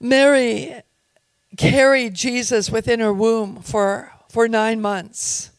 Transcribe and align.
Mary 0.00 0.82
carried 1.56 2.14
Jesus 2.14 2.70
within 2.70 3.00
her 3.00 3.12
womb 3.12 3.60
for, 3.62 4.12
for 4.28 4.48
nine 4.48 4.80
months. 4.80 5.50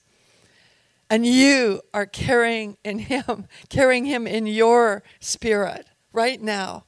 And 1.09 1.25
you 1.25 1.81
are 1.93 2.05
carrying 2.05 2.77
in 2.83 2.99
him, 2.99 3.47
carrying 3.69 4.05
him 4.05 4.27
in 4.27 4.45
your 4.45 5.03
spirit 5.19 5.87
right 6.13 6.41
now. 6.41 6.85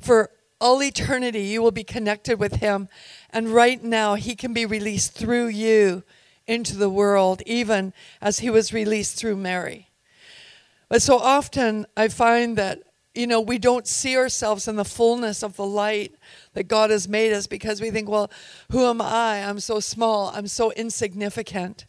For 0.00 0.30
all 0.60 0.82
eternity, 0.82 1.42
you 1.42 1.60
will 1.60 1.72
be 1.72 1.84
connected 1.84 2.38
with 2.38 2.56
him. 2.56 2.88
And 3.30 3.48
right 3.48 3.82
now, 3.82 4.14
he 4.14 4.36
can 4.36 4.52
be 4.52 4.64
released 4.64 5.12
through 5.12 5.48
you 5.48 6.04
into 6.46 6.76
the 6.76 6.90
world, 6.90 7.42
even 7.46 7.92
as 8.20 8.40
he 8.40 8.50
was 8.50 8.72
released 8.72 9.16
through 9.16 9.36
Mary. 9.36 9.88
But 10.88 11.02
so 11.02 11.18
often, 11.18 11.86
I 11.96 12.08
find 12.08 12.56
that, 12.58 12.82
you 13.14 13.26
know, 13.26 13.40
we 13.40 13.58
don't 13.58 13.86
see 13.86 14.16
ourselves 14.16 14.68
in 14.68 14.76
the 14.76 14.84
fullness 14.84 15.42
of 15.42 15.56
the 15.56 15.66
light 15.66 16.14
that 16.54 16.68
God 16.68 16.90
has 16.90 17.08
made 17.08 17.32
us 17.32 17.46
because 17.46 17.80
we 17.80 17.90
think, 17.90 18.08
well, 18.08 18.30
who 18.70 18.84
am 18.84 19.00
I? 19.00 19.44
I'm 19.44 19.60
so 19.60 19.80
small, 19.80 20.30
I'm 20.34 20.46
so 20.46 20.72
insignificant. 20.72 21.86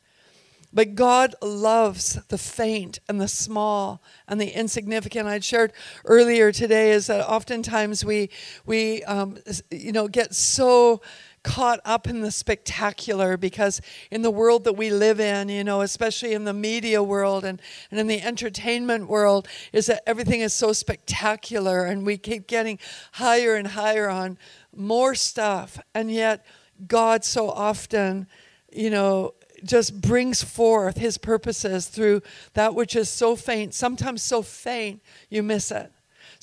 But 0.76 0.96
God 0.96 1.36
loves 1.42 2.16
the 2.30 2.38
faint 2.38 3.00
and 3.08 3.22
the 3.22 3.28
small 3.28 4.02
and 4.28 4.42
the 4.42 4.50
insignificant. 4.50 5.28
I'd 5.28 5.44
shared 5.44 5.72
earlier 6.06 6.52
today 6.52 6.92
is 6.92 7.08
that 7.08 7.30
oftentimes 7.30 8.04
we 8.04 8.32
we 8.66 9.04
um, 9.04 9.38
you 9.70 9.92
know 9.92 10.08
get 10.08 10.34
so 10.34 11.02
caught 11.44 11.80
up 11.86 12.08
in 12.08 12.22
the 12.22 12.32
spectacular 12.32 13.38
because 13.38 13.82
in 14.10 14.22
the 14.22 14.32
world 14.32 14.64
that 14.64 14.74
we 14.74 14.90
live 14.90 15.20
in, 15.20 15.50
you 15.50 15.64
know, 15.64 15.82
especially 15.82 16.34
in 16.34 16.46
the 16.46 16.54
media 16.54 17.04
world 17.04 17.46
and, 17.46 17.62
and 17.92 18.00
in 18.00 18.08
the 18.08 18.22
entertainment 18.22 19.08
world, 19.08 19.48
is 19.72 19.86
that 19.88 20.02
everything 20.08 20.42
is 20.42 20.54
so 20.54 20.74
spectacular 20.74 21.86
and 21.86 22.06
we 22.06 22.18
keep 22.18 22.48
getting 22.48 22.80
higher 23.14 23.56
and 23.56 23.68
higher 23.68 24.10
on 24.10 24.38
more 24.76 25.14
stuff. 25.16 25.80
And 25.94 26.10
yet, 26.12 26.46
God 26.88 27.24
so 27.24 27.50
often, 27.50 28.28
you 28.72 28.90
know, 28.90 29.34
just 29.64 30.02
brings 30.02 30.44
forth 30.44 30.98
his 30.98 31.18
purposes 31.18 31.88
through 31.88 32.22
that 32.54 32.76
which 32.76 32.96
is 32.96 33.10
so 33.10 33.36
faint, 33.36 33.74
sometimes 33.74 34.22
so 34.22 34.42
faint 34.42 35.02
you 35.30 35.44
miss 35.44 35.72
it. 35.72 35.92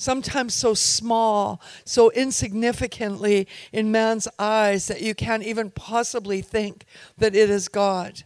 Sometimes 0.01 0.55
so 0.55 0.73
small, 0.73 1.61
so 1.85 2.09
insignificantly 2.13 3.47
in 3.71 3.91
man's 3.91 4.27
eyes 4.39 4.87
that 4.87 5.03
you 5.03 5.13
can't 5.13 5.43
even 5.43 5.69
possibly 5.69 6.41
think 6.41 6.85
that 7.19 7.35
it 7.35 7.51
is 7.51 7.67
God. 7.67 8.23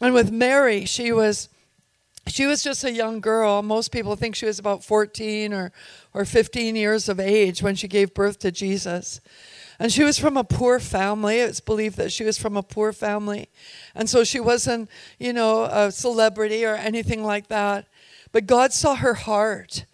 And 0.00 0.14
with 0.14 0.32
Mary, 0.32 0.86
she 0.86 1.12
was 1.12 1.50
she 2.26 2.46
was 2.46 2.62
just 2.62 2.84
a 2.84 2.90
young 2.90 3.20
girl. 3.20 3.60
Most 3.60 3.92
people 3.92 4.16
think 4.16 4.34
she 4.34 4.46
was 4.46 4.58
about 4.58 4.82
14 4.82 5.52
or, 5.52 5.72
or 6.14 6.24
15 6.24 6.74
years 6.74 7.10
of 7.10 7.20
age 7.20 7.62
when 7.62 7.74
she 7.74 7.86
gave 7.86 8.14
birth 8.14 8.38
to 8.38 8.50
Jesus. 8.50 9.20
And 9.78 9.92
she 9.92 10.04
was 10.04 10.18
from 10.18 10.38
a 10.38 10.42
poor 10.42 10.80
family. 10.80 11.40
It's 11.40 11.60
believed 11.60 11.98
that 11.98 12.12
she 12.12 12.24
was 12.24 12.38
from 12.38 12.56
a 12.56 12.62
poor 12.62 12.94
family. 12.94 13.50
And 13.94 14.08
so 14.08 14.24
she 14.24 14.40
wasn't, 14.40 14.88
you 15.18 15.34
know, 15.34 15.64
a 15.64 15.92
celebrity 15.92 16.64
or 16.64 16.76
anything 16.76 17.22
like 17.22 17.48
that. 17.48 17.88
But 18.32 18.46
God 18.46 18.72
saw 18.72 18.94
her 18.94 19.12
heart 19.12 19.84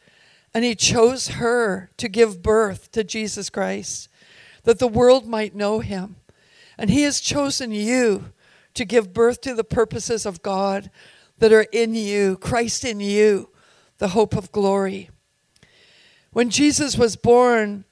and 0.52 0.64
He 0.64 0.74
chose 0.74 1.28
her 1.28 1.90
to 1.96 2.08
give 2.08 2.42
birth 2.42 2.90
to 2.92 3.04
Jesus 3.04 3.50
Christ, 3.50 4.08
that 4.64 4.78
the 4.78 4.88
world 4.88 5.26
might 5.26 5.54
know 5.54 5.80
Him. 5.80 6.16
And 6.76 6.90
He 6.90 7.02
has 7.02 7.20
chosen 7.20 7.72
you 7.72 8.32
to 8.74 8.84
give 8.84 9.12
birth 9.12 9.40
to 9.42 9.54
the 9.54 9.64
purposes 9.64 10.24
of 10.24 10.42
God 10.42 10.90
that 11.38 11.52
are 11.52 11.66
in 11.72 11.94
you, 11.94 12.36
Christ 12.36 12.84
in 12.84 13.00
you, 13.00 13.50
the 13.98 14.08
hope 14.08 14.36
of 14.36 14.52
glory. 14.52 15.10
When 16.32 16.50
Jesus 16.50 16.96
was 16.96 17.16
born, 17.16 17.84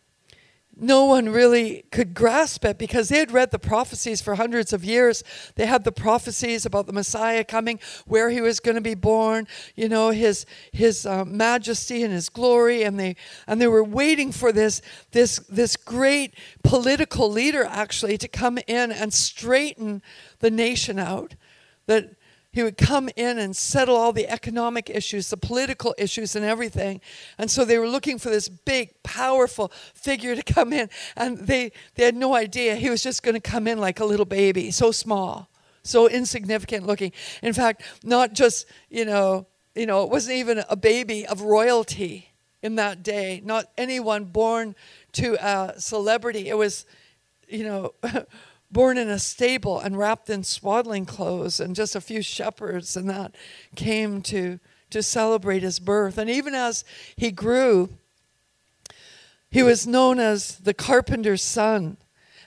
no 0.80 1.04
one 1.04 1.28
really 1.28 1.84
could 1.90 2.14
grasp 2.14 2.64
it 2.64 2.78
because 2.78 3.08
they 3.08 3.18
had 3.18 3.32
read 3.32 3.50
the 3.50 3.58
prophecies 3.58 4.20
for 4.20 4.36
hundreds 4.36 4.72
of 4.72 4.84
years. 4.84 5.24
They 5.56 5.66
had 5.66 5.84
the 5.84 5.92
prophecies 5.92 6.64
about 6.64 6.86
the 6.86 6.92
Messiah 6.92 7.44
coming, 7.44 7.80
where 8.06 8.30
he 8.30 8.40
was 8.40 8.60
going 8.60 8.76
to 8.76 8.80
be 8.80 8.94
born, 8.94 9.48
you 9.74 9.88
know, 9.88 10.10
his 10.10 10.46
his 10.72 11.04
uh, 11.04 11.24
majesty 11.24 12.02
and 12.02 12.12
his 12.12 12.28
glory, 12.28 12.84
and 12.84 12.98
they 12.98 13.16
and 13.46 13.60
they 13.60 13.66
were 13.66 13.84
waiting 13.84 14.30
for 14.32 14.52
this 14.52 14.80
this 15.10 15.38
this 15.48 15.76
great 15.76 16.34
political 16.62 17.30
leader 17.30 17.64
actually 17.64 18.16
to 18.18 18.28
come 18.28 18.58
in 18.66 18.92
and 18.92 19.12
straighten 19.12 20.02
the 20.38 20.50
nation 20.50 20.98
out. 20.98 21.34
That 21.86 22.17
he 22.50 22.62
would 22.62 22.76
come 22.76 23.10
in 23.14 23.38
and 23.38 23.54
settle 23.54 23.96
all 23.96 24.12
the 24.12 24.26
economic 24.28 24.88
issues, 24.88 25.28
the 25.28 25.36
political 25.36 25.94
issues, 25.98 26.34
and 26.34 26.44
everything. 26.44 27.00
And 27.36 27.50
so 27.50 27.64
they 27.64 27.78
were 27.78 27.88
looking 27.88 28.18
for 28.18 28.30
this 28.30 28.48
big, 28.48 29.02
powerful 29.02 29.70
figure 29.94 30.34
to 30.34 30.42
come 30.54 30.72
in. 30.72 30.88
And 31.16 31.38
they, 31.38 31.72
they 31.94 32.04
had 32.04 32.16
no 32.16 32.34
idea 32.34 32.74
he 32.74 32.90
was 32.90 33.02
just 33.02 33.22
going 33.22 33.34
to 33.34 33.40
come 33.40 33.66
in 33.66 33.78
like 33.78 34.00
a 34.00 34.04
little 34.04 34.26
baby, 34.26 34.70
so 34.70 34.92
small, 34.92 35.48
so 35.82 36.08
insignificant 36.08 36.86
looking. 36.86 37.12
In 37.42 37.52
fact, 37.52 37.82
not 38.02 38.32
just, 38.32 38.66
you 38.88 39.04
know, 39.04 39.46
you 39.74 39.86
know, 39.86 40.02
it 40.02 40.10
wasn't 40.10 40.36
even 40.36 40.64
a 40.68 40.76
baby 40.76 41.26
of 41.26 41.42
royalty 41.42 42.32
in 42.62 42.74
that 42.76 43.02
day, 43.02 43.40
not 43.44 43.66
anyone 43.76 44.24
born 44.24 44.74
to 45.12 45.34
a 45.34 45.74
celebrity. 45.78 46.48
It 46.48 46.56
was, 46.56 46.86
you 47.48 47.64
know, 47.64 47.94
born 48.70 48.98
in 48.98 49.08
a 49.08 49.18
stable 49.18 49.80
and 49.80 49.98
wrapped 49.98 50.28
in 50.30 50.44
swaddling 50.44 51.06
clothes, 51.06 51.60
and 51.60 51.74
just 51.74 51.96
a 51.96 52.00
few 52.00 52.22
shepherds 52.22 52.96
and 52.96 53.08
that 53.08 53.34
came 53.76 54.22
to, 54.22 54.60
to 54.90 55.02
celebrate 55.02 55.62
his 55.62 55.78
birth. 55.78 56.18
And 56.18 56.28
even 56.28 56.54
as 56.54 56.84
he 57.16 57.30
grew, 57.30 57.90
he 59.50 59.62
was 59.62 59.86
known 59.86 60.20
as 60.20 60.58
the 60.58 60.74
carpenter's 60.74 61.42
son. 61.42 61.96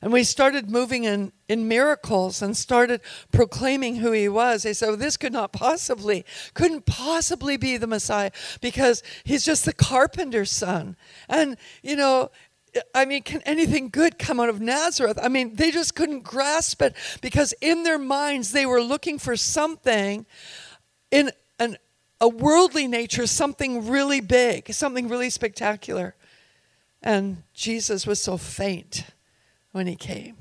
And 0.04 0.12
we 0.12 0.24
started 0.24 0.72
moving 0.72 1.04
in, 1.04 1.32
in 1.48 1.68
miracles 1.68 2.42
and 2.42 2.58
started 2.58 3.02
proclaiming 3.32 3.98
who 3.98 4.12
he 4.12 4.28
was. 4.28 4.64
They 4.64 4.74
said, 4.74 4.88
well, 4.88 4.98
this 4.98 5.16
could 5.16 5.32
not 5.32 5.54
possibly, 5.54 6.26
couldn't 6.56 6.88
possibly 6.88 7.56
be 7.56 7.78
the 7.78 7.86
Messiah 7.86 8.32
because 8.62 9.04
he's 9.24 9.46
just 9.46 9.64
the 9.64 9.74
carpenter's 9.74 10.50
son. 10.50 10.96
And, 11.30 11.56
you 11.84 11.96
know, 11.96 12.32
I 12.96 13.06
mean, 13.06 13.24
can 13.24 13.42
anything 13.42 13.90
good 13.90 14.18
come 14.18 14.40
out 14.40 14.50
of 14.50 14.62
Nazareth? 14.62 15.20
I 15.22 15.28
mean, 15.28 15.56
they 15.56 15.72
just 15.72 15.96
couldn't 15.96 16.22
grasp 16.22 16.82
it 16.82 16.96
because 17.22 17.54
in 17.62 17.84
their 17.84 17.98
minds 17.98 18.52
they 18.52 18.66
were 18.66 18.82
looking 18.82 19.20
for 19.20 19.36
something 19.36 20.26
in 21.10 21.32
an, 21.60 21.78
a 22.22 22.30
worldly 22.30 22.88
nature, 22.88 23.28
something 23.28 23.88
really 23.90 24.22
big, 24.22 24.72
something 24.74 25.10
really 25.10 25.30
spectacular. 25.30 26.16
And 27.02 27.44
Jesus 27.54 28.08
was 28.08 28.22
so 28.22 28.38
faint 28.38 29.06
when 29.72 29.88
he 29.88 29.96
came. 29.96 30.38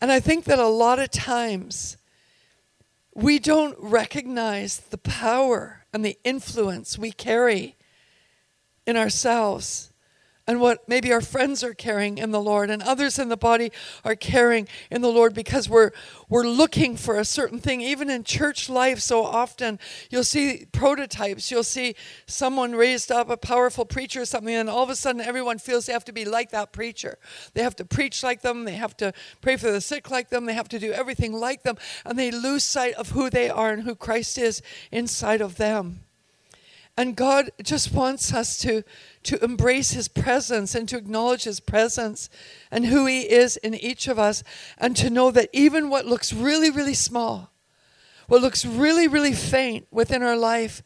And 0.00 0.12
I 0.12 0.20
think 0.20 0.44
that 0.44 0.58
a 0.58 0.68
lot 0.68 0.98
of 0.98 1.10
times 1.10 1.96
we 3.14 3.38
don't 3.38 3.76
recognize 3.78 4.78
the 4.78 4.98
power 4.98 5.84
and 5.92 6.04
the 6.04 6.18
influence 6.22 6.98
we 6.98 7.10
carry 7.10 7.76
in 8.86 8.96
ourselves 8.96 9.92
and 10.46 10.60
what 10.60 10.88
maybe 10.88 11.12
our 11.12 11.20
friends 11.20 11.64
are 11.64 11.74
carrying 11.74 12.18
in 12.18 12.30
the 12.30 12.40
Lord 12.40 12.70
and 12.70 12.82
others 12.82 13.18
in 13.18 13.28
the 13.28 13.36
body 13.36 13.72
are 14.04 14.14
carrying 14.14 14.68
in 14.90 15.02
the 15.02 15.10
Lord 15.10 15.34
because 15.34 15.68
we're 15.68 15.90
we're 16.28 16.46
looking 16.46 16.96
for 16.96 17.18
a 17.18 17.24
certain 17.24 17.58
thing. 17.58 17.80
Even 17.80 18.08
in 18.10 18.22
church 18.22 18.68
life 18.68 19.00
so 19.00 19.24
often 19.24 19.78
you'll 20.10 20.24
see 20.24 20.66
prototypes. 20.70 21.50
You'll 21.50 21.64
see 21.64 21.96
someone 22.26 22.72
raised 22.72 23.10
up 23.10 23.28
a 23.28 23.36
powerful 23.36 23.84
preacher 23.84 24.22
or 24.22 24.24
something 24.24 24.54
and 24.54 24.70
all 24.70 24.82
of 24.82 24.90
a 24.90 24.96
sudden 24.96 25.20
everyone 25.20 25.58
feels 25.58 25.86
they 25.86 25.92
have 25.92 26.04
to 26.04 26.12
be 26.12 26.24
like 26.24 26.50
that 26.50 26.72
preacher. 26.72 27.18
They 27.54 27.62
have 27.62 27.76
to 27.76 27.84
preach 27.84 28.22
like 28.22 28.42
them. 28.42 28.64
They 28.64 28.74
have 28.74 28.96
to 28.98 29.12
pray 29.40 29.56
for 29.56 29.70
the 29.72 29.80
sick 29.80 30.10
like 30.10 30.28
them. 30.28 30.46
They 30.46 30.54
have 30.54 30.68
to 30.68 30.78
do 30.78 30.92
everything 30.92 31.32
like 31.32 31.62
them. 31.64 31.76
And 32.04 32.18
they 32.18 32.30
lose 32.30 32.62
sight 32.62 32.94
of 32.94 33.10
who 33.10 33.30
they 33.30 33.50
are 33.50 33.72
and 33.72 33.82
who 33.82 33.94
Christ 33.94 34.38
is 34.38 34.62
inside 34.92 35.40
of 35.40 35.56
them 35.56 36.05
and 36.96 37.14
God 37.14 37.50
just 37.62 37.92
wants 37.92 38.32
us 38.32 38.56
to, 38.58 38.82
to 39.24 39.42
embrace 39.44 39.90
His 39.90 40.08
presence 40.08 40.74
and 40.74 40.88
to 40.88 40.96
acknowledge 40.96 41.44
His 41.44 41.60
presence 41.60 42.30
and 42.70 42.86
who 42.86 43.06
He 43.06 43.30
is 43.30 43.56
in 43.58 43.74
each 43.74 44.08
of 44.08 44.18
us, 44.18 44.42
and 44.78 44.96
to 44.96 45.10
know 45.10 45.30
that 45.30 45.50
even 45.52 45.90
what 45.90 46.06
looks 46.06 46.32
really, 46.32 46.70
really 46.70 46.94
small, 46.94 47.50
what 48.28 48.40
looks 48.40 48.64
really, 48.64 49.06
really 49.06 49.34
faint 49.34 49.86
within 49.90 50.22
our 50.22 50.36
life, 50.36 50.82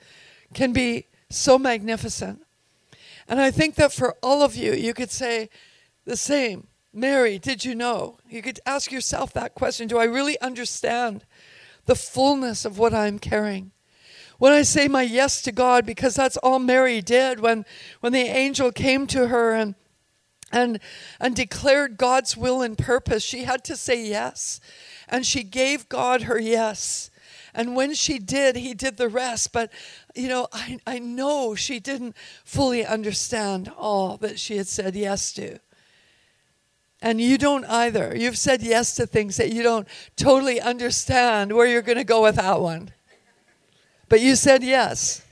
can 0.53 0.73
be 0.73 1.07
so 1.29 1.59
magnificent. 1.59 2.45
And 3.29 3.41
I 3.41 3.53
think 3.53 3.77
that 3.77 3.93
for 3.93 4.17
all 4.23 4.43
of 4.43 4.57
you, 4.57 4.73
you 4.73 4.93
could 4.93 5.13
say 5.13 5.49
the 6.05 6.17
same. 6.17 6.67
Mary, 6.93 7.39
did 7.39 7.65
you 7.65 7.77
know? 7.77 8.19
You 8.29 8.43
could 8.43 8.59
ask 8.67 8.91
yourself 8.91 9.33
that 9.33 9.55
question 9.55 9.87
Do 9.87 9.99
I 9.99 10.05
really 10.05 10.41
understand 10.41 11.25
the 11.87 11.95
fullness 11.95 12.65
of 12.65 12.79
what 12.79 12.93
I'm 12.93 13.21
carrying? 13.21 13.71
When 14.41 14.55
I 14.55 14.63
say 14.63 14.89
my 14.89 15.03
yes 15.03 15.43
to 15.43 15.53
God, 15.53 15.85
because 15.85 16.15
that's 16.15 16.39
all 16.39 16.59
Mary 16.59 17.03
did 17.03 17.41
when, 17.41 17.67
when 18.01 18.15
the 18.15 18.21
angel 18.21 18.73
came 18.73 19.07
to 19.09 19.29
her 19.29 19.53
and, 19.53 19.75
and, 20.51 20.81
and 21.21 21.37
declared 21.37 21.99
God's 21.99 22.39
will 22.39 22.63
and 22.63 22.79
purpose, 22.79 23.23
she 23.23 23.45
had 23.45 23.63
to 23.65 23.77
say 23.77 24.03
yes. 24.03 24.59
And 25.11 25.27
she 25.27 25.43
gave 25.43 25.91
God 25.91 26.23
her 26.23 26.41
yes. 26.41 27.11
And 27.53 27.77
when 27.77 27.93
she 27.93 28.19
did, 28.19 28.57
he 28.57 28.73
did 28.73 28.97
the 28.97 29.11
rest. 29.11 29.53
But, 29.53 29.71
you 30.15 30.29
know, 30.29 30.49
I, 30.55 30.79
I 30.87 31.01
know 31.01 31.55
she 31.55 31.79
didn't 31.79 32.17
fully 32.43 32.87
understand 32.87 33.71
all 33.77 34.17
that 34.17 34.39
she 34.39 34.57
had 34.57 34.69
said 34.69 34.97
yes 34.97 35.35
to. 35.35 35.59
And 37.03 37.21
you 37.21 37.37
don't 37.37 37.67
either. 37.67 38.17
You've 38.17 38.39
said 38.39 38.63
yes 38.63 38.95
to 38.95 39.07
things 39.07 39.37
that 39.37 39.53
you 39.53 39.63
don't 39.63 39.87
totally 40.17 40.63
understand 40.63 41.53
where 41.53 41.67
you're 41.67 41.83
going 41.83 41.99
to 41.99 42.05
go 42.05 42.23
with 42.23 42.37
that 42.37 42.63
one. 42.63 42.93
But 44.11 44.21
you 44.21 44.37
said 44.37 44.63
yes. 44.63 45.25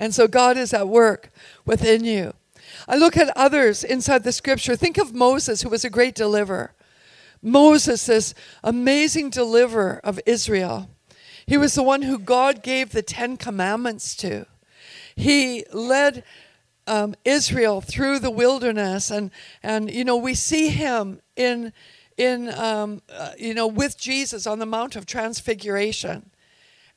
And 0.00 0.14
so 0.14 0.26
God 0.26 0.56
is 0.56 0.72
at 0.72 0.88
work 0.88 1.30
within 1.66 2.04
you. 2.04 2.32
I 2.86 2.96
look 2.96 3.16
at 3.16 3.36
others 3.36 3.84
inside 3.84 4.22
the 4.22 4.32
scripture. 4.32 4.76
Think 4.76 4.96
of 4.96 5.12
Moses, 5.12 5.62
who 5.62 5.68
was 5.68 5.84
a 5.84 5.90
great 5.90 6.14
deliverer. 6.14 6.72
Moses, 7.42 8.06
this 8.06 8.34
amazing 8.62 9.30
deliverer 9.30 10.00
of 10.04 10.20
Israel. 10.24 10.88
He 11.44 11.56
was 11.56 11.74
the 11.74 11.82
one 11.82 12.02
who 12.02 12.18
God 12.18 12.62
gave 12.62 12.90
the 12.90 13.02
Ten 13.02 13.36
Commandments 13.36 14.14
to. 14.16 14.46
He 15.16 15.64
led 15.72 16.22
um, 16.86 17.16
Israel 17.24 17.80
through 17.80 18.20
the 18.20 18.30
wilderness, 18.30 19.10
and 19.10 19.30
and 19.62 19.90
you 19.90 20.04
know 20.04 20.16
we 20.16 20.34
see 20.34 20.68
him 20.68 21.20
in 21.36 21.72
in 22.16 22.52
um, 22.54 23.02
uh, 23.12 23.32
you 23.38 23.54
know 23.54 23.66
with 23.66 23.98
Jesus 23.98 24.46
on 24.46 24.58
the 24.58 24.66
Mount 24.66 24.96
of 24.96 25.04
Transfiguration, 25.04 26.30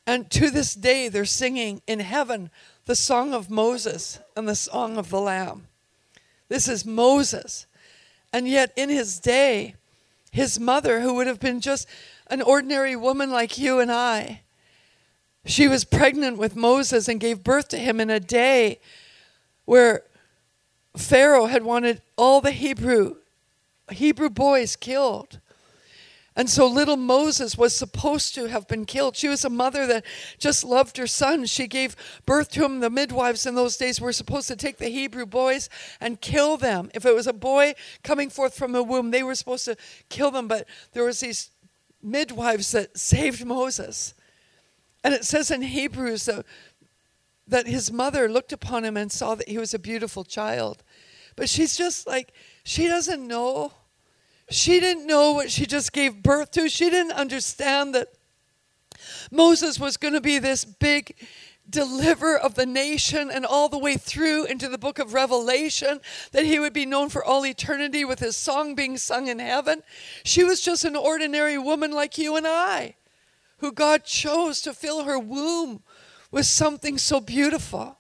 and 0.06 0.30
to 0.32 0.50
this 0.50 0.74
day 0.74 1.08
they're 1.08 1.26
singing 1.26 1.82
in 1.88 2.00
heaven 2.00 2.50
the 2.86 2.96
song 2.96 3.34
of 3.34 3.50
Moses 3.50 4.20
and 4.36 4.48
the 4.48 4.56
song 4.56 4.98
of 4.98 5.10
the 5.10 5.22
Lamb. 5.22 5.68
This 6.50 6.68
is 6.68 6.86
Moses, 6.86 7.66
and 8.34 8.48
yet 8.48 8.74
in 8.76 8.90
his 8.90 9.20
day, 9.20 9.76
his 10.32 10.60
mother, 10.60 11.02
who 11.02 11.14
would 11.16 11.28
have 11.28 11.40
been 11.40 11.62
just 11.62 11.88
an 12.28 12.42
ordinary 12.42 12.96
woman 12.96 13.32
like 13.32 13.58
you 13.58 13.80
and 13.80 13.92
I, 13.92 14.42
she 15.46 15.68
was 15.68 15.86
pregnant 15.86 16.38
with 16.38 16.56
Moses 16.56 17.08
and 17.08 17.20
gave 17.20 17.44
birth 17.44 17.68
to 17.70 17.78
him 17.78 18.00
in 18.00 18.10
a 18.10 18.20
day 18.20 18.80
where 19.66 20.04
Pharaoh 20.96 21.48
had 21.48 21.64
wanted 21.64 22.02
all 22.18 22.42
the 22.42 22.52
Hebrew 22.52 23.16
Hebrew 23.90 24.30
boys 24.30 24.78
killed. 24.78 25.41
And 26.36 26.50
so 26.50 26.66
little 26.66 26.96
Moses 26.96 27.58
was 27.58 27.76
supposed 27.76 28.36
to 28.36 28.46
have 28.48 28.68
been 28.68 28.86
killed. 28.86 29.18
She 29.18 29.28
was 29.28 29.44
a 29.44 29.50
mother 29.50 29.86
that 29.88 30.06
just 30.40 30.64
loved 30.64 30.96
her 30.98 31.08
son. 31.08 31.46
She 31.46 31.68
gave 31.68 31.96
birth 32.26 32.52
to 32.52 32.64
him. 32.64 32.80
The 32.80 32.90
midwives 32.90 33.46
in 33.46 33.56
those 33.56 33.76
days 33.76 34.00
were 34.00 34.14
supposed 34.14 34.48
to 34.48 34.56
take 34.56 34.78
the 34.78 34.88
Hebrew 34.88 35.26
boys 35.26 35.70
and 36.00 36.22
kill 36.22 36.56
them. 36.56 36.90
If 36.94 37.06
it 37.06 37.14
was 37.14 37.28
a 37.28 37.34
boy 37.34 37.74
coming 38.02 38.30
forth 38.30 38.56
from 38.56 38.76
a 38.76 38.84
womb, 38.84 39.12
they 39.12 39.24
were 39.24 39.36
supposed 39.36 39.66
to 39.66 39.76
kill 40.08 40.32
them. 40.32 40.48
But 40.48 40.68
there 40.94 41.04
was 41.04 41.20
these 41.20 41.52
midwives 42.02 42.72
that 42.72 42.98
saved 42.98 43.46
Moses. 43.46 44.14
And 45.04 45.14
it 45.14 45.26
says 45.26 45.52
in 45.52 45.62
Hebrews 45.62 46.26
that 46.26 46.46
that 47.48 47.68
his 47.68 47.92
mother 47.92 48.30
looked 48.30 48.54
upon 48.54 48.86
him 48.86 48.96
and 48.96 49.12
saw 49.12 49.36
that 49.36 49.50
he 49.50 49.58
was 49.58 49.74
a 49.74 49.80
beautiful 49.80 50.24
child. 50.24 50.84
But 51.36 51.50
she's 51.50 51.76
just 51.76 52.08
like, 52.08 52.32
she 52.64 52.88
doesn't 52.88 53.28
know. 53.28 53.74
She 54.52 54.82
didn't 54.82 55.08
know 55.08 55.32
what 55.32 55.50
she 55.50 55.66
just 55.66 55.94
gave 55.94 56.22
birth 56.22 56.52
to. 56.52 56.68
She 56.68 56.90
didn't 56.90 57.14
understand 57.14 57.96
that 57.96 58.10
Moses 59.32 59.80
was 59.80 59.96
going 59.96 60.14
to 60.14 60.22
be 60.22 60.40
this 60.40 60.66
big 60.66 61.16
deliverer 61.70 62.38
of 62.38 62.56
the 62.56 62.66
nation 62.66 63.32
and 63.32 63.46
all 63.46 63.70
the 63.70 63.78
way 63.78 63.96
through 63.96 64.46
into 64.46 64.68
the 64.68 64.78
book 64.78 65.00
of 65.00 65.14
Revelation, 65.14 66.02
that 66.34 66.46
he 66.46 66.60
would 66.60 66.74
be 66.74 66.86
known 66.86 67.08
for 67.08 67.24
all 67.24 67.46
eternity 67.46 68.04
with 68.04 68.20
his 68.20 68.36
song 68.36 68.76
being 68.76 68.98
sung 68.98 69.28
in 69.28 69.40
heaven. 69.40 69.84
She 70.26 70.44
was 70.44 70.60
just 70.60 70.84
an 70.84 70.98
ordinary 70.98 71.58
woman 71.58 71.92
like 71.92 72.18
you 72.18 72.36
and 72.36 72.46
I, 72.46 72.96
who 73.60 73.72
God 73.72 74.04
chose 74.04 74.62
to 74.64 74.74
fill 74.74 75.06
her 75.06 75.18
womb 75.18 75.82
with 76.30 76.46
something 76.46 76.98
so 76.98 77.22
beautiful. 77.22 78.00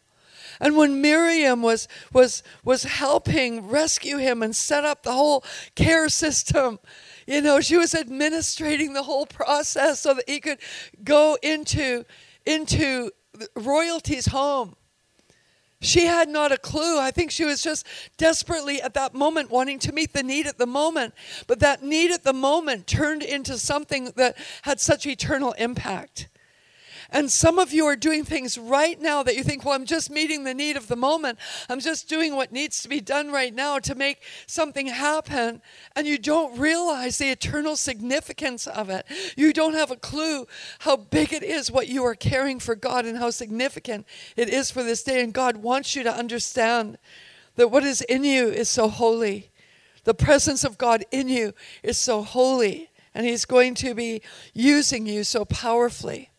And 0.62 0.78
when 0.78 1.02
Miriam 1.02 1.64
was, 1.64 1.88
was, 2.14 2.44
was 2.64 2.84
helping 2.84 3.68
rescue 3.68 4.18
him 4.18 4.44
and 4.44 4.56
set 4.56 4.86
up 4.86 5.02
the 5.02 5.12
whole 5.12 5.44
care 5.74 6.08
system, 6.08 6.78
you 7.26 7.42
know, 7.42 7.60
she 7.60 7.78
was 7.78 7.96
administrating 7.96 8.94
the 8.94 9.02
whole 9.04 9.26
process 9.26 10.00
so 10.02 10.14
that 10.14 10.30
he 10.30 10.40
could 10.40 10.60
go 11.04 11.36
into, 11.42 12.06
into 12.46 13.10
royalty's 13.56 14.28
home. 14.28 14.76
She 15.82 16.06
had 16.06 16.30
not 16.30 16.52
a 16.52 16.58
clue. 16.58 17.00
I 17.00 17.10
think 17.10 17.32
she 17.32 17.44
was 17.44 17.64
just 17.64 17.88
desperately 18.18 18.80
at 18.84 18.94
that 18.94 19.16
moment 19.16 19.50
wanting 19.50 19.80
to 19.80 19.92
meet 19.92 20.14
the 20.14 20.22
need 20.22 20.46
at 20.46 20.60
the 20.60 20.68
moment. 20.68 21.16
But 21.48 21.60
that 21.62 21.82
need 21.82 22.12
at 22.12 22.24
the 22.24 22.34
moment 22.34 22.86
turned 22.86 23.24
into 23.24 23.58
something 23.58 24.12
that 24.16 24.38
had 24.62 24.80
such 24.80 25.08
eternal 25.08 25.54
impact. 25.54 26.30
And 27.14 27.30
some 27.30 27.60
of 27.60 27.74
you 27.74 27.86
are 27.88 27.98
doing 27.98 28.24
things 28.24 28.58
right 28.58 29.00
now 29.00 29.22
that 29.24 29.36
you 29.36 29.44
think, 29.44 29.66
well, 29.66 29.74
I'm 29.74 29.86
just 29.86 30.10
meeting 30.10 30.46
the 30.46 30.54
need 30.54 30.78
of 30.78 30.88
the 30.88 30.96
moment. 30.96 31.40
I'm 31.70 31.82
just 31.82 32.08
doing 32.08 32.36
what 32.36 32.54
needs 32.54 32.82
to 32.84 32.90
be 32.90 33.02
done 33.02 33.32
right 33.32 33.54
now 33.54 33.80
to 33.80 33.96
make 33.96 34.22
something 34.48 34.88
happen. 34.88 35.62
And 35.94 36.08
you 36.08 36.18
don't 36.18 36.58
realize 36.58 37.18
the 37.18 37.30
eternal 37.30 37.76
significance 37.76 38.66
of 38.66 38.90
it. 38.90 39.06
You 39.36 39.52
don't 39.52 39.74
have 39.74 39.92
a 39.92 39.98
clue 39.98 40.48
how 40.80 40.96
big 40.96 41.34
it 41.34 41.44
is 41.44 41.70
what 41.70 41.90
you 41.90 42.06
are 42.06 42.16
caring 42.16 42.60
for 42.60 42.76
God 42.76 43.06
and 43.06 43.18
how 43.18 43.30
significant 43.30 44.08
it 44.38 44.48
is 44.48 44.72
for 44.72 44.82
this 44.82 45.04
day. 45.04 45.22
And 45.22 45.34
God 45.34 45.58
wants 45.58 45.96
you 45.98 46.04
to 46.04 46.14
understand 46.14 46.98
that 47.58 47.68
what 47.68 47.84
is 47.84 48.02
in 48.02 48.24
you 48.24 48.48
is 48.48 48.70
so 48.70 48.88
holy. 48.88 49.52
The 50.06 50.14
presence 50.14 50.64
of 50.64 50.78
God 50.78 51.04
in 51.12 51.28
you 51.28 51.54
is 51.84 51.98
so 51.98 52.24
holy. 52.24 52.90
And 53.14 53.26
He's 53.26 53.44
going 53.44 53.76
to 53.76 53.94
be 53.94 54.22
using 54.54 55.06
you 55.06 55.26
so 55.26 55.44
powerfully. 55.44 56.31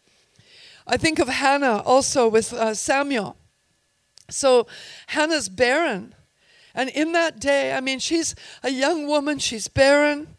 I 0.87 0.97
think 0.97 1.19
of 1.19 1.29
Hannah 1.29 1.83
also 1.85 2.29
with 2.29 2.53
uh, 2.53 2.75
Samuel. 2.75 3.37
So 4.29 4.67
Hannah's 5.09 5.49
barren. 5.49 6.15
And 6.75 6.89
in 6.91 7.13
that 7.13 7.39
day, 7.39 7.75
I 7.75 7.81
mean, 7.81 7.99
she's 7.99 8.35
a 8.63 8.71
young 8.71 9.07
woman, 9.07 9.39
she's 9.39 9.69
barren. 9.69 10.37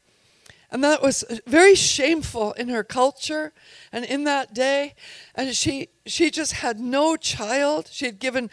And 0.71 0.83
that 0.83 1.03
was 1.03 1.23
very 1.45 1.75
shameful 1.75 2.53
in 2.53 2.69
her 2.69 2.83
culture 2.83 3.53
and 3.91 4.03
in 4.03 4.23
that 4.23 4.55
day. 4.55 4.95
And 5.35 5.55
she, 5.55 5.89
she 6.07 6.31
just 6.31 6.53
had 6.53 6.79
no 6.79 7.15
child. 7.15 7.89
She 7.91 8.05
had 8.05 8.17
given 8.17 8.49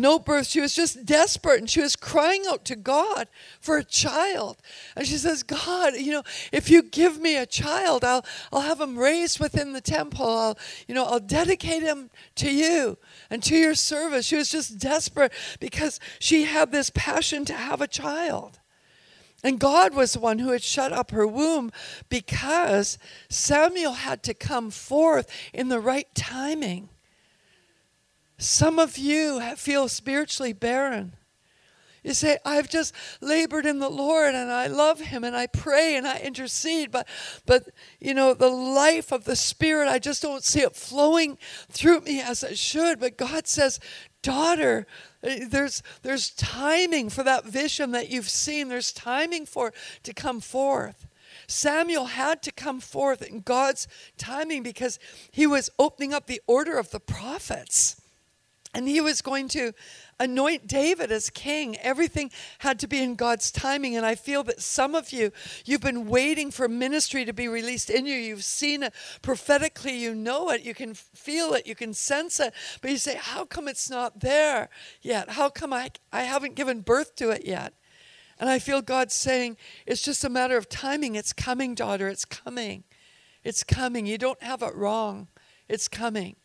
no 0.00 0.18
birth. 0.18 0.46
She 0.46 0.60
was 0.60 0.74
just 0.74 1.04
desperate 1.04 1.60
and 1.60 1.68
she 1.70 1.80
was 1.80 1.96
crying 1.96 2.44
out 2.48 2.64
to 2.66 2.76
God 2.76 3.28
for 3.60 3.76
a 3.76 3.84
child. 3.84 4.62
And 4.96 5.06
she 5.06 5.16
says, 5.16 5.42
God, 5.42 5.94
you 5.94 6.12
know, 6.12 6.22
if 6.52 6.70
you 6.70 6.82
give 6.82 7.20
me 7.20 7.36
a 7.36 7.46
child, 7.46 8.04
I'll, 8.04 8.24
I'll 8.52 8.62
have 8.62 8.80
him 8.80 8.98
raised 8.98 9.40
within 9.40 9.72
the 9.72 9.80
temple. 9.80 10.26
I'll, 10.26 10.58
you 10.86 10.94
know, 10.94 11.04
I'll 11.04 11.20
dedicate 11.20 11.82
him 11.82 12.10
to 12.36 12.50
you 12.50 12.98
and 13.30 13.42
to 13.44 13.56
your 13.56 13.74
service. 13.74 14.26
She 14.26 14.36
was 14.36 14.50
just 14.50 14.78
desperate 14.78 15.32
because 15.60 16.00
she 16.18 16.44
had 16.44 16.72
this 16.72 16.90
passion 16.90 17.44
to 17.46 17.54
have 17.54 17.80
a 17.80 17.88
child. 17.88 18.60
And 19.44 19.60
God 19.60 19.94
was 19.94 20.14
the 20.14 20.20
one 20.20 20.38
who 20.38 20.50
had 20.50 20.62
shut 20.62 20.92
up 20.92 21.10
her 21.10 21.26
womb 21.26 21.70
because 22.08 22.98
Samuel 23.28 23.92
had 23.92 24.22
to 24.24 24.34
come 24.34 24.70
forth 24.70 25.30
in 25.52 25.68
the 25.68 25.78
right 25.78 26.12
timing. 26.14 26.88
Some 28.38 28.78
of 28.78 28.98
you 28.98 29.40
feel 29.56 29.88
spiritually 29.88 30.52
barren. 30.52 31.16
You 32.06 32.14
say, 32.14 32.38
I've 32.44 32.68
just 32.68 32.94
labored 33.20 33.66
in 33.66 33.80
the 33.80 33.88
Lord 33.88 34.36
and 34.36 34.52
I 34.52 34.68
love 34.68 35.00
him 35.00 35.24
and 35.24 35.34
I 35.34 35.48
pray 35.48 35.96
and 35.96 36.06
I 36.06 36.18
intercede, 36.18 36.92
but 36.92 37.08
but 37.46 37.68
you 37.98 38.14
know, 38.14 38.32
the 38.32 38.48
life 38.48 39.10
of 39.10 39.24
the 39.24 39.34
Spirit, 39.34 39.88
I 39.88 39.98
just 39.98 40.22
don't 40.22 40.44
see 40.44 40.60
it 40.60 40.76
flowing 40.76 41.36
through 41.68 42.02
me 42.02 42.20
as 42.20 42.44
it 42.44 42.58
should. 42.58 43.00
But 43.00 43.18
God 43.18 43.48
says, 43.48 43.80
daughter, 44.22 44.86
eh, 45.24 45.46
there's 45.50 45.82
there's 46.02 46.30
timing 46.30 47.10
for 47.10 47.24
that 47.24 47.44
vision 47.44 47.90
that 47.90 48.08
you've 48.08 48.28
seen. 48.28 48.68
There's 48.68 48.92
timing 48.92 49.44
for 49.44 49.72
to 50.04 50.14
come 50.14 50.40
forth. 50.40 51.08
Samuel 51.48 52.06
had 52.06 52.40
to 52.42 52.52
come 52.52 52.78
forth 52.78 53.20
in 53.20 53.40
God's 53.40 53.88
timing 54.16 54.62
because 54.62 55.00
he 55.32 55.44
was 55.44 55.70
opening 55.76 56.14
up 56.14 56.28
the 56.28 56.40
order 56.46 56.78
of 56.78 56.92
the 56.92 57.00
prophets. 57.00 58.00
And 58.74 58.88
he 58.88 59.00
was 59.00 59.22
going 59.22 59.48
to 59.48 59.72
anoint 60.18 60.66
David 60.66 61.10
as 61.12 61.30
king. 61.30 61.76
Everything 61.78 62.30
had 62.58 62.78
to 62.80 62.88
be 62.88 63.00
in 63.00 63.14
God's 63.14 63.50
timing. 63.50 63.96
And 63.96 64.04
I 64.04 64.14
feel 64.14 64.42
that 64.44 64.60
some 64.60 64.94
of 64.94 65.12
you, 65.12 65.32
you've 65.64 65.80
been 65.80 66.06
waiting 66.06 66.50
for 66.50 66.68
ministry 66.68 67.24
to 67.24 67.32
be 67.32 67.48
released 67.48 67.90
in 67.90 68.06
you. 68.06 68.14
You've 68.14 68.44
seen 68.44 68.82
it 68.82 68.94
prophetically, 69.22 69.98
you 69.98 70.14
know 70.14 70.50
it, 70.50 70.62
you 70.62 70.74
can 70.74 70.94
feel 70.94 71.54
it, 71.54 71.66
you 71.66 71.74
can 71.74 71.94
sense 71.94 72.40
it. 72.40 72.52
But 72.80 72.90
you 72.90 72.98
say, 72.98 73.16
How 73.16 73.44
come 73.44 73.68
it's 73.68 73.90
not 73.90 74.20
there 74.20 74.68
yet? 75.00 75.30
How 75.30 75.48
come 75.48 75.72
I, 75.72 75.90
I 76.12 76.22
haven't 76.22 76.54
given 76.54 76.80
birth 76.80 77.14
to 77.16 77.30
it 77.30 77.44
yet? 77.44 77.74
And 78.38 78.50
I 78.50 78.58
feel 78.58 78.82
God 78.82 79.10
saying, 79.10 79.56
It's 79.86 80.02
just 80.02 80.24
a 80.24 80.28
matter 80.28 80.56
of 80.56 80.68
timing. 80.68 81.14
It's 81.14 81.32
coming, 81.32 81.74
daughter. 81.74 82.08
It's 82.08 82.24
coming. 82.24 82.84
It's 83.44 83.62
coming. 83.62 84.06
You 84.06 84.18
don't 84.18 84.42
have 84.42 84.62
it 84.62 84.74
wrong. 84.74 85.28
It's 85.68 85.88
coming. 85.88 86.36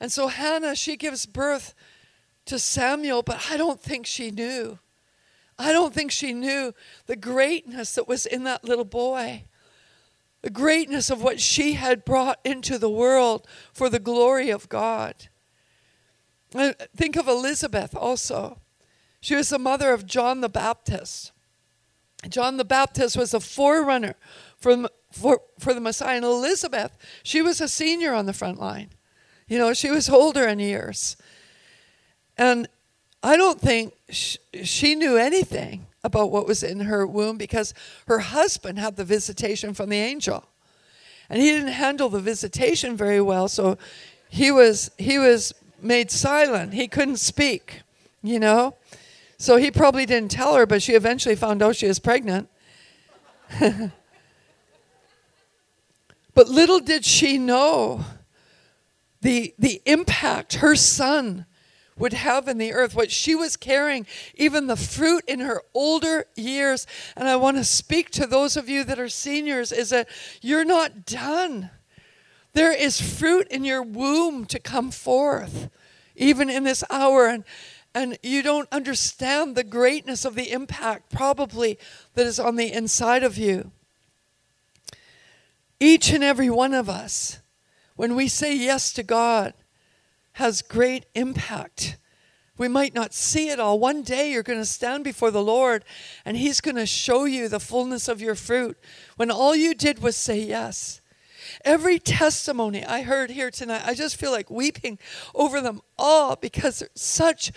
And 0.00 0.12
so 0.12 0.28
Hannah, 0.28 0.76
she 0.76 0.96
gives 0.96 1.26
birth 1.26 1.74
to 2.46 2.58
Samuel, 2.58 3.22
but 3.22 3.46
I 3.50 3.56
don't 3.56 3.80
think 3.80 4.06
she 4.06 4.30
knew. 4.30 4.78
I 5.58 5.72
don't 5.72 5.92
think 5.92 6.12
she 6.12 6.32
knew 6.32 6.72
the 7.06 7.16
greatness 7.16 7.94
that 7.94 8.06
was 8.06 8.24
in 8.24 8.44
that 8.44 8.64
little 8.64 8.84
boy, 8.84 9.44
the 10.42 10.50
greatness 10.50 11.10
of 11.10 11.22
what 11.22 11.40
she 11.40 11.74
had 11.74 12.04
brought 12.04 12.38
into 12.44 12.78
the 12.78 12.88
world 12.88 13.46
for 13.72 13.90
the 13.90 13.98
glory 13.98 14.50
of 14.50 14.68
God. 14.68 15.14
Think 16.50 17.16
of 17.16 17.26
Elizabeth 17.26 17.94
also. 17.94 18.58
She 19.20 19.34
was 19.34 19.48
the 19.48 19.58
mother 19.58 19.92
of 19.92 20.06
John 20.06 20.40
the 20.40 20.48
Baptist. 20.48 21.32
John 22.28 22.56
the 22.56 22.64
Baptist 22.64 23.16
was 23.16 23.34
a 23.34 23.40
forerunner 23.40 24.14
for, 24.56 24.88
for, 25.12 25.40
for 25.58 25.74
the 25.74 25.80
Messiah. 25.80 26.16
And 26.16 26.24
Elizabeth, 26.24 26.96
she 27.22 27.42
was 27.42 27.60
a 27.60 27.68
senior 27.68 28.14
on 28.14 28.26
the 28.26 28.32
front 28.32 28.60
line. 28.60 28.90
You 29.48 29.58
know, 29.58 29.72
she 29.72 29.90
was 29.90 30.08
older 30.08 30.46
in 30.46 30.58
years. 30.58 31.16
And 32.36 32.68
I 33.22 33.36
don't 33.36 33.60
think 33.60 33.94
she, 34.10 34.38
she 34.62 34.94
knew 34.94 35.16
anything 35.16 35.86
about 36.04 36.30
what 36.30 36.46
was 36.46 36.62
in 36.62 36.80
her 36.80 37.06
womb 37.06 37.36
because 37.38 37.74
her 38.06 38.20
husband 38.20 38.78
had 38.78 38.96
the 38.96 39.04
visitation 39.04 39.74
from 39.74 39.88
the 39.88 39.96
angel. 39.96 40.44
And 41.28 41.42
he 41.42 41.50
didn't 41.50 41.72
handle 41.72 42.08
the 42.08 42.20
visitation 42.20 42.96
very 42.96 43.20
well, 43.20 43.48
so 43.48 43.76
he 44.30 44.50
was 44.50 44.90
he 44.96 45.18
was 45.18 45.52
made 45.80 46.10
silent. 46.10 46.72
He 46.74 46.88
couldn't 46.88 47.18
speak, 47.18 47.82
you 48.22 48.38
know? 48.38 48.76
So 49.36 49.56
he 49.56 49.70
probably 49.70 50.06
didn't 50.06 50.30
tell 50.30 50.54
her, 50.54 50.66
but 50.66 50.82
she 50.82 50.94
eventually 50.94 51.36
found 51.36 51.62
out 51.62 51.76
she 51.76 51.86
was 51.86 51.98
pregnant. 51.98 52.48
but 53.60 53.92
little 56.48 56.80
did 56.80 57.04
she 57.04 57.38
know 57.38 58.04
the, 59.20 59.54
the 59.58 59.82
impact 59.84 60.54
her 60.56 60.76
son 60.76 61.46
would 61.96 62.12
have 62.12 62.48
in 62.48 62.58
the 62.58 62.72
earth, 62.72 62.94
what 62.94 63.10
she 63.10 63.34
was 63.34 63.56
carrying, 63.56 64.06
even 64.36 64.66
the 64.66 64.76
fruit 64.76 65.24
in 65.26 65.40
her 65.40 65.62
older 65.74 66.26
years. 66.36 66.86
And 67.16 67.28
I 67.28 67.36
want 67.36 67.56
to 67.56 67.64
speak 67.64 68.10
to 68.10 68.26
those 68.26 68.56
of 68.56 68.68
you 68.68 68.84
that 68.84 68.98
are 68.98 69.08
seniors 69.08 69.72
is 69.72 69.90
that 69.90 70.08
you're 70.40 70.64
not 70.64 71.04
done. 71.04 71.70
There 72.52 72.72
is 72.72 73.00
fruit 73.00 73.48
in 73.50 73.64
your 73.64 73.82
womb 73.82 74.46
to 74.46 74.58
come 74.58 74.90
forth, 74.90 75.70
even 76.16 76.48
in 76.48 76.64
this 76.64 76.84
hour. 76.88 77.26
And, 77.26 77.44
and 77.94 78.18
you 78.22 78.42
don't 78.42 78.68
understand 78.70 79.56
the 79.56 79.64
greatness 79.64 80.24
of 80.24 80.34
the 80.34 80.52
impact, 80.52 81.10
probably, 81.10 81.78
that 82.14 82.26
is 82.26 82.38
on 82.38 82.56
the 82.56 82.72
inside 82.72 83.22
of 83.22 83.36
you. 83.36 83.72
Each 85.80 86.10
and 86.10 86.24
every 86.24 86.50
one 86.50 86.74
of 86.74 86.88
us, 86.88 87.38
when 87.98 88.14
we 88.14 88.28
say 88.28 88.56
yes 88.56 88.92
to 88.92 89.02
God, 89.02 89.54
has 90.34 90.62
great 90.62 91.04
impact. 91.16 91.98
We 92.56 92.68
might 92.68 92.94
not 92.94 93.12
see 93.12 93.48
it 93.48 93.58
all. 93.58 93.80
One 93.80 94.02
day 94.02 94.30
you're 94.30 94.44
going 94.44 94.60
to 94.60 94.64
stand 94.64 95.02
before 95.02 95.32
the 95.32 95.42
Lord 95.42 95.84
and 96.24 96.36
He's 96.36 96.60
going 96.60 96.76
to 96.76 96.86
show 96.86 97.24
you 97.24 97.48
the 97.48 97.58
fullness 97.58 98.06
of 98.06 98.20
your 98.20 98.36
fruit 98.36 98.78
when 99.16 99.32
all 99.32 99.56
you 99.56 99.74
did 99.74 100.00
was 100.00 100.16
say 100.16 100.38
yes. 100.38 101.00
Every 101.64 101.98
testimony 101.98 102.84
I 102.84 103.02
heard 103.02 103.30
here 103.30 103.50
tonight, 103.50 103.82
I 103.84 103.94
just 103.94 104.14
feel 104.14 104.30
like 104.30 104.48
weeping 104.48 105.00
over 105.34 105.60
them 105.60 105.80
all 105.98 106.36
because 106.36 106.84
such 106.94 107.50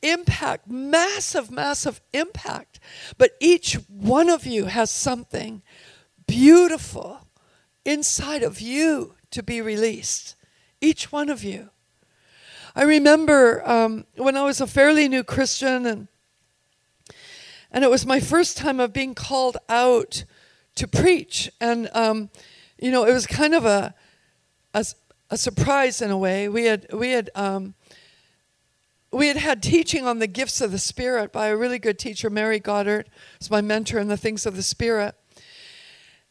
impact, 0.00 0.70
massive, 0.70 1.50
massive 1.50 2.00
impact. 2.12 2.78
But 3.16 3.32
each 3.40 3.74
one 3.88 4.28
of 4.28 4.46
you 4.46 4.66
has 4.66 4.92
something 4.92 5.60
beautiful 6.28 7.26
inside 7.84 8.44
of 8.44 8.60
you 8.60 9.16
to 9.30 9.42
be 9.42 9.60
released. 9.60 10.34
Each 10.80 11.10
one 11.12 11.28
of 11.28 11.42
you. 11.44 11.70
I 12.74 12.82
remember 12.82 13.68
um, 13.68 14.06
when 14.16 14.36
I 14.36 14.42
was 14.42 14.60
a 14.60 14.66
fairly 14.66 15.08
new 15.08 15.24
Christian, 15.24 15.84
and 15.86 16.08
and 17.70 17.84
it 17.84 17.90
was 17.90 18.06
my 18.06 18.20
first 18.20 18.56
time 18.56 18.80
of 18.80 18.92
being 18.92 19.14
called 19.14 19.56
out 19.68 20.24
to 20.76 20.86
preach, 20.86 21.50
and 21.60 21.90
um, 21.92 22.30
you 22.78 22.90
know, 22.90 23.04
it 23.04 23.12
was 23.12 23.26
kind 23.26 23.54
of 23.54 23.64
a, 23.64 23.94
a, 24.74 24.84
a 25.30 25.36
surprise 25.36 26.00
in 26.00 26.10
a 26.10 26.16
way. 26.16 26.48
We 26.48 26.64
had 26.64 26.86
we 26.92 27.10
had 27.10 27.30
um, 27.34 27.74
we 29.10 29.26
had 29.26 29.36
had 29.36 29.62
teaching 29.62 30.06
on 30.06 30.20
the 30.20 30.26
gifts 30.26 30.60
of 30.60 30.70
the 30.70 30.78
Spirit 30.78 31.32
by 31.32 31.48
a 31.48 31.56
really 31.56 31.78
good 31.78 31.98
teacher, 31.98 32.30
Mary 32.30 32.60
Goddard, 32.60 33.10
was 33.38 33.50
my 33.50 33.60
mentor 33.60 33.98
in 33.98 34.08
the 34.08 34.16
things 34.16 34.46
of 34.46 34.54
the 34.54 34.62
Spirit. 34.62 35.16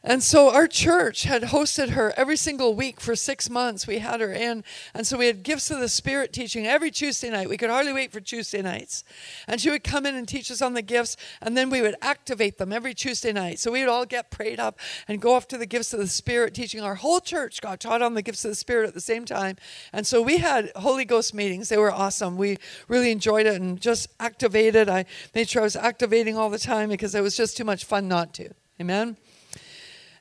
And 0.04 0.22
so 0.22 0.54
our 0.54 0.68
church 0.68 1.24
had 1.24 1.42
hosted 1.42 1.89
her 1.89 2.13
every 2.16 2.38
single 2.38 2.75
week 2.75 3.01
for 3.01 3.16
six 3.16 3.50
months. 3.50 3.88
We 3.88 3.98
had 3.98 4.22
her 4.22 4.32
in. 4.32 4.63
And 4.94 5.08
so 5.08 5.18
we 5.18 5.25
had 5.25 5.42
Gifts 5.42 5.72
of 5.72 5.80
the 5.80 5.89
Spirit 5.89 6.32
teaching 6.32 6.68
every 6.68 6.92
Tuesday 6.92 7.32
night. 7.32 7.50
We 7.50 7.58
could 7.58 7.72
hardly 7.72 7.94
wait 7.94 8.12
for 8.12 8.20
Tuesday 8.20 8.62
nights. 8.62 9.04
And 9.48 9.60
she 9.60 9.72
would 9.72 9.84
come 9.84 10.06
in 10.06 10.13
and 10.13 10.27
teach 10.27 10.51
us 10.51 10.62
on 10.62 10.75
the 10.75 10.84
gifts, 10.84 11.18
and 11.42 11.58
then 11.58 11.72
we 11.72 11.82
would 11.82 11.96
activate 12.01 12.58
them 12.60 12.72
every 12.72 12.94
Tuesday 12.94 13.34
night. 13.34 13.60
So 13.60 13.72
we 13.72 13.80
would 13.80 13.89
all 13.89 14.06
get 14.06 14.30
prayed 14.30 14.60
up 14.60 14.80
and 15.08 15.20
go 15.20 15.34
off 15.34 15.48
to 15.50 15.58
the 15.58 15.66
Gifts 15.66 15.94
of 15.94 16.00
the 16.00 16.08
Spirit 16.08 16.54
teaching. 16.54 16.80
Our 16.80 16.96
whole 16.96 17.20
church 17.20 17.60
got 17.60 17.80
taught 17.80 18.04
on 18.04 18.13
the 18.13 18.22
Gifts 18.22 18.46
of 18.46 18.51
the 18.51 18.56
Spirit 18.56 18.88
at 18.88 18.94
the 18.94 19.01
same 19.01 19.25
time. 19.25 19.58
And 19.92 20.06
so 20.06 20.22
we 20.22 20.38
had 20.38 20.72
Holy 20.75 21.06
Ghost 21.06 21.34
meetings. 21.34 21.70
They 21.70 21.77
were 21.77 21.92
awesome. 21.92 22.38
We 22.38 22.58
really 22.88 23.12
enjoyed 23.12 23.48
it 23.48 23.60
and 23.60 23.82
just 23.82 24.10
activated. 24.20 24.89
I 24.89 25.06
made 25.34 25.50
sure 25.50 25.63
I 25.63 25.66
was 25.66 25.75
activating 25.75 26.38
all 26.38 26.51
the 26.51 26.60
time 26.60 26.89
because 26.89 27.16
it 27.16 27.22
was 27.22 27.36
just 27.36 27.58
too 27.58 27.66
much 27.66 27.84
fun 27.84 28.08
not 28.08 28.34
to. 28.36 28.51
Amen. 28.80 29.18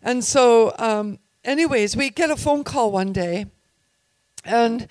And 0.07 0.23
so, 0.23 0.73
um, 0.79 1.19
anyways, 1.45 1.97
we 1.97 2.11
get 2.11 2.31
a 2.31 2.37
phone 2.37 2.63
call 2.63 2.93
one 2.93 3.13
day, 3.13 3.47
and 4.45 4.87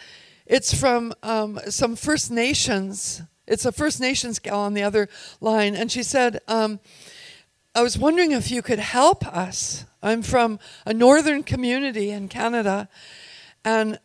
it's 0.45 0.77
from 0.77 1.13
um, 1.23 1.57
some 1.69 1.95
First 1.95 2.29
Nations. 2.29 3.21
It's 3.47 3.63
a 3.63 3.71
First 3.71 4.01
Nations 4.01 4.39
gal 4.39 4.59
on 4.59 4.73
the 4.73 4.83
other 4.83 5.07
line, 5.39 5.73
and 5.73 5.89
she 5.89 6.03
said, 6.03 6.41
um, 6.49 6.81
I 7.73 7.81
was 7.81 7.97
wondering 7.97 8.33
if 8.33 8.51
you 8.51 8.61
could 8.61 8.79
help 8.79 9.25
us. 9.25 9.85
I'm 10.03 10.21
from 10.21 10.59
a 10.85 10.93
northern 10.93 11.43
community 11.43 12.11
in 12.11 12.27
Canada, 12.27 12.89
and 13.63 13.99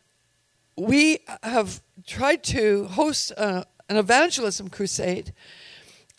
we 0.77 1.19
have 1.43 1.81
tried 2.07 2.41
to 2.45 2.85
host 2.85 3.31
a, 3.31 3.65
an 3.89 3.97
evangelism 3.97 4.69
crusade. 4.69 5.33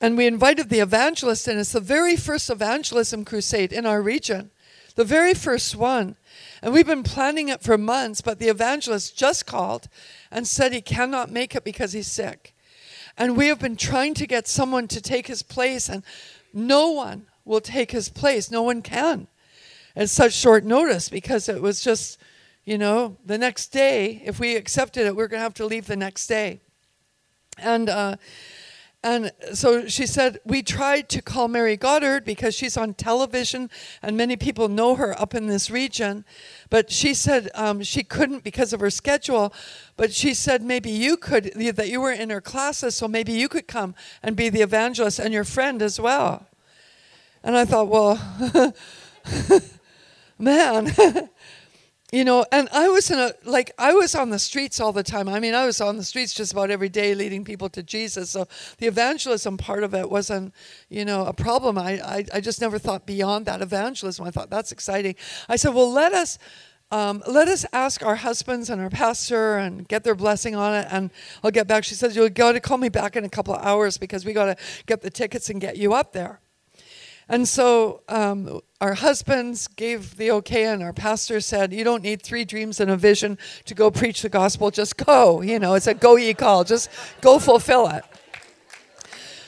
And 0.02 0.18
we 0.18 0.26
invited 0.26 0.68
the 0.68 0.80
evangelist, 0.80 1.49
and 1.49 1.58
it's 1.58 1.72
the 1.72 1.80
very 1.80 2.14
first 2.14 2.50
evangelism 2.50 3.25
crusade 3.25 3.72
in 3.72 3.87
our 3.87 4.02
region. 4.02 4.50
The 4.94 5.04
very 5.04 5.34
first 5.34 5.76
one. 5.76 6.16
And 6.62 6.72
we've 6.72 6.87
been 6.87 7.02
planning 7.02 7.49
it 7.49 7.62
for 7.62 7.76
months, 7.78 8.20
but 8.20 8.38
the 8.38 8.49
evangelist 8.49 9.16
just 9.16 9.46
called 9.46 9.88
and 10.30 10.46
said 10.46 10.72
he 10.72 10.80
cannot 10.80 11.30
make 11.30 11.54
it 11.54 11.64
because 11.64 11.92
he's 11.92 12.11
sick. 12.11 12.54
And 13.16 13.37
we 13.37 13.49
have 13.49 13.58
been 13.58 13.76
trying 13.76 14.14
to 14.14 14.26
get 14.26 14.49
someone 14.49 14.88
to 14.88 15.00
take 15.00 15.26
his 15.26 15.42
place, 15.42 15.88
and 15.88 16.02
no 16.52 16.90
one 16.90 17.26
will 17.44 17.61
take 17.61 17.90
his 17.90 18.08
place. 18.08 18.50
No 18.50 18.62
one 18.62 18.82
can 18.82 19.26
at 19.94 20.08
such 20.08 20.32
short 20.32 20.64
notice 20.64 21.08
because 21.08 21.49
it 21.49 21.61
was 21.61 21.82
just, 21.82 22.18
you 22.64 22.78
know, 22.78 23.16
the 23.25 23.38
next 23.38 23.68
day, 23.68 24.22
if 24.25 24.38
we 24.38 24.56
accepted 24.56 25.06
it, 25.06 25.16
we 25.16 25.22
are 25.22 25.28
going 25.28 25.40
to 25.40 25.44
have 25.44 25.54
to 25.54 25.66
leave 25.66 25.87
the 25.87 25.96
next 25.96 26.26
day. 26.26 26.61
And, 27.58 27.88
uh, 27.88 28.16
and 29.04 29.32
so 29.52 29.88
she 29.88 30.06
said, 30.06 30.38
We 30.44 30.62
tried 30.62 31.09
to 31.11 31.23
call 31.23 31.49
Mary 31.49 31.76
Goddard 31.76 32.25
because 32.25 32.54
she's 32.54 32.76
on 32.76 32.94
television 32.94 33.68
and 34.00 34.16
many 34.16 34.37
people 34.37 34.68
know 34.68 34.94
her 34.94 35.21
up 35.21 35.35
in 35.35 35.49
this 35.49 35.71
region. 35.71 36.25
But 36.71 36.90
she 36.92 37.12
said 37.12 37.50
um, 37.54 37.82
she 37.82 38.04
couldn't 38.04 38.44
because 38.44 38.73
of 38.73 38.78
her 38.78 38.90
schedule. 38.90 39.52
But 39.97 40.12
she 40.12 40.35
said 40.35 40.62
maybe 40.62 40.90
you 40.90 41.16
could, 41.16 41.52
that 41.54 41.88
you 41.88 42.00
were 42.00 42.12
in 42.12 42.30
her 42.30 42.40
classes, 42.40 42.94
so 42.94 43.09
maybe 43.09 43.32
you 43.32 43.49
could 43.49 43.66
come 43.66 43.97
and 44.23 44.37
be 44.37 44.49
the 44.49 44.62
evangelist 44.62 45.18
and 45.18 45.35
your 45.35 45.44
friend 45.44 45.82
as 45.82 45.99
well. 45.99 46.47
And 47.42 47.56
I 47.56 47.64
thought, 47.64 47.88
well, 47.88 48.75
man. 50.38 50.94
you 52.12 52.25
know 52.25 52.45
and 52.52 52.69
i 52.73 52.88
was 52.88 53.11
in 53.11 53.19
a 53.19 53.33
like 53.45 53.73
i 53.78 53.92
was 53.95 54.14
on 54.14 54.28
the 54.31 54.38
streets 54.38 54.78
all 54.78 54.92
the 54.92 55.02
time. 55.02 55.28
I 55.28 55.40
mean 55.40 55.54
i 55.54 55.64
was 55.66 55.81
on 55.81 55.97
the 55.97 56.04
streets 56.04 56.35
just 56.35 56.52
about 56.52 56.71
every 56.71 56.90
day 56.90 57.14
leading 57.14 57.45
people 57.45 57.69
to 57.71 57.83
jesus. 57.83 58.31
So 58.31 58.47
the 58.78 58.87
evangelism 58.87 59.57
part 59.57 59.83
of 59.83 59.95
it 59.95 60.09
wasn't 60.09 60.54
you 60.88 61.04
know 61.04 61.25
a 61.25 61.33
problem. 61.33 61.78
I 61.78 62.00
i, 62.00 62.25
I 62.35 62.40
just 62.40 62.61
never 62.61 62.78
thought 62.78 63.07
beyond 63.07 63.47
that 63.47 63.62
evangelism. 63.62 64.25
I 64.26 64.31
thought 64.31 64.50
that's 64.50 64.71
exciting. 64.71 65.16
I 65.49 65.57
said 65.57 65.75
well 65.75 65.90
let 65.90 66.12
us 66.12 66.38
um, 66.90 67.23
let 67.26 67.49
us 67.49 67.64
ask 67.73 68.04
our 68.04 68.16
husbands 68.16 68.69
and 68.69 68.78
our 68.78 68.90
pastor 68.90 69.57
and 69.57 69.88
get 69.88 70.04
their 70.04 70.14
blessing 70.14 70.54
on 70.54 70.75
it 70.75 70.87
and 70.90 71.11
i'll 71.42 71.50
get 71.50 71.66
back. 71.66 71.85
She 71.85 71.95
says 71.95 72.14
you 72.14 72.28
got 72.28 72.52
to 72.52 72.61
call 72.61 72.76
me 72.76 72.90
back 72.90 73.16
in 73.16 73.25
a 73.25 73.31
couple 73.31 73.54
of 73.54 73.64
hours 73.64 73.97
because 73.97 74.26
we 74.26 74.35
got 74.35 74.45
to 74.45 74.57
get 74.85 75.00
the 75.00 75.09
tickets 75.09 75.49
and 75.49 75.59
get 75.59 75.78
you 75.78 75.95
up 75.95 76.12
there 76.12 76.41
and 77.32 77.48
so 77.48 78.02
um, 78.10 78.60
our 78.82 78.92
husbands 78.92 79.66
gave 79.66 80.18
the 80.18 80.30
okay, 80.32 80.66
and 80.66 80.82
our 80.82 80.92
pastor 80.92 81.40
said, 81.40 81.72
You 81.72 81.82
don't 81.82 82.02
need 82.02 82.20
three 82.20 82.44
dreams 82.44 82.78
and 82.78 82.90
a 82.90 82.96
vision 82.96 83.38
to 83.64 83.74
go 83.74 83.90
preach 83.90 84.20
the 84.20 84.28
gospel. 84.28 84.70
Just 84.70 84.98
go. 84.98 85.40
You 85.40 85.58
know, 85.58 85.72
it's 85.72 85.86
a 85.86 85.94
go 85.94 86.16
ye 86.16 86.34
call. 86.34 86.62
Just 86.62 86.90
go 87.22 87.38
fulfill 87.38 87.88
it. 87.88 88.04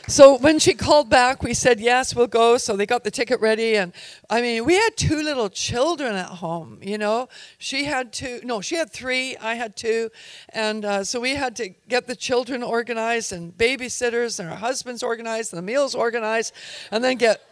So 0.06 0.36
when 0.36 0.58
she 0.58 0.74
called 0.74 1.08
back, 1.08 1.42
we 1.42 1.52
said, 1.52 1.80
Yes, 1.80 2.14
we'll 2.14 2.26
go. 2.26 2.58
So 2.58 2.76
they 2.76 2.86
got 2.86 3.04
the 3.04 3.10
ticket 3.10 3.40
ready. 3.40 3.76
And 3.76 3.92
I 4.30 4.40
mean, 4.40 4.64
we 4.64 4.74
had 4.74 4.96
two 4.96 5.22
little 5.22 5.48
children 5.48 6.14
at 6.14 6.26
home, 6.26 6.78
you 6.80 6.96
know. 6.96 7.28
She 7.58 7.84
had 7.84 8.12
two, 8.12 8.40
no, 8.44 8.60
she 8.60 8.76
had 8.76 8.90
three, 8.90 9.36
I 9.38 9.54
had 9.54 9.76
two. 9.76 10.10
And 10.50 10.84
uh, 10.84 11.04
so 11.04 11.20
we 11.20 11.34
had 11.34 11.56
to 11.56 11.70
get 11.88 12.06
the 12.06 12.16
children 12.16 12.62
organized 12.62 13.32
and 13.32 13.56
babysitters 13.56 14.38
and 14.40 14.48
our 14.48 14.56
husbands 14.56 15.02
organized 15.02 15.52
and 15.52 15.58
the 15.58 15.66
meals 15.66 15.94
organized 15.94 16.54
and 16.90 17.02
then 17.02 17.16
get 17.16 17.42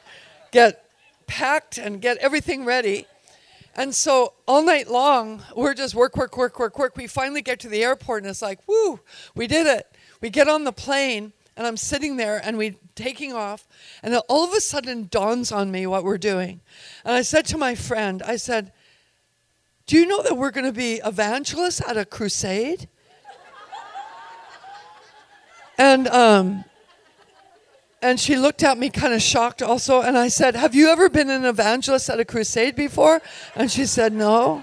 get 0.53 0.85
packed 1.27 1.79
and 1.79 2.01
get 2.01 2.19
everything 2.19 2.65
ready. 2.65 3.07
And 3.75 3.95
so 3.95 4.35
all 4.47 4.63
night 4.63 4.89
long, 4.89 5.43
we're 5.57 5.75
just 5.75 5.95
work, 5.95 6.17
work, 6.17 6.37
work, 6.37 6.59
work, 6.59 6.79
work. 6.79 6.97
We 6.97 7.07
finally 7.07 7.43
get 7.43 7.59
to 7.61 7.69
the 7.69 7.83
airport 7.83 8.23
and 8.23 8.31
it's 8.31 8.43
like, 8.43 8.61
whoo, 8.69 9.01
we 9.35 9.47
did 9.47 9.67
it. 9.67 9.91
We 10.21 10.31
get 10.31 10.47
on 10.47 10.65
the 10.65 10.73
plane 10.73 11.33
and 11.57 11.67
I'm 11.67 11.79
sitting 11.79 12.17
there 12.17 12.41
and 12.43 12.57
we 12.59 12.77
taking 12.95 13.33
off 13.33 13.67
and 14.03 14.15
all 14.29 14.45
of 14.45 14.53
a 14.53 14.61
sudden 14.61 15.09
dawns 15.11 15.51
on 15.51 15.71
me 15.71 15.87
what 15.87 16.05
we're 16.05 16.19
doing. 16.19 16.61
And 17.05 17.15
I 17.15 17.23
said 17.23 17.47
to 17.47 17.59
my 17.59 17.75
friend, 17.75 18.23
I 18.23 18.37
said, 18.37 18.73
"Do 19.87 19.97
you 19.97 20.07
know 20.07 20.23
that 20.23 20.37
we're 20.37 20.51
going 20.51 20.67
to 20.67 20.73
be 20.73 21.01
evangelists 21.05 21.81
at 21.87 21.97
a 21.97 22.05
crusade?" 22.05 22.89
and 25.79 26.07
um 26.09 26.65
and 28.03 28.19
she 28.19 28.37
looked 28.37 28.63
at 28.63 28.77
me 28.77 28.91
kind 28.91 29.15
of 29.15 29.23
shocked 29.23 29.63
also 29.63 30.03
and 30.03 30.19
I 30.19 30.29
said, 30.29 30.57
"Have 30.57 30.75
you 30.75 30.89
ever 30.91 31.09
been 31.09 31.31
an 31.31 31.45
evangelist 31.45 32.11
at 32.11 32.21
a 32.21 32.25
crusade 32.25 32.77
before?" 32.77 33.23
And 33.55 33.71
she 33.71 33.87
said, 33.87 34.13
"No." 34.13 34.63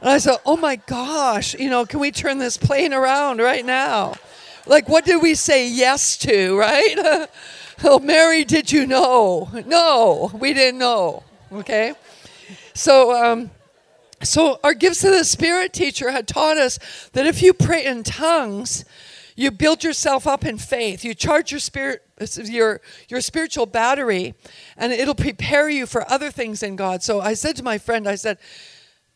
And 0.00 0.10
I 0.10 0.18
said, 0.18 0.38
"Oh 0.44 0.56
my 0.56 0.76
gosh, 0.76 1.54
you 1.54 1.70
know, 1.70 1.84
can 1.86 2.00
we 2.00 2.10
turn 2.10 2.38
this 2.38 2.56
plane 2.56 2.92
around 2.92 3.38
right 3.38 3.64
now?" 3.64 4.14
Like, 4.66 4.88
what 4.88 5.04
did 5.04 5.22
we 5.22 5.34
say 5.34 5.68
yes 5.68 6.16
to, 6.18 6.58
right? 6.58 7.28
oh, 7.84 8.00
Mary, 8.00 8.44
did 8.44 8.72
you 8.72 8.86
know? 8.86 9.48
No, 9.64 10.32
we 10.34 10.52
didn't 10.52 10.78
know. 10.78 11.22
Okay? 11.52 11.94
So, 12.74 13.14
um, 13.14 13.50
so 14.22 14.58
our 14.64 14.74
gifts 14.74 15.04
of 15.04 15.12
the 15.12 15.24
Spirit 15.24 15.72
teacher 15.72 16.10
had 16.10 16.26
taught 16.26 16.56
us 16.56 16.78
that 17.12 17.26
if 17.26 17.42
you 17.42 17.54
pray 17.54 17.84
in 17.84 18.02
tongues, 18.02 18.84
you 19.36 19.50
build 19.50 19.84
yourself 19.84 20.26
up 20.26 20.44
in 20.44 20.58
faith. 20.58 21.04
You 21.04 21.14
charge 21.14 21.52
your 21.52 21.60
spirit, 21.60 22.02
your 22.36 22.80
your 23.08 23.20
spiritual 23.20 23.66
battery, 23.66 24.34
and 24.76 24.92
it'll 24.92 25.14
prepare 25.14 25.68
you 25.68 25.86
for 25.86 26.10
other 26.10 26.30
things 26.30 26.62
in 26.62 26.74
God. 26.74 27.02
So 27.02 27.20
I 27.20 27.34
said 27.34 27.54
to 27.56 27.62
my 27.62 27.78
friend, 27.78 28.08
I 28.08 28.14
said, 28.14 28.38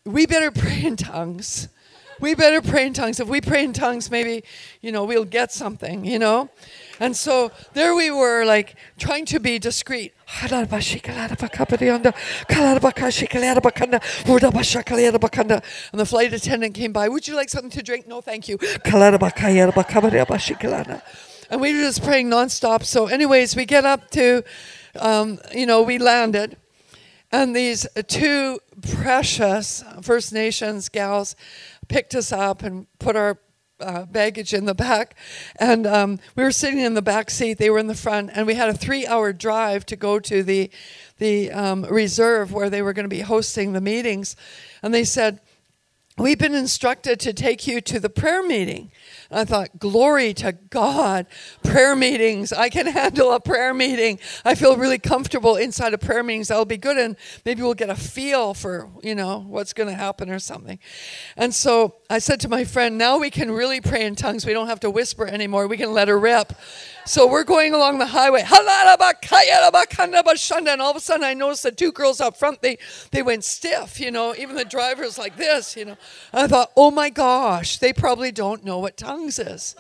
"We 0.05 0.27
better 0.27 0.51
pray 0.53 0.85
in 0.85 0.97
tongues." 0.97 1.69
We 2.21 2.35
better 2.35 2.61
pray 2.61 2.87
in 2.87 2.93
tongues. 2.93 3.21
If 3.21 3.29
we 3.29 3.41
pray 3.41 3.65
in 3.65 3.73
tongues, 3.73 4.11
maybe, 4.11 4.45
you 4.81 4.93
know, 4.93 5.05
we'll 5.05 5.25
get 5.25 5.53
something, 5.53 6.05
you 6.05 6.19
know? 6.19 6.51
And 7.01 7.17
so 7.17 7.51
there 7.73 7.95
we 7.95 8.11
were, 8.11 8.45
like, 8.45 8.77
trying 8.99 9.25
to 9.27 9.41
be 9.41 9.59
discreet. 9.59 10.15
And 10.43 10.69
the 16.01 16.07
flight 16.07 16.33
attendant 16.33 16.75
came 16.75 16.93
by. 16.93 17.09
Would 17.09 17.27
you 17.27 17.35
like 17.35 17.49
something 17.49 17.71
to 17.71 17.83
drink? 17.83 18.07
No, 18.07 18.21
thank 18.21 18.49
you. 18.49 18.59
And 21.51 21.61
we 21.61 21.75
were 21.75 21.81
just 21.81 22.05
praying 22.05 22.31
nonstop. 22.31 22.85
So, 22.85 23.07
anyways, 23.07 23.57
we 23.57 23.65
get 23.65 23.85
up 23.85 24.11
to, 24.11 24.45
um, 25.01 25.41
you 25.53 25.67
know, 25.67 25.83
we 25.83 25.99
landed. 25.99 26.57
And 27.33 27.57
these 27.57 27.87
two 28.09 28.59
precious 28.97 29.85
First 30.03 30.33
Nations 30.33 30.89
gals 30.89 31.37
picked 31.91 32.15
us 32.15 32.33
up 32.33 32.63
and 32.63 32.87
put 32.99 33.17
our 33.17 33.39
uh, 33.81 34.07
baggage 34.07 34.55
in 34.55 34.65
the 34.65 34.75
back. 34.75 35.17
And 35.57 35.87
um, 35.87 36.19
we 36.37 36.45
were 36.45 36.53
sitting 36.53 36.81
in 36.81 36.95
the 36.95 37.03
back 37.03 37.31
seat, 37.31 37.59
they 37.59 37.69
were 37.69 37.79
in 37.79 37.89
the 37.89 37.95
front, 37.95 38.31
and 38.33 38.47
we 38.47 38.55
had 38.55 38.69
a 38.69 38.75
three 38.75 39.07
hour 39.07 39.33
drive 39.33 39.85
to 39.87 39.97
go 39.97 40.19
to 40.21 40.43
the, 40.43 40.71
the 41.19 41.51
um, 41.51 41.83
reserve 41.85 42.53
where 42.53 42.71
they 42.71 42.81
were 42.81 42.93
going 42.93 43.05
to 43.05 43.15
be 43.15 43.21
hosting 43.21 43.73
the 43.73 43.81
meetings. 43.81 44.37
And 44.83 44.95
they 44.95 45.05
said, 45.05 45.41
We've 46.17 46.39
been 46.39 46.55
instructed 46.55 47.19
to 47.21 47.33
take 47.33 47.67
you 47.67 47.81
to 47.81 47.99
the 47.99 48.11
prayer 48.11 48.43
meeting. 48.43 48.93
I 49.31 49.45
thought, 49.45 49.79
glory 49.79 50.35
to 50.35 50.53
God. 50.53 51.27
Prayer 51.63 51.95
meetings. 51.95 52.53
I 52.53 52.69
can 52.69 52.87
handle 52.87 53.33
a 53.33 53.41
prayer 53.41 53.73
meeting. 53.73 54.19
I 54.45 54.55
feel 54.55 54.77
really 54.77 54.99
comfortable 54.99 55.57
inside 55.57 55.95
of 55.95 56.01
prayer 56.01 56.23
meetings. 56.23 56.49
That'll 56.49 56.65
be 56.65 56.77
good. 56.77 56.99
And 56.99 57.17
maybe 57.45 57.63
we'll 57.63 57.75
get 57.75 57.91
a 57.91 57.95
feel 57.95 58.55
for, 58.55 58.91
you 59.03 59.15
know, 59.15 59.39
what's 59.39 59.73
going 59.73 59.89
to 59.89 59.95
happen 59.95 60.31
or 60.31 60.39
something. 60.39 60.79
And 61.37 61.55
so 61.55 62.00
I 62.13 62.19
said 62.19 62.41
to 62.41 62.49
my 62.49 62.65
friend, 62.65 62.99
now 62.99 63.19
we 63.19 63.31
can 63.31 63.53
really 63.53 63.81
pray 63.81 64.05
in 64.05 64.17
tongues. 64.17 64.45
We 64.45 64.53
don't 64.53 64.67
have 64.67 64.81
to 64.81 64.91
whisper 64.91 65.29
anymore. 65.29 65.69
We 65.69 65.77
can 65.77 65.93
let 65.93 66.09
her 66.09 66.19
rip. 66.19 66.53
So 67.07 67.31
we're 67.31 67.45
going 67.45 67.73
along 67.73 68.01
the 68.01 68.07
highway. 68.07 68.43
And 68.43 68.51
all 70.83 70.91
of 70.91 70.97
a 70.97 71.01
sudden 71.01 71.25
I 71.25 71.35
noticed 71.35 71.63
the 71.63 71.71
two 71.71 71.93
girls 71.93 72.21
up 72.21 72.37
front, 72.37 72.63
they, 72.63 72.79
they 73.13 73.23
went 73.23 73.45
stiff, 73.45 74.01
you 74.01 74.11
know, 74.11 74.35
even 74.37 74.57
the 74.57 74.65
driver's 74.65 75.19
like 75.19 75.37
this, 75.37 75.77
you 75.77 75.85
know. 75.85 75.97
I 76.33 76.49
thought, 76.49 76.73
oh 76.77 76.91
my 76.91 77.11
gosh, 77.11 77.79
they 77.79 77.93
probably 77.93 78.33
don't 78.33 78.65
know 78.65 78.81
what 78.81 78.97
tongues 78.97 79.39
is. 79.39 79.77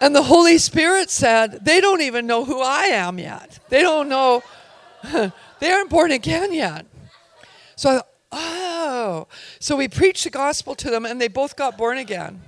And 0.00 0.16
the 0.16 0.22
Holy 0.22 0.56
Spirit 0.56 1.10
said, 1.10 1.62
they 1.62 1.78
don't 1.78 2.00
even 2.00 2.26
know 2.26 2.46
who 2.46 2.62
I 2.62 2.84
am 2.84 3.18
yet. 3.18 3.58
They 3.68 3.82
don't 3.82 4.08
know, 4.08 4.42
they 5.60 5.70
aren't 5.70 5.90
born 5.90 6.10
again 6.10 6.54
yet. 6.54 6.86
So 7.76 7.90
I 7.90 7.92
thought, 7.96 8.08
oh. 8.32 9.28
So 9.60 9.76
we 9.76 9.88
preached 9.88 10.24
the 10.24 10.30
gospel 10.30 10.74
to 10.76 10.90
them 10.90 11.06
and 11.06 11.20
they 11.20 11.28
both 11.28 11.56
got 11.56 11.78
born 11.78 11.98
again. 11.98 12.42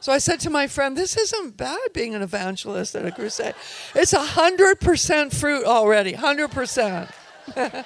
So 0.00 0.12
I 0.12 0.18
said 0.18 0.40
to 0.40 0.50
my 0.50 0.66
friend, 0.66 0.96
This 0.96 1.16
isn't 1.16 1.56
bad 1.56 1.78
being 1.92 2.14
an 2.14 2.22
evangelist 2.22 2.96
at 2.96 3.06
a 3.06 3.12
crusade. 3.12 3.54
It's 3.94 4.12
100% 4.12 5.32
fruit 5.32 5.64
already, 5.64 6.14
100%. 6.14 7.12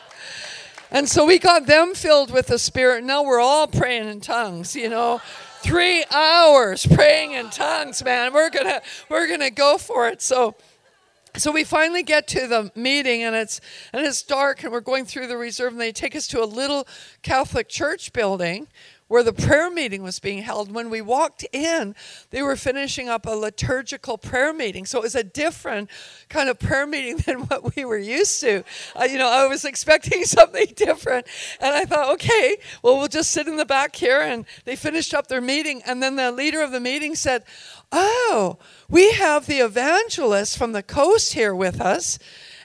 and 0.90 1.08
so 1.08 1.26
we 1.26 1.38
got 1.38 1.66
them 1.66 1.94
filled 1.94 2.30
with 2.30 2.46
the 2.46 2.58
Spirit. 2.58 3.04
Now 3.04 3.22
we're 3.22 3.40
all 3.40 3.66
praying 3.66 4.08
in 4.08 4.20
tongues, 4.20 4.74
you 4.74 4.88
know. 4.88 5.20
Three 5.60 6.04
hours 6.10 6.86
praying 6.86 7.32
in 7.32 7.50
tongues, 7.50 8.02
man. 8.04 8.32
We're 8.32 8.50
gonna 8.50 8.80
we're 9.10 9.28
gonna 9.28 9.50
go 9.50 9.78
for 9.78 10.08
it. 10.08 10.22
So 10.22 10.54
so 11.36 11.52
we 11.52 11.64
finally 11.64 12.02
get 12.02 12.26
to 12.28 12.46
the 12.46 12.70
meeting 12.74 13.22
and 13.22 13.36
it's 13.36 13.60
and 13.92 14.06
it's 14.06 14.22
dark 14.22 14.62
and 14.62 14.72
we're 14.72 14.80
going 14.80 15.04
through 15.04 15.26
the 15.26 15.36
reserve 15.36 15.72
and 15.72 15.80
they 15.80 15.92
take 15.92 16.16
us 16.16 16.26
to 16.28 16.42
a 16.42 16.46
little 16.46 16.86
Catholic 17.22 17.68
church 17.68 18.12
building 18.12 18.68
where 19.08 19.22
the 19.22 19.32
prayer 19.32 19.70
meeting 19.70 20.02
was 20.02 20.18
being 20.18 20.42
held. 20.42 20.72
When 20.72 20.90
we 20.90 21.00
walked 21.00 21.46
in, 21.52 21.94
they 22.30 22.42
were 22.42 22.56
finishing 22.56 23.08
up 23.08 23.24
a 23.24 23.30
liturgical 23.30 24.18
prayer 24.18 24.52
meeting. 24.52 24.84
So 24.84 24.98
it 24.98 25.02
was 25.02 25.14
a 25.14 25.22
different 25.22 25.90
kind 26.28 26.48
of 26.48 26.58
prayer 26.58 26.86
meeting 26.86 27.16
than 27.26 27.42
what 27.42 27.76
we 27.76 27.84
were 27.84 27.98
used 27.98 28.40
to. 28.40 28.64
Uh, 28.98 29.04
you 29.04 29.18
know, 29.18 29.28
I 29.28 29.46
was 29.46 29.64
expecting 29.64 30.24
something 30.24 30.66
different. 30.74 31.26
And 31.60 31.74
I 31.74 31.84
thought, 31.84 32.12
okay, 32.14 32.56
well, 32.82 32.98
we'll 32.98 33.08
just 33.08 33.30
sit 33.30 33.46
in 33.46 33.56
the 33.56 33.64
back 33.64 33.94
here. 33.94 34.20
And 34.20 34.44
they 34.64 34.74
finished 34.74 35.14
up 35.14 35.28
their 35.28 35.40
meeting. 35.40 35.82
And 35.86 36.02
then 36.02 36.16
the 36.16 36.32
leader 36.32 36.60
of 36.62 36.72
the 36.72 36.80
meeting 36.80 37.14
said, 37.14 37.44
Oh, 37.92 38.58
we 38.88 39.12
have 39.12 39.46
the 39.46 39.58
evangelist 39.58 40.58
from 40.58 40.72
the 40.72 40.82
coast 40.82 41.34
here 41.34 41.54
with 41.54 41.80
us. 41.80 42.18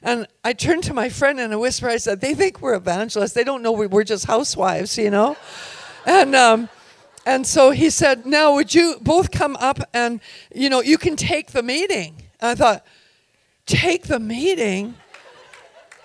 And 0.04 0.28
I 0.44 0.54
turned 0.54 0.84
to 0.86 0.94
my 0.94 1.10
friend 1.10 1.40
and 1.40 1.54
a 1.54 1.60
whisper, 1.60 1.88
I 1.88 1.98
said, 1.98 2.22
They 2.22 2.34
think 2.34 2.62
we're 2.62 2.74
evangelists. 2.76 3.34
They 3.34 3.44
don't 3.44 3.62
know 3.62 3.72
we're 3.72 4.04
just 4.04 4.26
housewives, 4.26 4.98
you 4.98 5.12
know? 5.12 5.38
and 6.06 6.36
um, 6.36 6.70
and 7.26 7.46
so 7.46 7.72
he 7.72 7.90
said, 7.90 8.26
"Now, 8.26 8.56
would 8.56 8.74
you 8.74 8.98
both 9.02 9.32
come 9.32 9.56
up 9.58 9.80
and 9.94 10.20
you 10.54 10.70
know 10.70 10.82
you 10.82 10.98
can 10.98 11.16
take 11.16 11.52
the 11.52 11.64
meeting?" 11.64 12.24
And 12.40 12.52
I 12.52 12.56
thought, 12.56 12.86
"Take 13.66 14.04
the 14.04 14.20
meeting." 14.20 14.96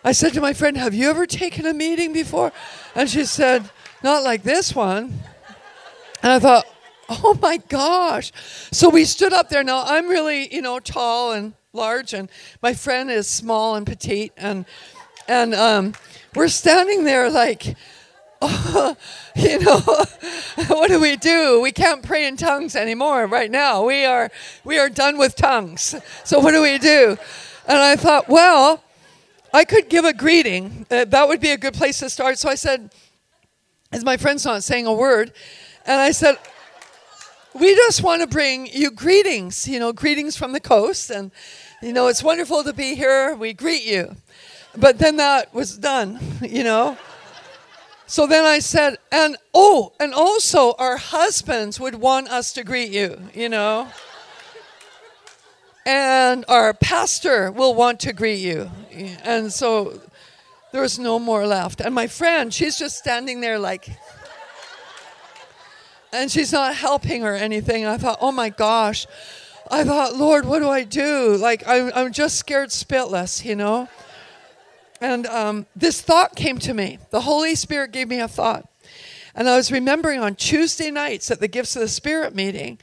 I 0.05 0.13
said 0.13 0.35
to 0.35 0.41
my 0.41 0.53
friend, 0.53 0.77
"Have 0.77 0.95
you 0.95 1.09
ever 1.11 1.27
taken 1.27 1.67
a 1.67 1.73
meeting 1.73 2.13
before?" 2.13 2.53
And 2.95 3.09
she 3.09 3.25
said, 3.25 3.71
"Not 4.03 4.23
like 4.23 4.43
this 4.43 4.75
one." 4.75 5.21
And 6.23 6.33
I 6.33 6.39
thought, 6.39 6.67
"Oh 7.09 7.39
my 7.41 7.59
gosh!" 7.69 8.33
So 8.73 8.89
we 8.89 9.05
stood 9.05 9.33
up 9.33 9.49
there. 9.49 9.65
Now 9.65 9.85
I'm 9.87 10.09
really, 10.09 10.53
you 10.55 10.63
know, 10.63 10.79
tall 10.79 11.33
and 11.33 11.55
large, 11.73 12.15
and 12.15 12.29
my 12.63 12.75
friend 12.75 13.11
is 13.11 13.29
small 13.29 13.75
and 13.75 13.87
petite, 13.87 14.33
and 14.37 14.65
and 15.29 15.55
um, 15.55 15.95
we're 16.35 16.49
standing 16.49 17.05
there 17.05 17.31
like 17.31 17.77
oh, 18.43 18.97
you 19.37 19.59
know, 19.61 19.79
what 20.69 20.89
do 20.89 21.01
we 21.01 21.17
do? 21.17 21.61
We 21.61 21.73
can't 21.73 22.03
pray 22.03 22.27
in 22.27 22.37
tongues 22.37 22.77
anymore 22.77 23.27
right 23.27 23.51
now. 23.51 23.85
We 23.85 24.05
are 24.05 24.31
we 24.65 24.79
are 24.79 24.89
done 24.89 25.19
with 25.19 25.37
tongues. 25.37 25.95
So 26.25 26.41
what 26.41 26.53
do 26.53 26.63
we 26.63 26.79
do? 26.79 27.17
And 27.69 27.79
I 27.79 27.97
thought, 27.97 28.29
well, 28.29 28.83
I 29.53 29.65
could 29.65 29.89
give 29.89 30.05
a 30.05 30.13
greeting. 30.13 30.87
Uh, 30.91 31.05
that 31.07 31.29
would 31.29 31.41
be 31.41 31.51
a 31.51 31.57
good 31.57 31.75
place 31.75 31.99
to 32.01 32.11
start. 32.11 32.39
So 32.39 32.49
I 32.49 32.55
said, 32.55 32.93
as 33.93 34.05
my 34.05 34.17
friend's 34.17 34.45
not 34.45 34.63
saying 34.63 34.87
a 34.87 34.93
word, 34.93 35.33
and 35.85 36.01
I 36.01 36.13
said, 36.13 36.37
we 37.59 37.75
just 37.75 38.03
want 38.03 38.23
to 38.23 38.27
bring 38.27 38.67
you 38.67 38.91
greetings, 38.91 39.67
you 39.67 39.79
know, 39.79 39.93
greetings 39.93 40.37
from 40.37 40.53
the 40.53 40.61
coast. 40.61 41.11
And, 41.11 41.31
you 41.83 41.93
know, 41.93 42.09
it's 42.09 42.23
wonderful 42.23 42.65
to 42.65 42.73
be 42.73 42.95
here. 42.95 43.35
We 43.35 43.53
greet 43.53 43.85
you. 43.85 44.17
But 44.77 44.99
then 44.99 45.17
that 45.17 45.55
was 45.55 45.79
done, 45.79 46.21
you 46.43 46.65
know. 46.65 46.97
So 48.07 48.27
then 48.27 48.45
I 48.45 48.61
said, 48.61 48.99
and 49.11 49.37
oh, 49.53 49.93
and 49.99 50.15
also 50.15 50.75
our 50.79 50.97
husbands 50.97 51.81
would 51.81 51.97
want 51.97 52.29
us 52.29 52.53
to 52.53 52.63
greet 52.63 52.93
you, 52.93 53.19
you 53.35 53.49
know. 53.49 53.89
and 55.87 56.45
our 56.49 56.75
pastor 56.75 57.51
will 57.51 57.75
want 57.75 58.01
to 58.01 58.13
greet 58.13 58.41
you. 58.41 58.71
And 59.25 59.53
so 59.53 60.01
there 60.73 60.83
was 60.83 60.99
no 60.99 61.19
more 61.19 61.47
left. 61.47 61.81
And 61.81 61.95
my 61.95 62.07
friend, 62.07 62.53
she's 62.53 62.79
just 62.79 62.97
standing 62.97 63.41
there 63.41 63.59
like, 63.59 63.89
and 66.13 66.31
she's 66.31 66.53
not 66.53 66.75
helping 66.75 67.25
or 67.25 67.35
anything. 67.35 67.87
I 67.87 67.99
thought, 67.99 68.19
oh 68.21 68.33
my 68.33 68.49
gosh. 68.49 69.07
I 69.71 69.85
thought, 69.85 70.15
Lord, 70.15 70.45
what 70.47 70.61
do 70.61 70.69
I 70.69 70.85
do? 70.85 71.37
Like, 71.37 71.67
I'm, 71.67 71.91
I'm 71.95 72.13
just 72.13 72.37
scared 72.37 72.69
spitless, 72.69 73.45
you 73.45 73.57
know? 73.57 73.89
And 75.01 75.27
um, 75.27 75.67
this 75.75 76.01
thought 76.01 76.37
came 76.37 76.59
to 76.61 76.73
me. 76.73 76.99
The 77.11 77.23
Holy 77.23 77.55
Spirit 77.55 77.93
gave 77.93 78.09
me 78.09 78.21
a 78.21 78.29
thought. 78.29 78.69
And 79.35 79.49
I 79.49 79.57
was 79.57 79.71
remembering 79.71 80.21
on 80.21 80.35
Tuesday 80.35 80.91
nights 80.91 81.31
at 81.31 81.41
the 81.41 81.49
Gifts 81.49 81.77
of 81.77 81.83
the 81.83 81.89
Spirit 81.89 82.35
meeting, 82.35 82.79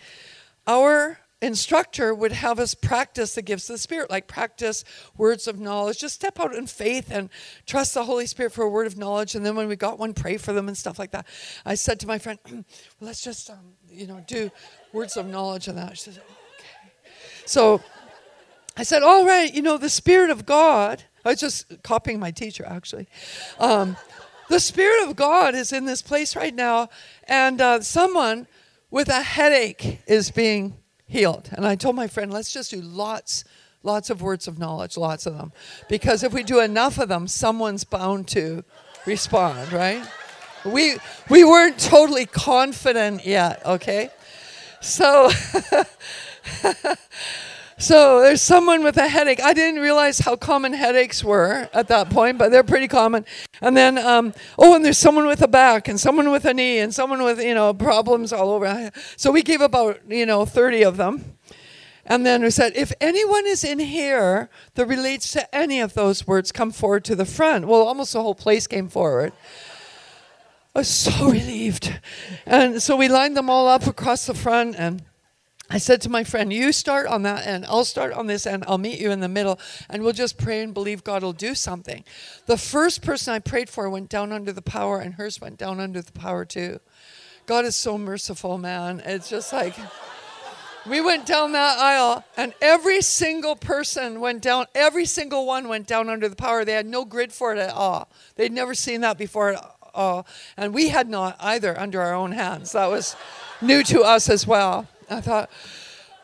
our 0.67 1.19
instructor 1.43 2.13
would 2.13 2.32
have 2.32 2.60
us 2.60 2.73
practice 2.73 3.36
the 3.36 3.41
gifts 3.41 3.69
of 3.69 3.75
the 3.75 3.79
Spirit, 3.79 4.10
like 4.10 4.27
practice 4.27 4.84
words 5.17 5.47
of 5.47 5.60
knowledge. 5.60 5.99
Just 5.99 6.15
step 6.15 6.39
out 6.39 6.56
in 6.56 6.67
faith 6.67 7.12
and 7.12 7.29
trust 7.65 7.93
the 7.93 8.06
Holy 8.06 8.25
Spirit 8.25 8.53
for 8.53 8.63
a 8.63 8.69
word 8.69 8.88
of 8.88 8.97
knowledge. 8.97 9.36
And 9.36 9.45
then 9.45 9.56
when 9.56 9.67
we 9.67 9.75
got 9.75 9.99
one, 9.99 10.13
pray 10.13 10.38
for 10.38 10.53
them 10.53 10.67
and 10.67 10.77
stuff 10.77 10.97
like 10.97 11.12
that. 11.12 11.27
I 11.65 11.75
said 11.75 11.99
to 12.01 12.08
my 12.08 12.17
friend, 12.17 12.39
well, 12.49 12.63
let's 13.01 13.21
just, 13.21 13.49
um, 13.49 13.73
you 13.89 14.08
know, 14.08 14.23
do 14.25 14.49
words 14.93 15.17
of 15.17 15.27
knowledge 15.27 15.67
and 15.67 15.77
that. 15.77 15.97
She 15.97 16.12
said, 16.12 16.23
okay. 16.60 16.91
So 17.45 17.82
I 18.77 18.84
said, 18.84 19.03
all 19.03 19.25
right, 19.25 19.53
you 19.53 19.62
know, 19.62 19.77
the 19.77 19.89
Spirit 19.89 20.29
of 20.29 20.45
God. 20.45 21.03
I 21.25 21.29
was 21.29 21.39
just 21.39 21.84
copying 21.84 22.19
my 22.19 22.32
teacher, 22.32 22.65
actually. 22.65 23.08
Um, 23.60 23.95
the 24.49 24.60
Spirit 24.60 25.08
of 25.08 25.15
God 25.15 25.56
is 25.56 25.71
in 25.71 25.86
this 25.86 26.01
place 26.01 26.36
right 26.36 26.53
now, 26.53 26.89
and 27.27 27.62
uh, 27.62 27.82
someone 27.82 28.47
with 28.91 29.10
a 29.10 29.21
headache 29.21 30.01
is 30.06 30.32
being 30.32 30.77
healed. 31.13 31.47
And 31.54 31.65
I 31.65 31.76
told 31.76 31.95
my 31.95 32.08
friend, 32.08 32.34
let's 32.34 32.52
just 32.52 32.71
do 32.71 32.82
lots, 32.82 33.45
lots 33.84 34.10
of 34.10 34.23
words 34.23 34.47
of 34.47 34.58
knowledge, 34.58 34.97
lots 34.97 35.28
of 35.28 35.38
them. 35.38 35.54
Because 35.88 36.23
if 36.23 36.34
we 36.34 36.41
do 36.41 36.60
enough 36.60 36.97
of 36.97 37.08
them, 37.08 37.28
someone's 37.28 37.84
bound 37.84 38.28
to 38.30 38.63
respond, 39.06 39.71
right? 39.71 40.04
We, 40.65 40.95
we 41.30 41.43
weren't 41.43 41.78
totally 41.78 42.26
confident 42.26 43.28
yet, 43.28 43.63
okay? 43.63 44.10
So, 44.82 45.30
so 47.84 48.22
there's 48.22 48.41
someone 48.41 48.82
with 48.82 48.96
a 48.96 49.10
headache. 49.10 49.43
I 49.43 49.52
didn't 49.54 49.82
realize 49.82 50.19
how 50.19 50.38
common 50.38 50.72
headaches 50.72 51.22
were 51.22 51.67
at 51.74 51.89
that 51.89 52.10
point, 52.10 52.38
but 52.38 52.50
they're 52.50 52.63
pretty 52.63 52.88
common. 52.88 53.26
And 53.62 53.76
then, 53.76 53.98
um, 53.98 54.34
oh, 54.58 54.74
and 54.74 54.86
there's 54.86 54.98
someone 54.98 55.28
with 55.28 55.41
a 55.41 55.50
back, 55.50 55.89
and 55.89 56.00
someone 56.00 56.32
with 56.32 56.46
a 56.46 56.54
knee, 56.54 56.80
and 56.80 56.93
someone 56.93 57.24
with 57.24 57.43
you 57.43 57.54
know 57.54 57.74
problems 57.74 58.32
all 58.32 58.52
over. 58.52 58.89
So 59.17 59.32
we 59.32 59.43
gave 59.43 59.60
about 59.60 60.00
you 60.08 60.26
know 60.26 60.46
30 60.46 60.84
of 60.84 60.96
them. 60.96 61.38
And 62.06 62.26
then 62.26 62.41
we 62.41 62.50
said, 62.50 62.74
if 62.76 62.91
anyone 63.00 63.48
is 63.48 63.63
in 63.63 63.80
here 63.80 64.50
that 64.76 64.86
relates 64.86 65.32
to 65.34 65.56
any 65.56 65.80
of 65.80 65.93
those 65.93 66.28
words, 66.28 66.52
come 66.52 66.72
forward 66.72 67.06
to 67.06 67.15
the 67.15 67.26
front. 67.26 67.65
Well, 67.65 67.84
almost 67.84 68.13
the 68.13 68.22
whole 68.22 68.36
place 68.36 68.67
came 68.67 68.89
forward. 68.89 69.32
I 70.76 70.80
was 70.80 70.89
so 70.89 71.30
relieved. 71.30 72.00
And 72.46 72.82
so 72.82 72.98
we 72.98 73.08
lined 73.08 73.38
them 73.38 73.50
all 73.50 73.67
up 73.67 73.88
across 73.88 74.26
the 74.26 74.34
front 74.34 74.76
and 74.78 75.02
I 75.73 75.79
said 75.79 76.01
to 76.01 76.09
my 76.09 76.23
friend, 76.23 76.53
You 76.53 76.71
start 76.71 77.07
on 77.07 77.23
that 77.23 77.47
end, 77.47 77.65
I'll 77.67 77.83
start 77.83 78.13
on 78.13 78.27
this 78.27 78.45
end, 78.45 78.63
I'll 78.67 78.77
meet 78.77 78.99
you 78.99 79.09
in 79.09 79.21
the 79.21 79.27
middle, 79.27 79.59
and 79.89 80.03
we'll 80.03 80.13
just 80.13 80.38
pray 80.38 80.62
and 80.62 80.71
believe 80.71 81.03
God 81.03 81.23
will 81.23 81.33
do 81.33 81.55
something. 81.55 82.03
The 82.45 82.57
first 82.57 83.01
person 83.01 83.33
I 83.33 83.39
prayed 83.39 83.71
for 83.71 83.89
went 83.89 84.07
down 84.07 84.31
under 84.31 84.51
the 84.51 84.62
power, 84.62 84.99
and 84.99 85.15
hers 85.15 85.41
went 85.41 85.57
down 85.57 85.79
under 85.79 85.99
the 86.03 86.12
power 86.12 86.45
too. 86.45 86.79
God 87.47 87.65
is 87.65 87.75
so 87.75 87.97
merciful, 87.97 88.59
man. 88.59 89.01
It's 89.03 89.29
just 89.29 89.51
like. 89.51 89.75
We 90.86 90.99
went 90.99 91.25
down 91.25 91.53
that 91.53 91.79
aisle, 91.79 92.25
and 92.36 92.53
every 92.62 93.01
single 93.01 93.55
person 93.55 94.19
went 94.19 94.41
down, 94.41 94.65
every 94.75 95.05
single 95.05 95.45
one 95.47 95.69
went 95.69 95.88
down 95.88 96.09
under 96.09 96.27
the 96.27 96.36
power. 96.36 96.65
They 96.65 96.73
had 96.73 96.86
no 96.86 97.05
grid 97.05 97.31
for 97.31 97.53
it 97.53 97.57
at 97.57 97.69
all. 97.69 98.12
They'd 98.36 98.51
never 98.51 98.75
seen 98.75 98.99
that 98.99 99.17
before 99.17 99.57
uh, 99.93 100.23
and 100.57 100.73
we 100.73 100.89
had 100.89 101.09
not 101.09 101.36
either 101.39 101.79
under 101.79 102.01
our 102.01 102.13
own 102.13 102.31
hands. 102.31 102.71
That 102.71 102.88
was 102.88 103.15
new 103.62 103.83
to 103.83 104.01
us 104.01 104.29
as 104.29 104.47
well. 104.47 104.88
I 105.10 105.22
thought, 105.22 105.50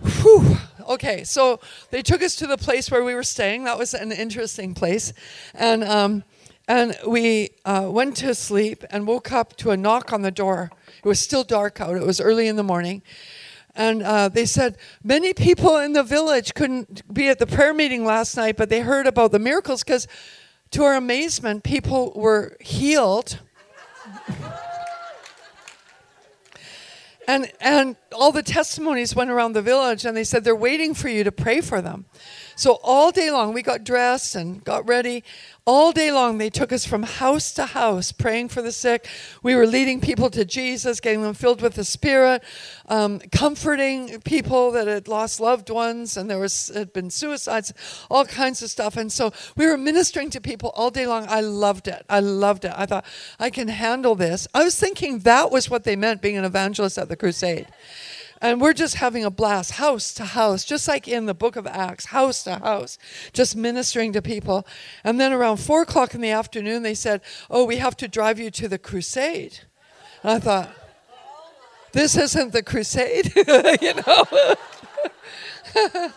whew, 0.02 0.58
okay. 0.88 1.24
So 1.24 1.60
they 1.92 2.02
took 2.02 2.22
us 2.22 2.36
to 2.38 2.48
the 2.48 2.58
place 2.58 2.90
where 2.92 3.04
we 3.04 3.16
were 3.16 3.24
staying. 3.24 3.66
That 3.66 3.78
was 3.78 3.94
an 3.94 4.12
interesting 4.12 4.74
place, 4.74 5.14
and 5.54 5.84
um, 5.84 6.24
and 6.68 6.96
we 7.08 7.50
uh, 7.66 7.88
went 7.90 8.16
to 8.18 8.36
sleep 8.36 8.84
and 8.92 9.08
woke 9.08 9.32
up 9.32 9.56
to 9.58 9.72
a 9.72 9.78
knock 9.78 10.14
on 10.14 10.22
the 10.22 10.32
door. 10.32 10.72
It 11.04 11.08
was 11.08 11.20
still 11.20 11.44
dark 11.44 11.82
out. 11.82 11.96
It 11.96 12.06
was 12.06 12.22
early 12.22 12.48
in 12.48 12.58
the 12.58 12.64
morning. 12.64 13.02
And 13.76 14.04
uh, 14.04 14.30
they 14.30 14.46
said 14.46 14.78
many 15.04 15.34
people 15.34 15.78
in 15.78 15.94
the 15.94 16.04
village 16.04 16.54
couldn't 16.54 17.12
be 17.12 17.30
at 17.30 17.40
the 17.40 17.48
prayer 17.48 17.74
meeting 17.74 18.06
last 18.06 18.36
night, 18.38 18.58
but 18.58 18.70
they 18.70 18.82
heard 18.82 19.08
about 19.08 19.32
the 19.32 19.40
miracles 19.40 19.84
because, 19.84 20.08
to 20.72 20.84
our 20.84 20.96
amazement, 20.96 21.64
people 21.64 22.12
were 22.16 22.56
healed 22.60 23.40
and 27.30 27.52
and 27.62 27.96
all 28.12 28.32
the 28.32 28.42
testimonies 28.42 29.16
went 29.16 29.30
around 29.30 29.54
the 29.54 29.62
village 29.62 30.04
and 30.04 30.18
they 30.18 30.24
said 30.24 30.44
they're 30.44 30.56
waiting 30.56 30.96
for 30.96 31.10
you 31.10 31.24
to 31.24 31.32
pray 31.32 31.62
for 31.62 31.80
them 31.80 32.06
so 32.60 32.78
all 32.84 33.12
day 33.12 33.32
long, 33.32 33.54
we 33.54 33.62
got 33.62 33.86
dressed 33.86 34.36
and 34.36 34.62
got 34.66 34.86
ready. 34.86 35.24
All 35.66 35.94
day 35.94 36.12
long, 36.12 36.40
they 36.40 36.50
took 36.50 36.74
us 36.74 36.86
from 36.86 37.04
house 37.04 37.54
to 37.54 37.68
house, 37.68 38.12
praying 38.12 38.50
for 38.50 38.62
the 38.62 38.74
sick. 38.74 39.08
We 39.42 39.56
were 39.56 39.66
leading 39.66 40.02
people 40.02 40.30
to 40.32 40.44
Jesus, 40.44 41.00
getting 41.00 41.22
them 41.22 41.34
filled 41.34 41.62
with 41.62 41.76
the 41.76 41.86
Spirit, 41.86 42.44
um, 42.90 43.20
comforting 43.32 44.20
people 44.26 44.72
that 44.72 44.88
had 44.88 45.08
lost 45.08 45.40
loved 45.40 45.70
ones, 45.70 46.18
and 46.18 46.30
there 46.30 46.38
was 46.38 46.68
had 46.76 46.92
been 46.92 47.10
suicides, 47.10 47.72
all 48.12 48.26
kinds 48.26 48.62
of 48.62 48.70
stuff. 48.70 48.98
And 48.98 49.10
so 49.10 49.32
we 49.56 49.66
were 49.66 49.78
ministering 49.78 50.30
to 50.32 50.42
people 50.42 50.72
all 50.76 50.92
day 50.92 51.08
long. 51.08 51.28
I 51.30 51.40
loved 51.40 51.88
it. 51.88 52.06
I 52.10 52.20
loved 52.20 52.66
it. 52.66 52.74
I 52.76 52.86
thought 52.86 53.06
I 53.40 53.50
can 53.52 53.70
handle 53.70 54.16
this. 54.16 54.50
I 54.54 54.66
was 54.66 54.78
thinking 54.78 55.20
that 55.20 55.50
was 55.50 55.70
what 55.70 55.86
they 55.86 55.96
meant 55.96 56.22
being 56.22 56.36
an 56.36 56.44
evangelist 56.44 56.98
at 56.98 57.08
the 57.08 57.16
crusade. 57.16 57.68
And 58.42 58.62
we're 58.62 58.74
just 58.74 58.96
having 58.96 59.26
a 59.26 59.30
blast, 59.30 59.72
house 59.72 60.14
to 60.14 60.24
house, 60.24 60.64
just 60.64 60.88
like 60.88 61.08
in 61.08 61.26
the 61.26 61.34
book 61.34 61.56
of 61.56 61.68
Acts, 61.68 62.06
house 62.06 62.44
to 62.44 62.60
house, 62.60 62.98
just 63.34 63.56
ministering 63.56 64.14
to 64.14 64.22
people. 64.22 64.66
And 65.04 65.20
then 65.20 65.34
around 65.34 65.58
four 65.58 65.82
o'clock 65.82 66.16
in 66.16 66.22
the 66.22 66.30
afternoon, 66.30 66.84
they 66.84 66.94
said, 66.94 67.22
Oh, 67.50 67.66
we 67.66 67.78
have 67.78 67.98
to 67.98 68.08
drive 68.08 68.40
you 68.40 68.50
to 68.52 68.70
the 68.70 68.78
crusade. 68.78 69.60
And 70.24 70.32
I 70.32 70.40
thought, 70.40 70.70
This 71.92 72.16
isn't 72.16 72.54
the 72.54 72.64
crusade, 72.64 73.34
you 73.82 73.94
know? 73.96 74.26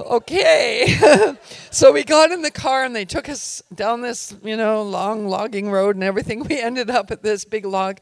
okay. 0.00 1.36
so 1.70 1.92
we 1.92 2.04
got 2.04 2.32
in 2.32 2.42
the 2.42 2.50
car 2.50 2.84
and 2.84 2.94
they 2.94 3.04
took 3.04 3.28
us 3.28 3.62
down 3.74 4.00
this, 4.00 4.34
you 4.42 4.56
know, 4.56 4.82
long 4.82 5.28
logging 5.28 5.70
road 5.70 5.96
and 5.96 6.04
everything. 6.04 6.42
We 6.44 6.60
ended 6.60 6.90
up 6.90 7.10
at 7.10 7.22
this 7.22 7.44
big 7.44 7.64
log 7.64 8.00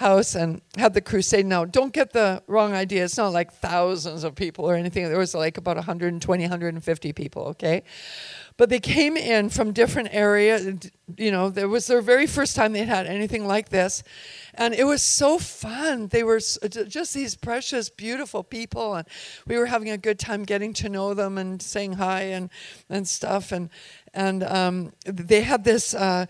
house 0.00 0.34
and 0.34 0.62
had 0.76 0.94
the 0.94 1.00
crusade. 1.02 1.44
Now, 1.44 1.66
don't 1.66 1.92
get 1.92 2.12
the 2.12 2.42
wrong 2.46 2.72
idea. 2.72 3.04
It's 3.04 3.18
not 3.18 3.34
like 3.34 3.52
thousands 3.52 4.24
of 4.24 4.34
people 4.34 4.64
or 4.64 4.74
anything. 4.74 5.06
There 5.06 5.18
was 5.18 5.34
like 5.34 5.58
about 5.58 5.76
120, 5.76 6.42
150 6.42 7.12
people, 7.12 7.42
okay? 7.48 7.82
But 8.56 8.70
they 8.70 8.80
came 8.80 9.18
in 9.18 9.50
from 9.50 9.72
different 9.72 10.08
areas. 10.12 10.90
You 11.18 11.30
know, 11.30 11.52
it 11.54 11.66
was 11.66 11.86
their 11.86 12.00
very 12.00 12.26
first 12.26 12.56
time 12.56 12.72
they 12.72 12.84
had 12.84 13.06
anything 13.06 13.46
like 13.46 13.68
this. 13.68 14.02
And 14.54 14.72
it 14.72 14.84
was 14.84 15.02
so 15.02 15.38
fun. 15.38 16.08
They 16.08 16.22
were 16.22 16.40
just 16.40 17.12
these 17.12 17.36
precious, 17.36 17.90
beautiful 17.90 18.42
people. 18.42 18.94
And 18.94 19.06
we 19.46 19.58
were 19.58 19.66
having 19.66 19.90
a 19.90 19.98
good 19.98 20.18
time 20.18 20.44
getting 20.44 20.72
to 20.74 20.88
know 20.88 21.12
them 21.12 21.36
and 21.36 21.60
saying 21.60 21.92
hi 21.94 22.22
and, 22.22 22.48
and 22.88 23.06
stuff. 23.06 23.52
And, 23.52 23.68
and 24.14 24.44
um, 24.44 24.92
they 25.04 25.42
had 25.42 25.64
this, 25.64 25.92
uh, 25.92 26.24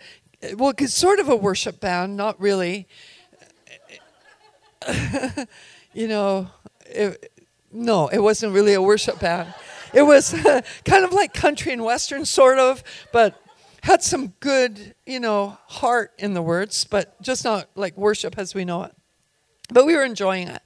well, 0.56 0.74
it's 0.76 0.94
sort 0.94 1.20
of 1.20 1.28
a 1.28 1.36
worship 1.36 1.78
band, 1.78 2.16
not 2.16 2.40
really 2.40 2.88
you 5.92 6.08
know, 6.08 6.48
it, 6.86 7.32
no, 7.72 8.08
it 8.08 8.18
wasn't 8.22 8.52
really 8.52 8.74
a 8.74 8.82
worship 8.82 9.20
band. 9.20 9.52
It 9.92 10.02
was 10.02 10.32
kind 10.84 11.04
of 11.04 11.12
like 11.12 11.34
country 11.34 11.72
and 11.72 11.84
western, 11.84 12.24
sort 12.24 12.58
of, 12.58 12.82
but 13.12 13.40
had 13.82 14.02
some 14.02 14.28
good, 14.40 14.94
you 15.06 15.20
know, 15.20 15.58
heart 15.66 16.12
in 16.18 16.34
the 16.34 16.42
words, 16.42 16.84
but 16.84 17.20
just 17.22 17.44
not 17.44 17.68
like 17.74 17.96
worship 17.96 18.38
as 18.38 18.54
we 18.54 18.64
know 18.64 18.84
it. 18.84 18.94
But 19.72 19.86
we 19.86 19.94
were 19.94 20.04
enjoying 20.04 20.48
it. 20.48 20.62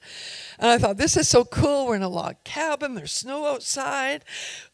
And 0.58 0.70
I 0.70 0.78
thought, 0.78 0.96
this 0.96 1.16
is 1.16 1.28
so 1.28 1.44
cool. 1.44 1.86
We're 1.86 1.96
in 1.96 2.02
a 2.02 2.08
log 2.08 2.36
cabin. 2.44 2.94
There's 2.94 3.12
snow 3.12 3.46
outside. 3.46 4.24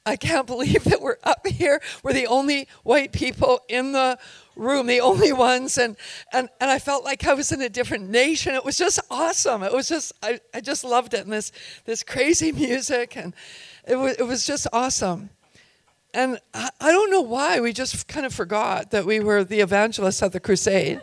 I 0.04 0.16
can't 0.16 0.46
believe 0.46 0.84
that 0.84 1.00
we're 1.00 1.16
up 1.24 1.46
here. 1.46 1.80
We're 2.02 2.12
the 2.12 2.26
only 2.26 2.68
white 2.82 3.12
people 3.12 3.60
in 3.68 3.92
the 3.92 4.18
room, 4.56 4.86
the 4.86 5.00
only 5.00 5.32
ones. 5.50 5.78
And, 5.78 5.96
and, 6.32 6.48
and 6.60 6.70
I 6.70 6.78
felt 6.78 7.04
like 7.04 7.26
I 7.26 7.34
was 7.34 7.50
in 7.50 7.62
a 7.62 7.68
different 7.68 8.10
nation. 8.10 8.54
It 8.54 8.64
was 8.64 8.76
just 8.76 9.00
awesome. 9.10 9.62
It 9.62 9.72
was 9.72 9.88
just, 9.88 10.12
I, 10.22 10.40
I 10.54 10.60
just 10.60 10.84
loved 10.84 11.14
it. 11.14 11.20
And 11.20 11.32
this, 11.32 11.50
this 11.84 12.02
crazy 12.02 12.52
music. 12.66 13.16
And 13.16 13.34
it 13.86 13.96
was, 13.96 14.16
it 14.16 14.26
was 14.26 14.46
just 14.46 14.66
awesome. 14.72 15.30
And 16.12 16.38
I, 16.52 16.70
I 16.80 16.92
don't 16.92 17.10
know 17.10 17.20
why. 17.20 17.60
We 17.60 17.72
just 17.72 18.06
kind 18.06 18.26
of 18.26 18.34
forgot 18.34 18.90
that 18.90 19.06
we 19.06 19.20
were 19.20 19.44
the 19.44 19.60
evangelists 19.60 20.22
at 20.22 20.32
the 20.32 20.40
crusade 20.40 21.00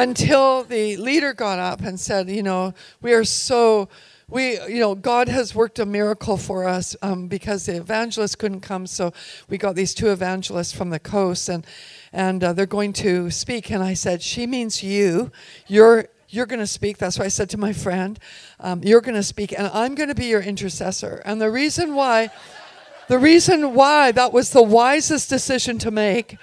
until 0.00 0.64
the 0.64 0.96
leader 0.96 1.32
got 1.32 1.58
up 1.58 1.80
and 1.82 1.98
said, 1.98 2.30
You 2.30 2.42
know, 2.42 2.74
we 3.00 3.12
are 3.12 3.24
so 3.24 3.88
we, 4.30 4.60
you 4.68 4.78
know, 4.78 4.94
God 4.94 5.28
has 5.28 5.56
worked 5.56 5.80
a 5.80 5.86
miracle 5.86 6.36
for 6.36 6.66
us 6.66 6.94
um, 7.02 7.26
because 7.26 7.66
the 7.66 7.76
evangelists 7.76 8.36
couldn't 8.36 8.60
come, 8.60 8.86
so 8.86 9.12
we 9.48 9.58
got 9.58 9.74
these 9.74 9.92
two 9.92 10.12
evangelists 10.12 10.72
from 10.72 10.90
the 10.90 11.00
coast, 11.00 11.48
and 11.48 11.66
and 12.12 12.42
uh, 12.42 12.52
they're 12.52 12.66
going 12.66 12.92
to 12.94 13.30
speak. 13.30 13.70
And 13.70 13.82
I 13.82 13.94
said, 13.94 14.22
she 14.22 14.46
means 14.46 14.82
you. 14.82 15.32
You're 15.66 16.06
you're 16.28 16.46
going 16.46 16.60
to 16.60 16.66
speak. 16.66 16.98
That's 16.98 17.18
why 17.18 17.24
I 17.24 17.28
said 17.28 17.50
to 17.50 17.58
my 17.58 17.72
friend, 17.72 18.18
um, 18.60 18.82
you're 18.84 19.00
going 19.00 19.16
to 19.16 19.22
speak, 19.22 19.52
and 19.52 19.68
I'm 19.74 19.96
going 19.96 20.08
to 20.08 20.14
be 20.14 20.26
your 20.26 20.40
intercessor. 20.40 21.20
And 21.24 21.40
the 21.40 21.50
reason 21.50 21.94
why, 21.94 22.30
the 23.08 23.18
reason 23.18 23.74
why 23.74 24.12
that 24.12 24.32
was 24.32 24.50
the 24.50 24.62
wisest 24.62 25.28
decision 25.28 25.78
to 25.78 25.90
make, 25.90 26.38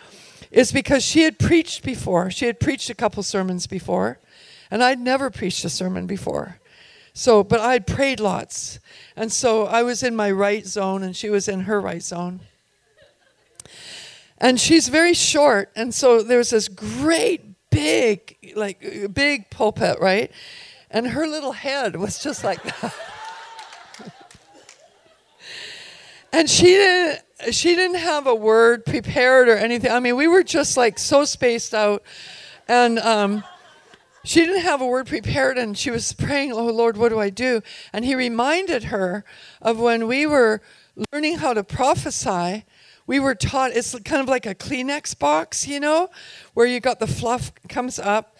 is 0.51 0.71
because 0.71 1.03
she 1.03 1.23
had 1.23 1.39
preached 1.39 1.83
before. 1.83 2.31
She 2.31 2.45
had 2.45 2.59
preached 2.59 2.89
a 2.89 2.95
couple 2.95 3.23
sermons 3.23 3.67
before, 3.67 4.19
and 4.71 4.83
I'd 4.83 4.99
never 4.99 5.29
preached 5.29 5.63
a 5.65 5.69
sermon 5.69 6.07
before. 6.07 6.59
So, 7.17 7.43
but 7.43 7.59
I'd 7.59 7.87
prayed 7.87 8.19
lots. 8.19 8.79
And 9.15 9.31
so 9.31 9.65
I 9.65 9.81
was 9.81 10.03
in 10.03 10.15
my 10.15 10.29
right 10.29 10.67
zone 10.67 11.01
and 11.01 11.15
she 11.15 11.31
was 11.31 11.47
in 11.47 11.61
her 11.61 11.81
right 11.81 12.03
zone. 12.03 12.41
And 14.37 14.59
she's 14.59 14.87
very 14.87 15.15
short. 15.15 15.71
And 15.75 15.95
so 15.95 16.21
there's 16.21 16.51
this 16.51 16.67
great 16.67 17.41
big, 17.71 18.37
like, 18.55 19.13
big 19.15 19.49
pulpit, 19.49 19.99
right? 19.99 20.31
And 20.91 21.07
her 21.07 21.25
little 21.25 21.53
head 21.53 21.95
was 21.95 22.21
just 22.21 22.43
like 22.43 22.61
that. 22.61 22.93
and 26.31 26.47
she 26.47 26.65
didn't 26.65 27.23
she 27.51 27.75
didn't 27.75 27.97
have 27.97 28.27
a 28.27 28.35
word 28.35 28.85
prepared 28.85 29.47
or 29.47 29.55
anything. 29.55 29.91
I 29.91 29.99
mean, 29.99 30.15
we 30.15 30.27
were 30.27 30.43
just 30.43 30.77
like 30.77 30.97
so 30.97 31.25
spaced 31.25 31.73
out, 31.73 32.03
and 32.67 32.99
um, 32.99 33.43
she 34.23 34.41
didn't 34.41 34.61
have 34.61 34.81
a 34.81 34.85
word 34.85 35.07
prepared, 35.07 35.57
and 35.57 35.77
she 35.77 35.91
was 35.91 36.13
praying, 36.13 36.51
"Oh 36.51 36.65
Lord, 36.65 36.97
what 36.97 37.09
do 37.09 37.19
I 37.19 37.29
do?" 37.29 37.61
And 37.93 38.03
He 38.03 38.15
reminded 38.15 38.85
her 38.85 39.23
of 39.61 39.79
when 39.79 40.07
we 40.07 40.25
were 40.25 40.61
learning 41.13 41.37
how 41.37 41.53
to 41.53 41.63
prophesy. 41.63 42.65
We 43.05 43.19
were 43.19 43.35
taught 43.35 43.71
it's 43.71 43.97
kind 43.99 44.21
of 44.21 44.27
like 44.27 44.45
a 44.45 44.53
Kleenex 44.53 45.17
box, 45.17 45.65
you 45.65 45.79
know, 45.79 46.09
where 46.53 46.65
you 46.65 46.81
got 46.81 46.99
the 46.99 47.07
fluff 47.07 47.53
comes 47.69 47.99
up. 47.99 48.35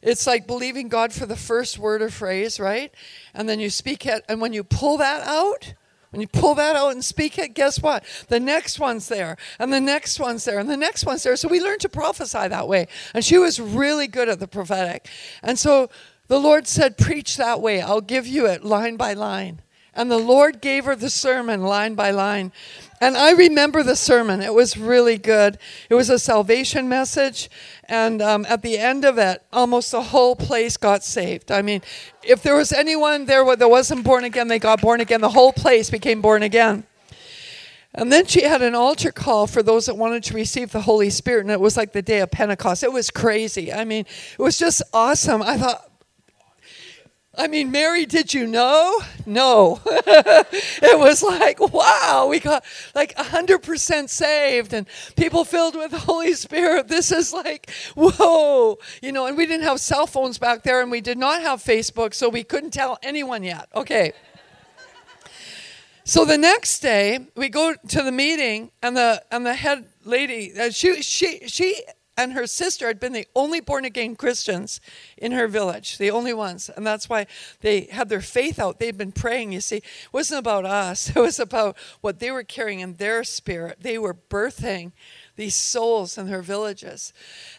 It's 0.00 0.26
like 0.26 0.46
believing 0.46 0.88
God 0.88 1.12
for 1.12 1.26
the 1.26 1.36
first 1.36 1.78
word 1.78 2.00
or 2.00 2.08
phrase, 2.08 2.58
right? 2.60 2.94
And 3.34 3.48
then 3.48 3.60
you 3.60 3.68
speak 3.68 4.06
it, 4.06 4.24
and 4.28 4.40
when 4.40 4.52
you 4.52 4.62
pull 4.64 4.96
that 4.98 5.26
out, 5.26 5.74
when 6.10 6.20
you 6.20 6.28
pull 6.28 6.54
that 6.54 6.76
out 6.76 6.92
and 6.92 7.04
speak 7.04 7.38
it, 7.38 7.54
guess 7.54 7.80
what? 7.80 8.04
The 8.28 8.40
next 8.40 8.78
one's 8.78 9.08
there, 9.08 9.36
and 9.58 9.72
the 9.72 9.80
next 9.80 10.20
one's 10.20 10.44
there, 10.44 10.58
and 10.58 10.70
the 10.70 10.76
next 10.76 11.04
one's 11.04 11.22
there. 11.22 11.36
So 11.36 11.48
we 11.48 11.60
learned 11.60 11.80
to 11.82 11.88
prophesy 11.88 12.48
that 12.48 12.68
way. 12.68 12.88
And 13.14 13.24
she 13.24 13.38
was 13.38 13.60
really 13.60 14.06
good 14.06 14.28
at 14.28 14.40
the 14.40 14.48
prophetic. 14.48 15.08
And 15.42 15.58
so 15.58 15.90
the 16.28 16.40
Lord 16.40 16.66
said, 16.66 16.96
Preach 16.96 17.36
that 17.36 17.60
way. 17.60 17.80
I'll 17.80 18.00
give 18.00 18.26
you 18.26 18.46
it 18.46 18.64
line 18.64 18.96
by 18.96 19.12
line. 19.12 19.62
And 19.96 20.10
the 20.10 20.18
Lord 20.18 20.60
gave 20.60 20.84
her 20.84 20.94
the 20.94 21.10
sermon 21.10 21.62
line 21.62 21.94
by 21.94 22.10
line. 22.10 22.52
And 23.00 23.16
I 23.16 23.32
remember 23.32 23.82
the 23.82 23.96
sermon. 23.96 24.40
It 24.40 24.54
was 24.54 24.76
really 24.76 25.18
good. 25.18 25.58
It 25.90 25.94
was 25.94 26.10
a 26.10 26.18
salvation 26.18 26.88
message. 26.88 27.50
And 27.84 28.22
um, 28.22 28.46
at 28.48 28.62
the 28.62 28.78
end 28.78 29.04
of 29.04 29.18
it, 29.18 29.42
almost 29.52 29.90
the 29.90 30.02
whole 30.02 30.36
place 30.36 30.76
got 30.76 31.02
saved. 31.02 31.50
I 31.50 31.62
mean, 31.62 31.82
if 32.22 32.42
there 32.42 32.54
was 32.54 32.72
anyone 32.72 33.24
there 33.24 33.56
that 33.56 33.68
wasn't 33.68 34.04
born 34.04 34.24
again, 34.24 34.48
they 34.48 34.58
got 34.58 34.80
born 34.80 35.00
again. 35.00 35.20
The 35.20 35.30
whole 35.30 35.52
place 35.52 35.90
became 35.90 36.20
born 36.20 36.42
again. 36.42 36.84
And 37.94 38.12
then 38.12 38.26
she 38.26 38.42
had 38.42 38.60
an 38.60 38.74
altar 38.74 39.10
call 39.10 39.46
for 39.46 39.62
those 39.62 39.86
that 39.86 39.96
wanted 39.96 40.22
to 40.24 40.34
receive 40.34 40.72
the 40.72 40.82
Holy 40.82 41.08
Spirit. 41.08 41.40
And 41.40 41.50
it 41.50 41.60
was 41.60 41.78
like 41.78 41.92
the 41.92 42.02
day 42.02 42.20
of 42.20 42.30
Pentecost. 42.30 42.82
It 42.82 42.92
was 42.92 43.10
crazy. 43.10 43.72
I 43.72 43.84
mean, 43.84 44.04
it 44.38 44.42
was 44.42 44.58
just 44.58 44.82
awesome. 44.92 45.42
I 45.42 45.56
thought, 45.56 45.90
I 47.38 47.48
mean, 47.48 47.70
Mary, 47.70 48.06
did 48.06 48.32
you 48.32 48.46
know? 48.46 48.98
No. 49.26 49.80
it 49.86 50.98
was 50.98 51.22
like, 51.22 51.60
wow, 51.60 52.26
we 52.30 52.40
got 52.40 52.64
like 52.94 53.14
100% 53.16 54.08
saved 54.08 54.72
and 54.72 54.86
people 55.16 55.44
filled 55.44 55.76
with 55.76 55.90
the 55.90 55.98
Holy 55.98 56.32
Spirit. 56.34 56.88
This 56.88 57.12
is 57.12 57.32
like, 57.32 57.70
whoa. 57.94 58.78
You 59.02 59.12
know, 59.12 59.26
and 59.26 59.36
we 59.36 59.46
didn't 59.46 59.64
have 59.64 59.80
cell 59.80 60.06
phones 60.06 60.38
back 60.38 60.62
there 60.62 60.80
and 60.80 60.90
we 60.90 61.00
did 61.00 61.18
not 61.18 61.42
have 61.42 61.62
Facebook, 61.62 62.14
so 62.14 62.28
we 62.28 62.42
couldn't 62.42 62.70
tell 62.70 62.98
anyone 63.02 63.42
yet. 63.42 63.68
Okay. 63.74 64.12
So 66.08 66.24
the 66.24 66.38
next 66.38 66.78
day, 66.80 67.26
we 67.34 67.48
go 67.48 67.74
to 67.74 68.02
the 68.02 68.12
meeting, 68.12 68.70
and 68.80 68.96
the 68.96 69.20
and 69.32 69.44
the 69.44 69.54
head 69.54 69.86
lady, 70.04 70.52
uh, 70.56 70.70
she 70.70 71.02
she 71.02 71.48
she 71.48 71.82
and 72.16 72.32
her 72.32 72.46
sister 72.46 72.86
had 72.86 72.98
been 72.98 73.12
the 73.12 73.26
only 73.34 73.60
born 73.60 73.84
again 73.84 74.16
Christians 74.16 74.80
in 75.16 75.32
her 75.32 75.46
village, 75.46 75.98
the 75.98 76.10
only 76.10 76.32
ones. 76.32 76.70
And 76.74 76.86
that's 76.86 77.08
why 77.08 77.26
they 77.60 77.82
had 77.82 78.08
their 78.08 78.22
faith 78.22 78.58
out. 78.58 78.78
They'd 78.78 78.96
been 78.96 79.12
praying, 79.12 79.52
you 79.52 79.60
see. 79.60 79.76
It 79.76 80.12
wasn't 80.12 80.40
about 80.40 80.64
us, 80.64 81.10
it 81.16 81.20
was 81.20 81.38
about 81.38 81.76
what 82.00 82.18
they 82.18 82.30
were 82.30 82.44
carrying 82.44 82.80
in 82.80 82.94
their 82.94 83.22
spirit. 83.24 83.78
They 83.80 83.98
were 83.98 84.14
birthing 84.14 84.92
these 85.36 85.54
souls 85.54 86.16
in 86.16 86.26
their 86.26 86.42
villages. 86.42 87.12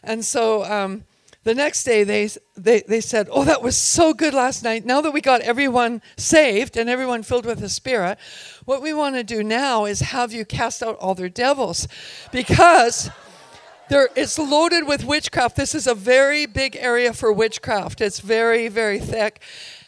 And 0.04 0.26
so, 0.26 0.64
um, 0.66 1.04
the 1.44 1.56
next 1.56 1.86
day 1.86 2.04
they, 2.04 2.30
they, 2.58 2.82
they 2.82 3.00
said, 3.00 3.30
Oh, 3.32 3.46
that 3.46 3.62
was 3.62 3.78
so 3.78 4.14
good 4.14 4.34
last 4.34 4.64
night. 4.64 4.86
Now 4.86 5.00
that 5.00 5.12
we 5.12 5.22
got 5.22 5.40
everyone 5.40 6.02
saved 6.18 6.76
and 6.76 6.90
everyone 6.90 7.24
filled 7.24 7.46
with 7.46 7.60
the 7.60 7.70
Spirit, 7.70 8.18
what 8.66 8.82
we 8.82 8.94
want 8.94 9.16
to 9.16 9.24
do 9.24 9.42
now 9.44 9.86
is 9.86 10.02
have 10.02 10.34
you 10.34 10.44
cast 10.44 10.84
out 10.84 10.98
all 10.98 11.16
their 11.16 11.30
devils. 11.30 11.88
Because 12.34 13.10
there, 13.90 14.10
it's 14.16 14.38
loaded 14.38 14.86
with 14.86 15.04
witchcraft. 15.06 15.56
This 15.56 15.74
is 15.74 15.88
a 15.88 15.96
very 15.96 16.46
big 16.46 16.76
area 16.76 17.14
for 17.14 17.32
witchcraft. 17.32 18.02
It's 18.02 18.20
very, 18.20 18.68
very 18.68 19.00
thick. 19.00 19.42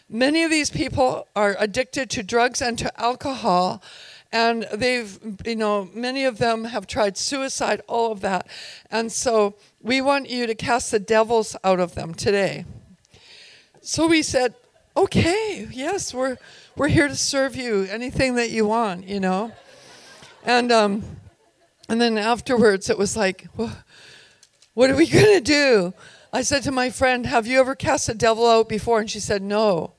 Many 0.10 0.44
of 0.44 0.50
these 0.50 0.70
people 0.70 1.28
are 1.36 1.56
addicted 1.60 2.10
to 2.12 2.24
drugs 2.24 2.62
and 2.62 2.78
to 2.80 3.00
alcohol, 3.00 3.84
and 4.32 4.68
they've, 4.74 5.20
you 5.46 5.56
know, 5.56 5.90
many 5.94 6.26
of 6.26 6.38
them 6.38 6.66
have 6.66 6.88
tried 6.88 7.18
suicide, 7.18 7.82
all 7.88 8.12
of 8.12 8.22
that. 8.22 8.48
And 8.90 9.12
so 9.12 9.56
we 9.82 10.02
want 10.02 10.30
you 10.30 10.48
to 10.48 10.56
cast 10.56 10.92
the 10.92 11.00
devils 11.00 11.56
out 11.64 11.80
of 11.80 11.96
them 11.96 12.14
today. 12.14 12.66
So 13.82 14.08
we 14.08 14.24
said, 14.24 14.56
okay, 14.96 15.68
yes, 15.72 16.14
we're, 16.14 16.38
we're 16.76 16.88
here 16.88 17.08
to 17.08 17.16
serve 17.16 17.56
you, 17.56 17.84
anything 17.84 18.36
that 18.36 18.50
you 18.50 18.66
want, 18.66 19.08
you 19.08 19.20
know. 19.20 19.52
And, 20.44 20.72
um, 20.72 21.04
and 21.88 22.00
then 22.00 22.18
afterwards, 22.18 22.90
it 22.90 22.98
was 22.98 23.16
like, 23.16 23.48
well, 23.58 23.76
what 24.74 24.90
are 24.90 24.96
we 24.96 25.08
going 25.08 25.36
to 25.36 25.42
do? 25.42 25.94
I 26.32 26.44
said 26.44 26.64
to 26.64 26.72
my 26.72 26.90
friend, 26.90 27.26
Have 27.26 27.48
you 27.48 27.60
ever 27.60 27.76
cast 27.76 28.10
a 28.10 28.14
devil 28.14 28.48
out 28.48 28.70
before? 28.70 29.00
And 29.00 29.10
she 29.10 29.20
said, 29.20 29.42
No. 29.42 29.94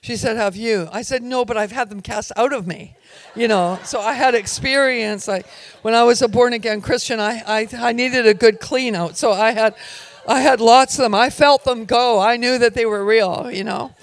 She 0.00 0.16
said, 0.16 0.36
Have 0.36 0.56
you? 0.56 0.88
I 0.92 1.02
said, 1.02 1.22
No, 1.22 1.44
but 1.44 1.56
I've 1.56 1.72
had 1.72 1.90
them 1.90 2.00
cast 2.00 2.32
out 2.36 2.52
of 2.52 2.66
me. 2.66 2.96
You 3.34 3.48
know, 3.48 3.78
so 3.84 4.00
I 4.00 4.14
had 4.14 4.34
experience. 4.34 5.28
Like 5.28 5.46
when 5.82 5.94
I 5.94 6.02
was 6.04 6.22
a 6.22 6.28
born 6.28 6.52
again 6.52 6.80
Christian, 6.80 7.20
I, 7.20 7.42
I, 7.46 7.68
I 7.76 7.92
needed 7.92 8.26
a 8.26 8.34
good 8.34 8.60
clean 8.60 8.94
out. 8.94 9.16
So 9.16 9.32
I 9.32 9.52
had, 9.52 9.74
I 10.26 10.40
had 10.40 10.60
lots 10.60 10.98
of 10.98 11.02
them. 11.02 11.14
I 11.14 11.30
felt 11.30 11.64
them 11.64 11.84
go. 11.84 12.18
I 12.18 12.36
knew 12.36 12.58
that 12.58 12.74
they 12.74 12.86
were 12.86 13.04
real, 13.04 13.50
you 13.50 13.64
know. 13.64 13.94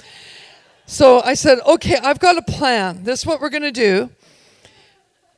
So 0.86 1.22
I 1.22 1.34
said, 1.34 1.60
Okay, 1.66 1.98
I've 1.98 2.20
got 2.20 2.38
a 2.38 2.44
plan. 2.44 3.04
This 3.04 3.22
is 3.22 3.26
what 3.26 3.42
we're 3.42 3.50
going 3.50 3.64
to 3.64 3.72
do. 3.72 4.12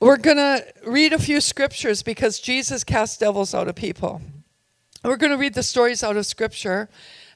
We're 0.02 0.17
going 0.17 0.38
to 0.38 0.65
read 0.86 1.13
a 1.13 1.19
few 1.19 1.39
scriptures 1.39 2.04
because 2.04 2.41
Jesus 2.41 2.84
cast 2.84 3.22
devils 3.22 3.54
out 3.54 3.69
of 3.69 3.76
people. 3.76 4.22
We're 5.04 5.18
going 5.18 5.32
to 5.32 5.38
read 5.38 5.54
the 5.54 5.63
stories 5.63 6.02
out 6.02 6.16
of 6.16 6.26
Scripture, 6.26 6.88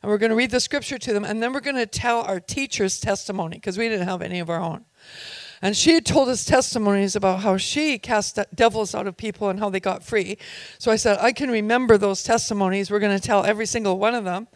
and 0.02 0.10
we're 0.10 0.18
going 0.18 0.30
to 0.30 0.38
read 0.38 0.52
the 0.52 0.62
Scripture 0.62 0.98
to 1.00 1.12
them, 1.12 1.26
and 1.26 1.44
then 1.44 1.52
we're 1.52 1.60
going 1.60 1.76
to 1.76 1.86
tell 1.86 2.22
our 2.22 2.40
teacher's 2.40 2.98
testimony 2.98 3.58
because 3.58 3.78
we 3.78 3.90
didn't 3.90 4.08
have 4.08 4.22
any 4.22 4.40
of 4.40 4.50
our 4.50 4.62
own. 4.62 4.86
And 5.62 5.76
she 5.76 5.94
had 5.94 6.06
told 6.06 6.30
us 6.30 6.46
testimonies 6.46 7.18
about 7.18 7.42
how 7.42 7.58
she 7.58 8.00
cast 8.00 8.40
devils 8.56 8.96
out 8.96 9.06
of 9.06 9.18
people 9.18 9.50
and 9.50 9.60
how 9.60 9.70
they 9.70 9.82
got 9.82 10.02
free. 10.02 10.38
So 10.80 10.92
I 10.92 10.96
said, 10.96 11.18
I 11.20 11.34
can 11.34 11.52
remember 11.52 11.98
those 11.98 12.24
testimonies. 12.24 12.90
We're 12.90 13.00
going 13.00 13.20
to 13.20 13.26
tell 13.26 13.44
every 13.44 13.66
single 13.66 13.98
one 13.98 14.16
of 14.16 14.24
them. 14.24 14.48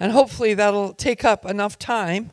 And 0.00 0.12
hopefully 0.12 0.54
that'll 0.54 0.94
take 0.94 1.22
up 1.22 1.44
enough 1.44 1.78
time 1.78 2.30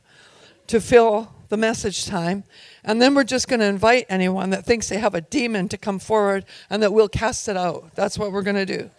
to 0.67 0.79
fill 0.79 1.33
the 1.49 1.57
message 1.57 2.05
time. 2.05 2.45
And 2.85 3.01
then 3.01 3.15
we're 3.15 3.25
just 3.25 3.49
going 3.49 3.59
to 3.59 3.65
invite 3.65 4.05
anyone 4.07 4.51
that 4.51 4.65
thinks 4.65 4.87
they 4.87 4.99
have 4.99 5.15
a 5.15 5.21
demon 5.21 5.67
to 5.69 5.77
come 5.77 5.99
forward 5.99 6.45
and 6.69 6.81
that 6.83 6.93
we'll 6.93 7.09
cast 7.09 7.49
it 7.49 7.57
out. 7.57 7.95
That's 7.95 8.17
what 8.17 8.31
we're 8.31 8.43
going 8.43 8.65
to 8.65 8.77
do. 8.77 8.89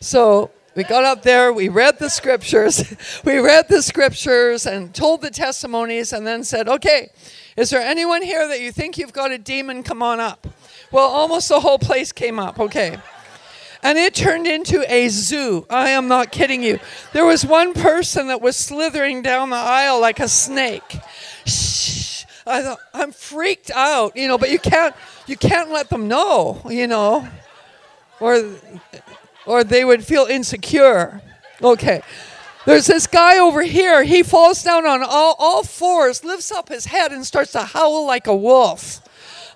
So 0.00 0.52
we 0.74 0.84
got 0.84 1.04
up 1.04 1.22
there, 1.22 1.52
we 1.52 1.68
read 1.68 1.98
the 1.98 2.08
scriptures, 2.08 2.94
we 3.24 3.38
read 3.38 3.68
the 3.68 3.82
scriptures 3.82 4.66
and 4.66 4.94
told 4.94 5.22
the 5.22 5.30
testimonies, 5.30 6.12
and 6.12 6.26
then 6.26 6.44
said, 6.44 6.68
Okay, 6.68 7.10
is 7.56 7.70
there 7.70 7.80
anyone 7.80 8.22
here 8.22 8.46
that 8.48 8.60
you 8.60 8.72
think 8.72 8.96
you've 8.96 9.12
got 9.12 9.32
a 9.32 9.38
demon? 9.38 9.82
Come 9.82 10.02
on 10.02 10.20
up. 10.20 10.46
Well, 10.92 11.06
almost 11.06 11.48
the 11.48 11.60
whole 11.60 11.78
place 11.78 12.12
came 12.12 12.38
up, 12.38 12.58
okay. 12.58 12.98
And 13.82 13.96
it 13.96 14.14
turned 14.14 14.46
into 14.46 14.84
a 14.92 15.08
zoo. 15.08 15.66
I 15.70 15.90
am 15.90 16.06
not 16.06 16.32
kidding 16.32 16.62
you. 16.62 16.78
There 17.12 17.24
was 17.24 17.46
one 17.46 17.72
person 17.72 18.26
that 18.26 18.42
was 18.42 18.56
slithering 18.56 19.22
down 19.22 19.50
the 19.50 19.56
aisle 19.56 20.00
like 20.00 20.20
a 20.20 20.28
snake. 20.28 20.98
Shh. 21.46 22.24
I 22.46 22.62
thought, 22.62 22.78
I'm 22.92 23.12
freaked 23.12 23.70
out, 23.70 24.16
you 24.16 24.28
know, 24.28 24.36
but 24.36 24.50
you 24.50 24.58
can't 24.58 24.94
you 25.26 25.36
can't 25.36 25.70
let 25.70 25.88
them 25.88 26.08
know, 26.08 26.60
you 26.68 26.86
know. 26.86 27.28
Or 28.18 28.42
or 29.50 29.64
they 29.64 29.84
would 29.84 30.04
feel 30.04 30.26
insecure. 30.26 31.20
Okay. 31.60 32.02
There's 32.66 32.86
this 32.86 33.08
guy 33.08 33.38
over 33.38 33.62
here. 33.62 34.04
He 34.04 34.22
falls 34.22 34.62
down 34.62 34.86
on 34.86 35.02
all, 35.02 35.34
all 35.38 35.64
fours, 35.64 36.22
lifts 36.24 36.52
up 36.52 36.68
his 36.68 36.86
head, 36.86 37.10
and 37.10 37.26
starts 37.26 37.52
to 37.52 37.62
howl 37.62 38.06
like 38.06 38.28
a 38.28 38.36
wolf. 38.36 39.00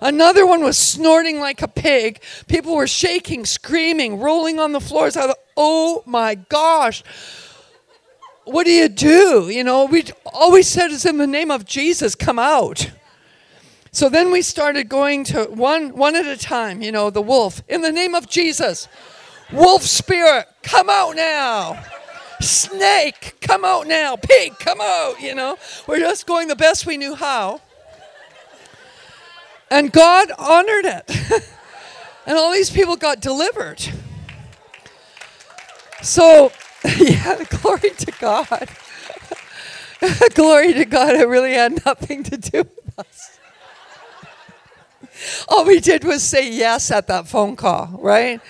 Another 0.01 0.45
one 0.45 0.61
was 0.61 0.77
snorting 0.77 1.39
like 1.39 1.61
a 1.61 1.67
pig. 1.67 2.21
People 2.47 2.75
were 2.75 2.87
shaking, 2.87 3.45
screaming, 3.45 4.19
rolling 4.19 4.59
on 4.59 4.73
the 4.73 4.81
floors. 4.81 5.13
Thought, 5.13 5.37
oh 5.55 6.03
my 6.05 6.35
gosh, 6.35 7.01
what 8.43 8.65
do 8.65 8.71
you 8.71 8.89
do? 8.89 9.49
You 9.49 9.63
know, 9.63 9.85
we 9.85 10.03
always 10.25 10.67
said 10.67 10.91
is 10.91 11.05
in 11.05 11.17
the 11.17 11.25
name 11.27 11.51
of 11.51 11.63
Jesus, 11.63 12.15
come 12.15 12.37
out. 12.37 12.91
So 13.93 14.09
then 14.09 14.29
we 14.29 14.41
started 14.41 14.89
going 14.89 15.23
to 15.25 15.45
one 15.45 15.95
one 15.95 16.17
at 16.17 16.25
a 16.25 16.35
time, 16.35 16.81
you 16.81 16.91
know, 16.91 17.09
the 17.09 17.21
wolf, 17.21 17.61
in 17.69 17.81
the 17.81 17.93
name 17.93 18.13
of 18.13 18.27
Jesus. 18.27 18.89
Wolf 19.51 19.83
spirit, 19.83 20.47
come 20.63 20.89
out 20.89 21.15
now. 21.15 21.83
Snake, 22.41 23.37
come 23.41 23.63
out 23.63 23.87
now. 23.87 24.15
Pig, 24.15 24.57
come 24.59 24.79
out. 24.81 25.21
You 25.21 25.35
know, 25.35 25.57
we're 25.87 25.99
just 25.99 26.25
going 26.27 26.47
the 26.47 26.55
best 26.55 26.85
we 26.85 26.97
knew 26.97 27.15
how. 27.15 27.61
And 29.69 29.91
God 29.91 30.31
honored 30.37 30.85
it. 30.85 31.09
and 32.25 32.37
all 32.37 32.51
these 32.51 32.69
people 32.69 32.95
got 32.95 33.19
delivered. 33.19 33.81
So, 36.01 36.51
yeah, 36.97 37.43
glory 37.49 37.89
to 37.89 38.11
God. 38.19 38.69
glory 40.33 40.73
to 40.73 40.85
God. 40.85 41.15
It 41.15 41.27
really 41.27 41.53
had 41.53 41.83
nothing 41.85 42.23
to 42.23 42.37
do 42.37 42.57
with 42.59 42.99
us. 42.99 43.39
All 45.47 45.65
we 45.65 45.79
did 45.79 46.03
was 46.03 46.21
say 46.23 46.51
yes 46.51 46.91
at 46.91 47.07
that 47.07 47.27
phone 47.27 47.55
call, 47.55 47.87
right? 48.01 48.41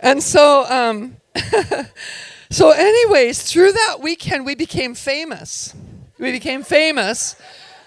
And 0.00 0.22
so, 0.22 0.64
um, 0.68 1.16
so, 2.50 2.70
anyways, 2.70 3.42
through 3.42 3.72
that 3.72 3.98
weekend, 4.00 4.46
we 4.46 4.54
became 4.54 4.94
famous. 4.94 5.74
We 6.18 6.32
became 6.32 6.62
famous 6.62 7.36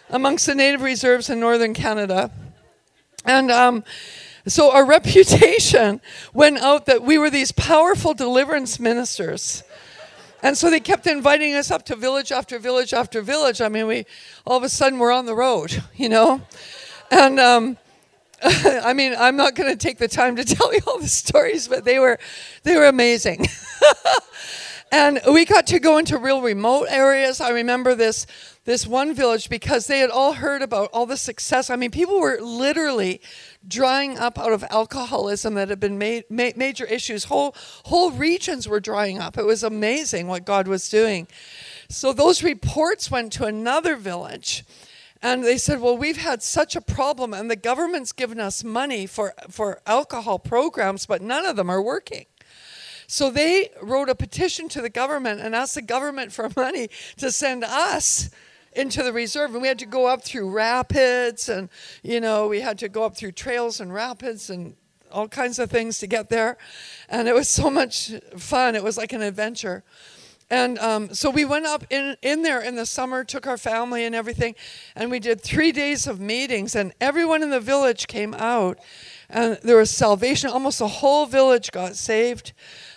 amongst 0.10 0.46
the 0.46 0.56
native 0.56 0.82
reserves 0.82 1.30
in 1.30 1.40
northern 1.40 1.74
Canada. 1.74 2.32
And 3.26 3.52
um, 3.52 3.84
so 4.48 4.72
our 4.72 4.86
reputation 4.98 6.02
went 6.34 6.58
out 6.58 6.86
that 6.86 7.04
we 7.04 7.18
were 7.18 7.30
these 7.30 7.52
powerful 7.52 8.14
deliverance 8.14 8.80
ministers. 8.80 9.64
And 10.44 10.58
so 10.58 10.70
they 10.70 10.80
kept 10.80 11.06
inviting 11.06 11.54
us 11.54 11.70
up 11.70 11.86
to 11.86 11.96
village 11.96 12.32
after 12.32 12.58
village 12.58 12.94
after 12.94 13.22
village. 13.22 13.62
I 13.62 13.70
mean, 13.70 13.88
we 13.88 14.06
all 14.46 14.58
of 14.58 14.64
a 14.64 14.70
sudden 14.70 14.98
we're 14.98 15.12
on 15.12 15.26
the 15.26 15.36
road, 15.36 15.84
you 15.96 16.10
know? 16.10 16.42
And 17.10 17.40
um, 17.40 17.78
I 18.44 18.94
mean, 18.94 19.14
I'm 19.18 19.36
not 19.36 19.56
going 19.56 19.70
to 19.70 19.78
take 19.78 20.00
the 20.00 20.08
time 20.08 20.36
to 20.38 20.44
tell 20.56 20.74
you 20.74 20.80
all 20.88 21.00
the 21.00 21.08
stories, 21.08 21.68
but 21.68 21.86
they 21.86 22.00
were 22.00 22.18
they 22.64 22.76
were 22.76 22.88
amazing. 22.88 23.46
and 24.92 25.22
we 25.32 25.46
got 25.46 25.68
to 25.68 25.80
go 25.80 25.98
into 26.00 26.18
real 26.18 26.42
remote 26.42 26.88
areas. 26.90 27.40
I 27.40 27.50
remember 27.50 27.94
this 27.94 28.26
this 28.66 28.88
one 28.88 29.14
village 29.14 29.50
because 29.50 29.86
they 29.86 30.00
had 30.00 30.10
all 30.10 30.34
heard 30.34 30.64
about 30.64 30.90
all 30.92 31.06
the 31.06 31.18
success. 31.18 31.70
I 31.70 31.76
mean, 31.76 31.92
people 31.92 32.20
were 32.20 32.40
literally 32.42 33.22
drying 33.68 34.18
up 34.18 34.40
out 34.40 34.54
of 34.54 34.64
alcoholism 34.72 35.54
that 35.56 35.70
had 35.70 35.80
been 35.80 36.00
ma- 36.00 36.52
major 36.56 36.86
issues. 36.86 37.26
Whole 37.26 37.56
whole 37.86 38.10
regions 38.10 38.68
were 38.68 38.80
drying 38.80 39.20
up. 39.20 39.38
It 39.38 39.46
was 39.46 39.64
amazing 39.64 40.28
what 40.28 40.46
God 40.46 40.68
was 40.68 40.90
doing. 40.90 41.28
So 41.90 42.12
those 42.12 42.42
reports 42.42 43.12
went 43.12 43.34
to 43.34 43.46
another 43.46 43.96
village. 43.98 44.64
And 45.22 45.44
they 45.44 45.58
said, 45.58 45.82
Well, 45.82 45.98
we've 45.98 46.18
had 46.18 46.42
such 46.42 46.76
a 46.76 46.82
problem, 46.82 47.34
and 47.34 47.50
the 47.50 47.56
government's 47.56 48.12
given 48.12 48.40
us 48.40 48.64
money 48.64 49.06
for, 49.06 49.34
for 49.50 49.82
alcohol 49.86 50.40
programs, 50.40 51.06
but 51.06 51.22
none 51.22 51.46
of 51.46 51.56
them 51.56 51.70
are 51.70 51.82
working. 51.82 52.26
So 53.08 53.30
they 53.30 53.70
wrote 53.82 54.10
a 54.10 54.16
petition 54.16 54.70
to 54.70 54.82
the 54.82 54.90
government 54.90 55.42
and 55.42 55.54
asked 55.54 55.76
the 55.76 55.82
government 55.82 56.32
for 56.32 56.50
money 56.56 56.90
to 57.18 57.32
send 57.32 57.64
us 57.64 58.30
into 58.74 59.04
the 59.04 59.12
reserve. 59.12 59.52
And 59.52 59.62
we 59.62 59.68
had 59.68 59.80
to 59.80 59.86
go 59.86 60.08
up 60.08 60.24
through 60.24 60.50
rapids 60.50 61.50
and 61.50 61.68
you 62.04 62.22
know 62.22 62.48
we 62.48 62.62
had 62.62 62.80
to 62.80 62.88
go 62.88 63.04
up 63.04 63.18
through 63.18 63.34
trails 63.34 63.82
and 63.82 63.94
rapids 63.94 64.50
and 64.50 64.76
all 65.12 65.28
kinds 65.28 65.60
of 65.60 65.70
things 65.70 66.00
to 66.00 66.08
get 66.08 66.30
there. 66.30 66.58
And 67.10 67.28
it 67.28 67.36
was 67.36 67.50
so 67.50 67.70
much 67.70 68.14
fun. 68.38 68.76
It 68.76 68.84
was 68.84 68.98
like 68.98 69.12
an 69.12 69.22
adventure 69.22 69.84
and 70.52 70.78
um, 70.80 71.14
so 71.14 71.30
we 71.30 71.46
went 71.46 71.66
up 71.66 71.86
in, 71.90 72.18
in 72.22 72.44
there 72.44 72.60
in 72.60 72.76
the 72.76 72.86
summer 72.86 73.24
took 73.24 73.48
our 73.48 73.58
family 73.58 74.04
and 74.04 74.14
everything 74.14 74.54
and 74.96 75.10
we 75.10 75.18
did 75.18 75.42
three 75.42 75.72
days 75.72 76.06
of 76.06 76.20
meetings 76.20 76.76
and 76.76 76.94
everyone 77.00 77.42
in 77.42 77.50
the 77.50 77.60
village 77.62 78.06
came 78.06 78.34
out 78.34 78.78
and 79.30 79.58
there 79.64 79.78
was 79.78 79.90
salvation. 79.90 80.50
Almost 80.50 80.80
the 80.80 80.88
whole 80.88 81.26
village 81.26 81.72
got 81.72 81.96
saved 81.96 82.52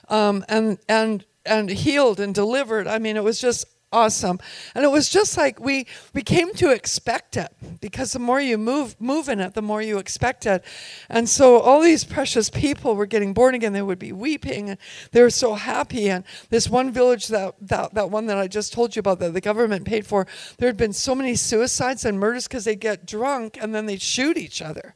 um, 0.08 0.44
and 0.48 0.78
and 0.88 1.24
and 1.46 1.70
healed 1.70 2.18
and 2.18 2.34
delivered. 2.34 2.88
I 2.88 2.98
mean 2.98 3.16
it 3.16 3.22
was 3.24 3.40
just 3.40 3.66
awesome. 3.94 4.40
And 4.74 4.84
it 4.84 4.88
was 4.88 5.08
just 5.08 5.36
like 5.36 5.60
we 5.60 5.86
we 6.12 6.22
came 6.22 6.52
to 6.54 6.70
expect 6.70 7.36
it 7.36 7.48
because 7.80 8.12
the 8.12 8.18
more 8.18 8.40
you 8.40 8.58
move 8.58 9.00
move 9.00 9.28
in 9.28 9.40
it, 9.40 9.54
the 9.54 9.62
more 9.62 9.80
you 9.80 9.98
expect 9.98 10.44
it. 10.46 10.64
And 11.08 11.28
so 11.28 11.60
all 11.60 11.80
these 11.80 12.04
precious 12.04 12.50
people 12.50 12.96
were 12.96 13.06
getting 13.06 13.32
born 13.32 13.54
again. 13.54 13.72
They 13.72 13.82
would 13.82 13.98
be 13.98 14.12
weeping 14.12 14.70
and 14.70 14.78
they 15.12 15.22
were 15.22 15.30
so 15.30 15.54
happy. 15.54 16.10
And 16.10 16.24
this 16.50 16.68
one 16.68 16.90
village 16.90 17.28
that 17.28 17.54
that, 17.62 17.94
that 17.94 18.10
one 18.10 18.26
that 18.26 18.36
I 18.36 18.48
just 18.48 18.72
told 18.72 18.96
you 18.96 19.00
about 19.00 19.20
that 19.20 19.32
the 19.32 19.40
government 19.40 19.84
paid 19.84 20.06
for, 20.06 20.26
there 20.58 20.68
had 20.68 20.76
been 20.76 20.92
so 20.92 21.14
many 21.14 21.36
suicides 21.36 22.04
and 22.04 22.18
murders 22.18 22.48
because 22.48 22.64
they 22.64 22.76
get 22.76 23.06
drunk 23.06 23.56
and 23.60 23.74
then 23.74 23.86
they 23.86 23.96
shoot 23.96 24.36
each 24.36 24.60
other. 24.60 24.94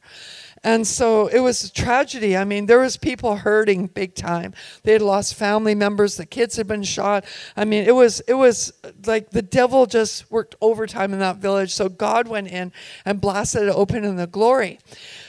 And 0.63 0.85
so 0.85 1.27
it 1.27 1.39
was 1.39 1.63
a 1.63 1.71
tragedy. 1.71 2.35
I 2.35 2.43
mean, 2.43 2.65
there 2.65 2.79
was 2.79 2.97
people 2.97 3.37
hurting 3.37 3.87
big 3.87 4.13
time. 4.13 4.53
They 4.83 4.93
had 4.93 5.01
lost 5.01 5.35
family 5.35 5.73
members. 5.73 6.17
The 6.17 6.25
kids 6.25 6.57
had 6.57 6.67
been 6.67 6.83
shot. 6.83 7.25
I 7.55 7.65
mean, 7.65 7.85
it 7.85 7.95
was 7.95 8.19
it 8.21 8.33
was 8.33 8.73
like 9.05 9.29
the 9.29 9.41
devil 9.41 9.85
just 9.85 10.29
worked 10.29 10.55
overtime 10.59 11.13
in 11.13 11.19
that 11.19 11.37
village. 11.37 11.73
So 11.73 11.87
God 11.87 12.27
went 12.27 12.49
in 12.49 12.73
and 13.05 13.21
blasted 13.21 13.63
it 13.63 13.75
open 13.75 14.03
in 14.03 14.17
the 14.17 14.27
glory. 14.27 14.79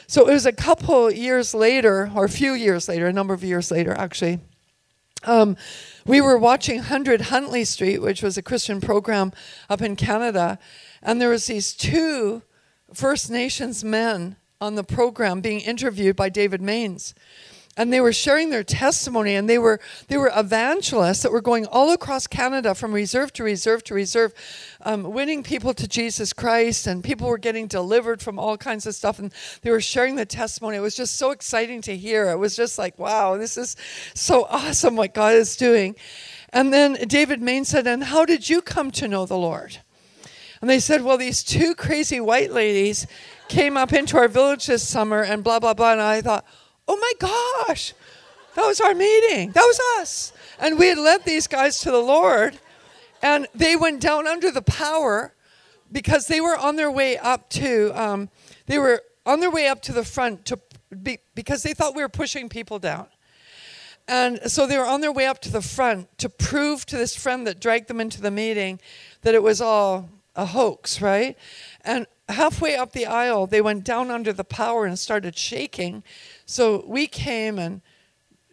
So 0.09 0.29
it 0.29 0.33
was 0.33 0.47
a 0.47 0.53
couple 0.53 1.11
years 1.13 1.55
later, 1.55 2.11
or 2.17 2.25
a 2.25 2.29
few 2.29 2.53
years 2.53 2.89
later, 2.89 3.07
a 3.07 3.13
number 3.13 3.35
of 3.35 3.45
years 3.45 3.71
later, 3.71 3.93
actually. 3.93 4.41
Um, 5.23 5.57
we 6.07 6.21
were 6.21 6.39
watching 6.39 6.79
100 6.79 7.21
Huntley 7.23 7.65
Street, 7.65 7.99
which 7.99 8.23
was 8.23 8.37
a 8.39 8.43
Christian 8.43 8.81
program 8.81 9.33
up 9.69 9.83
in 9.83 9.95
Canada, 9.95 10.59
and 11.03 11.21
there 11.21 11.29
was 11.29 11.47
these 11.47 11.75
two 11.75 12.43
First 12.93 13.31
Nations 13.31 13.85
men 13.85 14.37
on 14.61 14.75
the 14.75 14.85
program 14.85 15.41
being 15.41 15.61
interviewed 15.61 16.17
by 16.17 16.29
David 16.29 16.61
Mainse. 16.61 17.15
And 17.77 17.93
they 17.93 18.01
were 18.01 18.13
sharing 18.13 18.51
their 18.51 18.65
testimony, 18.65 19.37
and 19.37 19.49
they 19.49 19.57
were 19.57 19.81
they 20.09 20.19
were 20.19 20.31
evangelists 20.35 21.23
that 21.23 21.31
were 21.31 21.41
going 21.41 21.67
all 21.67 21.93
across 21.93 22.27
Canada 22.27 22.75
from 22.75 22.93
reserve 22.93 23.33
to 23.35 23.45
reserve 23.45 23.85
to 23.85 23.95
reserve, 23.95 24.35
um, 24.83 25.05
winning 25.05 25.45
people 25.45 25.73
to 25.75 25.87
Jesus 25.87 26.33
Christ, 26.33 26.89
and 26.89 27.03
people 27.03 27.29
were 27.29 27.39
getting 27.39 27.69
delivered 27.69 28.21
from 28.21 28.41
all 28.41 28.59
kinds 28.59 28.87
of 28.87 28.95
stuff. 28.97 29.21
And 29.21 29.33
they 29.63 29.71
were 29.71 29.81
sharing 29.81 30.17
the 30.17 30.27
testimony. 30.27 30.77
It 30.77 30.81
was 30.81 30.97
just 30.97 31.17
so 31.17 31.31
exciting 31.31 31.81
to 31.83 31.97
hear. 31.97 32.29
It 32.29 32.39
was 32.39 32.57
just 32.57 32.77
like, 32.77 32.99
wow, 32.99 33.37
this 33.37 33.57
is 33.57 33.77
so 34.15 34.47
awesome 34.51 34.97
what 34.97 35.15
God 35.15 35.35
is 35.35 35.57
doing. 35.57 35.95
And 36.53 36.75
then 36.75 36.95
David 37.07 37.41
Main 37.41 37.65
said, 37.65 37.87
"And 37.87 38.03
how 38.03 38.25
did 38.25 38.51
you 38.51 38.61
come 38.61 38.91
to 38.91 39.07
know 39.07 39.27
the 39.27 39.39
Lord?" 39.39 39.79
And 40.61 40.69
they 40.69 40.81
said, 40.81 41.03
"Well, 41.03 41.17
these 41.17 41.45
two 41.45 41.77
crazy 41.77 42.21
white 42.21 42.51
ladies." 42.51 43.07
Came 43.51 43.77
up 43.77 43.93
into 43.93 44.17
our 44.17 44.29
village 44.29 44.67
this 44.67 44.87
summer 44.89 45.23
and 45.23 45.45
blah, 45.45 45.59
blah, 45.59 45.75
blah. 45.75 45.93
And 45.93 46.01
I 46.01 46.23
thought, 46.23 46.47
oh 46.89 46.97
my 46.97 47.13
gosh, 47.19 47.93
that 48.55 48.65
was 48.65 48.81
our 48.81 48.95
meeting. 48.95 49.51
That 49.51 49.65
was 49.65 49.81
us. 50.01 50.33
And 50.59 50.79
we 50.79 50.87
had 50.87 50.99
led 50.99 51.25
these 51.25 51.47
guys 51.47 51.81
to 51.81 51.91
the 51.91 51.99
Lord. 51.99 52.59
And 53.23 53.47
they 53.55 53.77
went 53.77 54.01
down 54.01 54.27
under 54.27 54.51
the 54.51 54.63
power 54.63 55.35
because 55.93 56.29
they 56.29 56.41
were 56.41 56.57
on 56.57 56.77
their 56.77 56.91
way 56.91 57.19
up 57.19 57.51
to, 57.51 57.91
um, 58.01 58.31
they 58.67 58.79
were 58.79 59.03
on 59.27 59.41
their 59.41 59.51
way 59.51 59.67
up 59.67 59.83
to 59.83 59.93
the 59.93 60.05
front 60.05 60.47
to 60.47 60.59
be, 61.03 61.19
because 61.35 61.63
they 61.63 61.75
thought 61.75 61.95
we 61.95 62.03
were 62.03 62.09
pushing 62.09 62.49
people 62.49 62.79
down. 62.79 63.09
And 64.09 64.41
so 64.51 64.67
they 64.67 64.79
were 64.79 64.87
on 64.87 65.01
their 65.01 65.13
way 65.13 65.27
up 65.27 65.41
to 65.43 65.53
the 65.53 65.61
front 65.61 66.17
to 66.19 66.29
prove 66.29 66.87
to 66.87 66.97
this 66.97 67.15
friend 67.15 67.47
that 67.47 67.61
dragged 67.61 67.89
them 67.89 68.01
into 68.01 68.21
the 68.21 68.31
meeting 68.31 68.81
that 69.23 69.35
it 69.35 69.43
was 69.43 69.61
all 69.61 70.09
a 70.37 70.47
hoax, 70.47 71.03
right? 71.03 71.37
And 71.85 72.07
halfway 72.31 72.77
up 72.77 72.93
the 72.93 73.07
aisle, 73.07 73.47
they 73.47 73.61
went 73.61 73.85
down 73.85 74.11
under 74.11 74.33
the 74.33 74.45
power 74.45 74.87
and 74.87 74.99
started 74.99 75.37
shaking. 75.37 76.03
So 76.47 76.85
we 76.87 77.07
came 77.07 77.59
and 77.59 77.83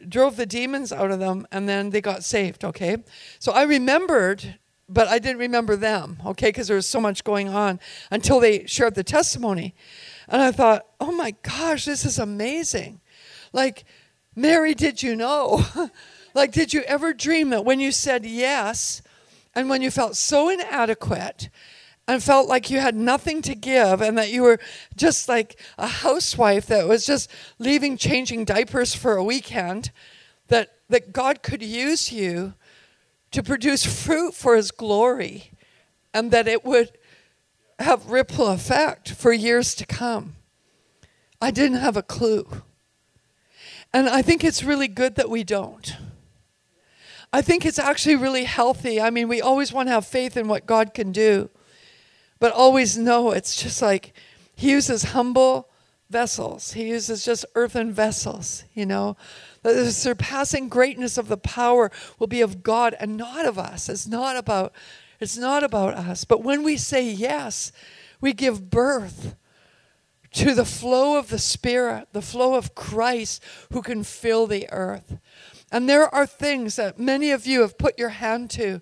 drove 0.07 0.35
the 0.35 0.45
demons 0.45 0.91
out 0.91 1.11
of 1.11 1.19
them, 1.19 1.47
and 1.51 1.67
then 1.67 1.89
they 1.89 2.01
got 2.01 2.23
saved, 2.23 2.63
okay? 2.63 2.97
So 3.39 3.51
I 3.51 3.63
remembered, 3.63 4.57
but 4.87 5.07
I 5.07 5.19
didn't 5.19 5.39
remember 5.39 5.75
them, 5.75 6.17
okay, 6.25 6.49
because 6.49 6.67
there 6.67 6.75
was 6.75 6.87
so 6.87 7.01
much 7.01 7.23
going 7.23 7.49
on 7.49 7.79
until 8.11 8.39
they 8.39 8.65
shared 8.67 8.95
the 8.95 9.03
testimony. 9.03 9.75
And 10.27 10.41
I 10.41 10.51
thought, 10.51 10.85
oh 10.99 11.11
my 11.11 11.35
gosh, 11.41 11.85
this 11.85 12.05
is 12.05 12.19
amazing. 12.19 13.01
Like, 13.53 13.85
Mary, 14.35 14.75
did 14.75 15.01
you 15.01 15.15
know? 15.15 15.65
like, 16.33 16.51
did 16.51 16.73
you 16.73 16.81
ever 16.81 17.13
dream 17.13 17.49
that 17.49 17.65
when 17.65 17.79
you 17.79 17.91
said 17.91 18.25
yes, 18.25 19.01
and 19.55 19.69
when 19.69 19.81
you 19.81 19.89
felt 19.89 20.15
so 20.15 20.49
inadequate, 20.49 21.49
and 22.07 22.23
felt 22.23 22.47
like 22.47 22.69
you 22.69 22.79
had 22.79 22.95
nothing 22.95 23.41
to 23.41 23.53
give 23.53 24.01
and 24.01 24.17
that 24.17 24.29
you 24.29 24.41
were 24.41 24.59
just 24.95 25.27
like 25.27 25.59
a 25.77 25.87
housewife 25.87 26.67
that 26.67 26.87
was 26.87 27.05
just 27.05 27.29
leaving 27.59 27.97
changing 27.97 28.45
diapers 28.45 28.95
for 28.95 29.17
a 29.17 29.23
weekend, 29.23 29.91
that, 30.47 30.69
that 30.89 31.11
God 31.11 31.43
could 31.43 31.61
use 31.61 32.11
you 32.11 32.53
to 33.31 33.43
produce 33.43 33.85
fruit 33.85 34.33
for 34.33 34.55
his 34.55 34.71
glory 34.71 35.51
and 36.13 36.31
that 36.31 36.47
it 36.47 36.63
would 36.63 36.97
have 37.79 38.09
ripple 38.09 38.47
effect 38.47 39.11
for 39.11 39.33
years 39.33 39.75
to 39.75 39.85
come. 39.85 40.35
I 41.41 41.51
didn't 41.51 41.77
have 41.77 41.97
a 41.97 42.01
clue. 42.01 42.47
And 43.93 44.07
I 44.09 44.21
think 44.21 44.43
it's 44.43 44.63
really 44.63 44.87
good 44.87 45.15
that 45.15 45.29
we 45.29 45.43
don't. 45.43 45.95
I 47.31 47.41
think 47.41 47.65
it's 47.65 47.77
actually 47.77 48.15
really 48.15 48.45
healthy. 48.45 49.01
I 49.01 49.09
mean, 49.09 49.27
we 49.27 49.41
always 49.41 49.73
want 49.73 49.89
to 49.89 49.91
have 49.91 50.07
faith 50.07 50.37
in 50.37 50.47
what 50.47 50.65
God 50.65 50.93
can 50.93 51.11
do. 51.11 51.49
But 52.39 52.53
always 52.53 52.97
know 52.97 53.31
it's 53.31 53.61
just 53.61 53.81
like 53.81 54.13
He 54.55 54.71
uses 54.71 55.03
humble, 55.05 55.69
vessels. 56.09 56.73
He 56.73 56.89
uses 56.89 57.25
just 57.25 57.45
earthen 57.55 57.91
vessels, 57.91 58.63
you 58.73 58.85
know. 58.85 59.17
The 59.63 59.91
surpassing 59.91 60.69
greatness 60.69 61.17
of 61.17 61.27
the 61.27 61.37
power 61.37 61.91
will 62.19 62.27
be 62.27 62.41
of 62.41 62.63
God 62.63 62.95
and 62.99 63.17
not 63.17 63.45
of 63.45 63.59
us. 63.59 63.89
It's 63.89 64.07
not 64.07 64.37
about 64.37 64.73
it's 65.19 65.37
not 65.37 65.63
about 65.63 65.95
us. 65.95 66.25
But 66.25 66.43
when 66.43 66.61
we 66.63 66.77
say 66.77 67.09
yes, 67.09 67.71
we 68.21 68.33
give 68.33 68.69
birth 68.69 69.35
to 70.33 70.53
the 70.53 70.65
flow 70.65 71.17
of 71.17 71.29
the 71.29 71.39
Spirit, 71.39 72.09
the 72.13 72.21
flow 72.21 72.53
of 72.53 72.75
Christ 72.75 73.43
who 73.73 73.81
can 73.81 74.03
fill 74.03 74.45
the 74.45 74.69
earth. 74.71 75.17
And 75.71 75.89
there 75.89 76.13
are 76.13 76.27
things 76.27 76.75
that 76.75 76.99
many 76.99 77.31
of 77.31 77.47
you 77.47 77.61
have 77.61 77.79
put 77.79 77.97
your 77.97 78.09
hand 78.09 78.51
to 78.51 78.81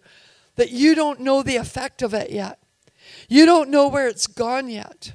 that 0.56 0.72
you 0.72 0.93
don't 0.93 1.22
know 1.22 1.41
the 1.41 1.56
effect 1.56 2.01
of 2.01 2.14
it 2.14 2.32
yet. 2.32 2.60
You 3.28 3.45
don't 3.45 3.69
know 3.69 3.88
where 3.88 4.07
it's 4.07 4.28
gone 4.28 4.69
yet. 4.69 5.13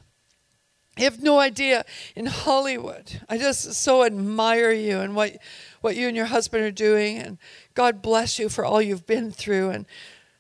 I 0.98 1.02
have 1.02 1.22
no 1.22 1.38
idea 1.38 1.84
in 2.14 2.26
Hollywood. 2.26 3.22
I 3.28 3.38
just 3.38 3.72
so 3.74 4.04
admire 4.04 4.72
you 4.72 5.00
and 5.00 5.14
what 5.14 5.38
what 5.80 5.96
you 5.96 6.08
and 6.08 6.16
your 6.16 6.26
husband 6.26 6.62
are 6.62 6.70
doing 6.70 7.16
and 7.16 7.38
God 7.74 8.02
bless 8.02 8.38
you 8.38 8.48
for 8.48 8.64
all 8.66 8.82
you've 8.82 9.06
been 9.06 9.30
through 9.30 9.70
and 9.70 9.86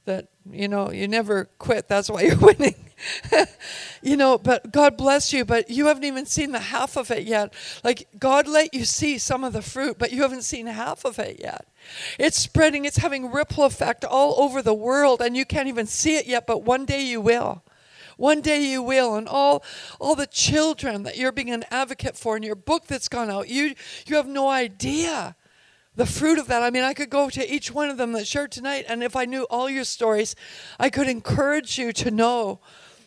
that 0.04 0.28
you 0.50 0.68
know 0.68 0.90
you 0.90 1.08
never 1.08 1.46
quit. 1.58 1.88
That's 1.88 2.10
why 2.10 2.22
you're 2.22 2.38
winning. 2.40 2.74
You 4.02 4.16
know 4.16 4.38
but 4.38 4.72
god 4.72 4.96
bless 4.96 5.32
you 5.32 5.44
but 5.44 5.70
you 5.70 5.86
haven't 5.86 6.04
even 6.04 6.26
seen 6.26 6.52
the 6.52 6.58
half 6.58 6.96
of 6.96 7.10
it 7.10 7.24
yet. 7.24 7.52
Like 7.84 8.08
god 8.18 8.46
let 8.46 8.74
you 8.74 8.84
see 8.84 9.18
some 9.18 9.44
of 9.44 9.52
the 9.52 9.62
fruit 9.62 9.98
but 9.98 10.12
you 10.12 10.22
haven't 10.22 10.42
seen 10.42 10.66
half 10.66 11.04
of 11.04 11.18
it 11.18 11.40
yet. 11.40 11.66
It's 12.18 12.38
spreading. 12.38 12.84
It's 12.84 12.98
having 12.98 13.30
ripple 13.30 13.64
effect 13.64 14.04
all 14.04 14.40
over 14.42 14.62
the 14.62 14.74
world 14.74 15.20
and 15.20 15.36
you 15.36 15.44
can't 15.44 15.68
even 15.68 15.86
see 15.86 16.16
it 16.16 16.26
yet 16.26 16.46
but 16.46 16.62
one 16.62 16.84
day 16.84 17.02
you 17.02 17.20
will. 17.20 17.62
One 18.16 18.42
day 18.42 18.62
you 18.62 18.82
will 18.82 19.14
and 19.16 19.26
all 19.26 19.62
all 19.98 20.14
the 20.14 20.26
children 20.26 21.04
that 21.04 21.16
you're 21.16 21.32
being 21.32 21.50
an 21.50 21.64
advocate 21.70 22.16
for 22.16 22.36
in 22.36 22.42
your 22.42 22.54
book 22.54 22.86
that's 22.86 23.08
gone 23.08 23.30
out 23.30 23.48
you 23.48 23.74
you 24.06 24.16
have 24.16 24.28
no 24.28 24.48
idea 24.48 25.36
the 25.96 26.06
fruit 26.06 26.38
of 26.38 26.46
that. 26.48 26.62
I 26.62 26.70
mean, 26.70 26.84
I 26.84 26.94
could 26.94 27.10
go 27.10 27.30
to 27.30 27.52
each 27.52 27.72
one 27.72 27.90
of 27.90 27.96
them 27.96 28.12
that 28.12 28.26
shared 28.26 28.52
tonight, 28.52 28.84
and 28.88 29.02
if 29.02 29.16
I 29.16 29.24
knew 29.24 29.44
all 29.50 29.68
your 29.68 29.84
stories, 29.84 30.34
I 30.78 30.90
could 30.90 31.08
encourage 31.08 31.78
you 31.78 31.92
to 31.94 32.10
know 32.10 32.60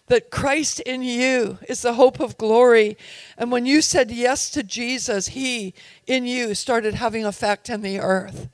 that 0.07 0.29
Christ 0.29 0.79
in 0.81 1.01
you 1.01 1.59
is 1.69 1.81
the 1.81 1.93
hope 1.93 2.19
of 2.19 2.37
glory. 2.37 2.97
And 3.37 3.51
when 3.51 3.65
you 3.65 3.81
said 3.81 4.11
yes 4.11 4.49
to 4.51 4.61
Jesus, 4.61 5.29
He 5.29 5.73
in 6.05 6.25
you 6.25 6.53
started 6.55 6.95
having 6.95 7.25
effect 7.25 7.69
in 7.69 7.81
the 7.81 7.99
earth. 7.99 8.49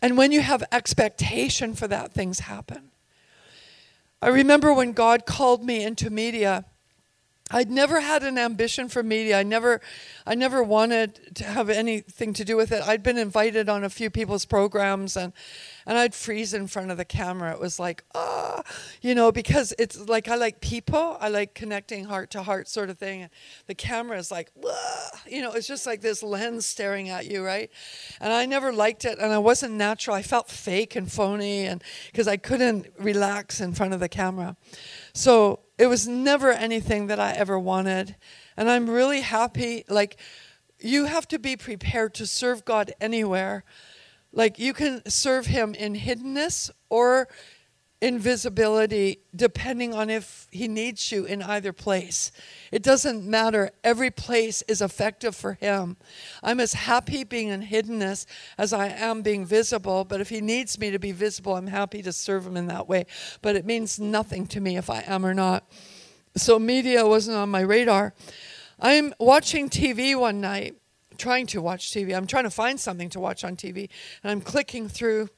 And 0.00 0.18
when 0.18 0.32
you 0.32 0.40
have 0.40 0.64
expectation 0.72 1.74
for 1.74 1.86
that, 1.86 2.12
things 2.12 2.40
happen. 2.40 2.90
I 4.20 4.28
remember 4.28 4.72
when 4.72 4.92
God 4.92 5.26
called 5.26 5.64
me 5.64 5.84
into 5.84 6.10
media 6.10 6.64
I'd 7.52 7.70
never 7.70 8.00
had 8.00 8.22
an 8.22 8.38
ambition 8.38 8.88
for 8.88 9.02
media. 9.02 9.38
I 9.38 9.42
never, 9.42 9.80
I 10.26 10.34
never 10.34 10.62
wanted 10.62 11.36
to 11.36 11.44
have 11.44 11.68
anything 11.68 12.32
to 12.32 12.44
do 12.44 12.56
with 12.56 12.72
it. 12.72 12.82
I'd 12.86 13.02
been 13.02 13.18
invited 13.18 13.68
on 13.68 13.84
a 13.84 13.90
few 13.90 14.10
people's 14.10 14.44
programs, 14.46 15.16
and 15.16 15.32
and 15.86 15.98
I'd 15.98 16.14
freeze 16.14 16.54
in 16.54 16.66
front 16.66 16.90
of 16.90 16.96
the 16.96 17.04
camera. 17.04 17.52
It 17.52 17.60
was 17.60 17.78
like, 17.78 18.04
ah, 18.14 18.62
you 19.02 19.14
know, 19.14 19.30
because 19.32 19.74
it's 19.78 19.98
like 20.08 20.28
I 20.28 20.36
like 20.36 20.60
people. 20.60 21.16
I 21.20 21.28
like 21.28 21.54
connecting 21.54 22.04
heart 22.04 22.30
to 22.30 22.42
heart, 22.42 22.68
sort 22.68 22.88
of 22.88 22.98
thing. 22.98 23.28
The 23.66 23.74
camera 23.74 24.18
is 24.18 24.30
like, 24.30 24.50
you 25.26 25.42
know, 25.42 25.52
it's 25.52 25.66
just 25.66 25.86
like 25.86 26.00
this 26.00 26.22
lens 26.22 26.66
staring 26.66 27.08
at 27.08 27.30
you, 27.30 27.44
right? 27.44 27.70
And 28.20 28.32
I 28.32 28.46
never 28.46 28.72
liked 28.72 29.04
it, 29.04 29.18
and 29.18 29.32
I 29.32 29.38
wasn't 29.38 29.74
natural. 29.74 30.16
I 30.16 30.22
felt 30.22 30.48
fake 30.48 30.96
and 30.96 31.10
phony, 31.10 31.66
and 31.66 31.82
because 32.10 32.28
I 32.28 32.36
couldn't 32.36 32.86
relax 32.98 33.60
in 33.60 33.72
front 33.74 33.92
of 33.92 34.00
the 34.00 34.08
camera. 34.08 34.56
So 35.12 35.60
it 35.78 35.86
was 35.86 36.06
never 36.06 36.50
anything 36.52 37.06
that 37.06 37.18
I 37.18 37.32
ever 37.32 37.58
wanted. 37.58 38.16
And 38.56 38.70
I'm 38.70 38.88
really 38.88 39.22
happy. 39.22 39.84
Like, 39.88 40.18
you 40.78 41.06
have 41.06 41.26
to 41.28 41.38
be 41.38 41.56
prepared 41.56 42.14
to 42.14 42.26
serve 42.26 42.64
God 42.64 42.92
anywhere. 43.00 43.64
Like, 44.32 44.58
you 44.58 44.72
can 44.72 45.02
serve 45.08 45.46
Him 45.46 45.74
in 45.74 45.94
hiddenness 45.94 46.70
or 46.88 47.28
invisibility 48.02 49.20
depending 49.34 49.94
on 49.94 50.10
if 50.10 50.48
he 50.50 50.66
needs 50.66 51.12
you 51.12 51.24
in 51.24 51.40
either 51.40 51.72
place. 51.72 52.32
It 52.72 52.82
doesn't 52.82 53.24
matter. 53.24 53.70
Every 53.84 54.10
place 54.10 54.60
is 54.62 54.82
effective 54.82 55.36
for 55.36 55.54
him. 55.54 55.96
I'm 56.42 56.58
as 56.58 56.74
happy 56.74 57.22
being 57.22 57.48
in 57.48 57.62
hiddenness 57.62 58.26
as 58.58 58.72
I 58.72 58.88
am 58.88 59.22
being 59.22 59.46
visible, 59.46 60.04
but 60.04 60.20
if 60.20 60.28
he 60.28 60.40
needs 60.40 60.78
me 60.80 60.90
to 60.90 60.98
be 60.98 61.12
visible, 61.12 61.54
I'm 61.54 61.68
happy 61.68 62.02
to 62.02 62.12
serve 62.12 62.44
him 62.44 62.56
in 62.56 62.66
that 62.66 62.88
way. 62.88 63.06
But 63.40 63.54
it 63.54 63.64
means 63.64 64.00
nothing 64.00 64.48
to 64.48 64.60
me 64.60 64.76
if 64.76 64.90
I 64.90 65.04
am 65.06 65.24
or 65.24 65.32
not. 65.32 65.64
So 66.36 66.58
media 66.58 67.06
wasn't 67.06 67.36
on 67.36 67.50
my 67.50 67.60
radar. 67.60 68.14
I'm 68.80 69.14
watching 69.20 69.70
TV 69.70 70.18
one 70.18 70.40
night, 70.40 70.74
trying 71.18 71.46
to 71.48 71.62
watch 71.62 71.92
TV. 71.92 72.16
I'm 72.16 72.26
trying 72.26 72.44
to 72.44 72.50
find 72.50 72.80
something 72.80 73.10
to 73.10 73.20
watch 73.20 73.44
on 73.44 73.54
TV, 73.54 73.88
and 74.24 74.32
I'm 74.32 74.40
clicking 74.40 74.88
through 74.88 75.28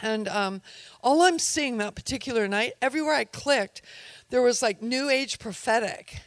and 0.00 0.28
um, 0.28 0.62
all 1.02 1.22
I'm 1.22 1.38
seeing 1.38 1.78
that 1.78 1.94
particular 1.94 2.48
night, 2.48 2.74
everywhere 2.82 3.14
I 3.14 3.24
clicked, 3.24 3.82
there 4.30 4.42
was 4.42 4.62
like 4.62 4.82
New 4.82 5.08
Age 5.08 5.38
prophetic 5.38 6.20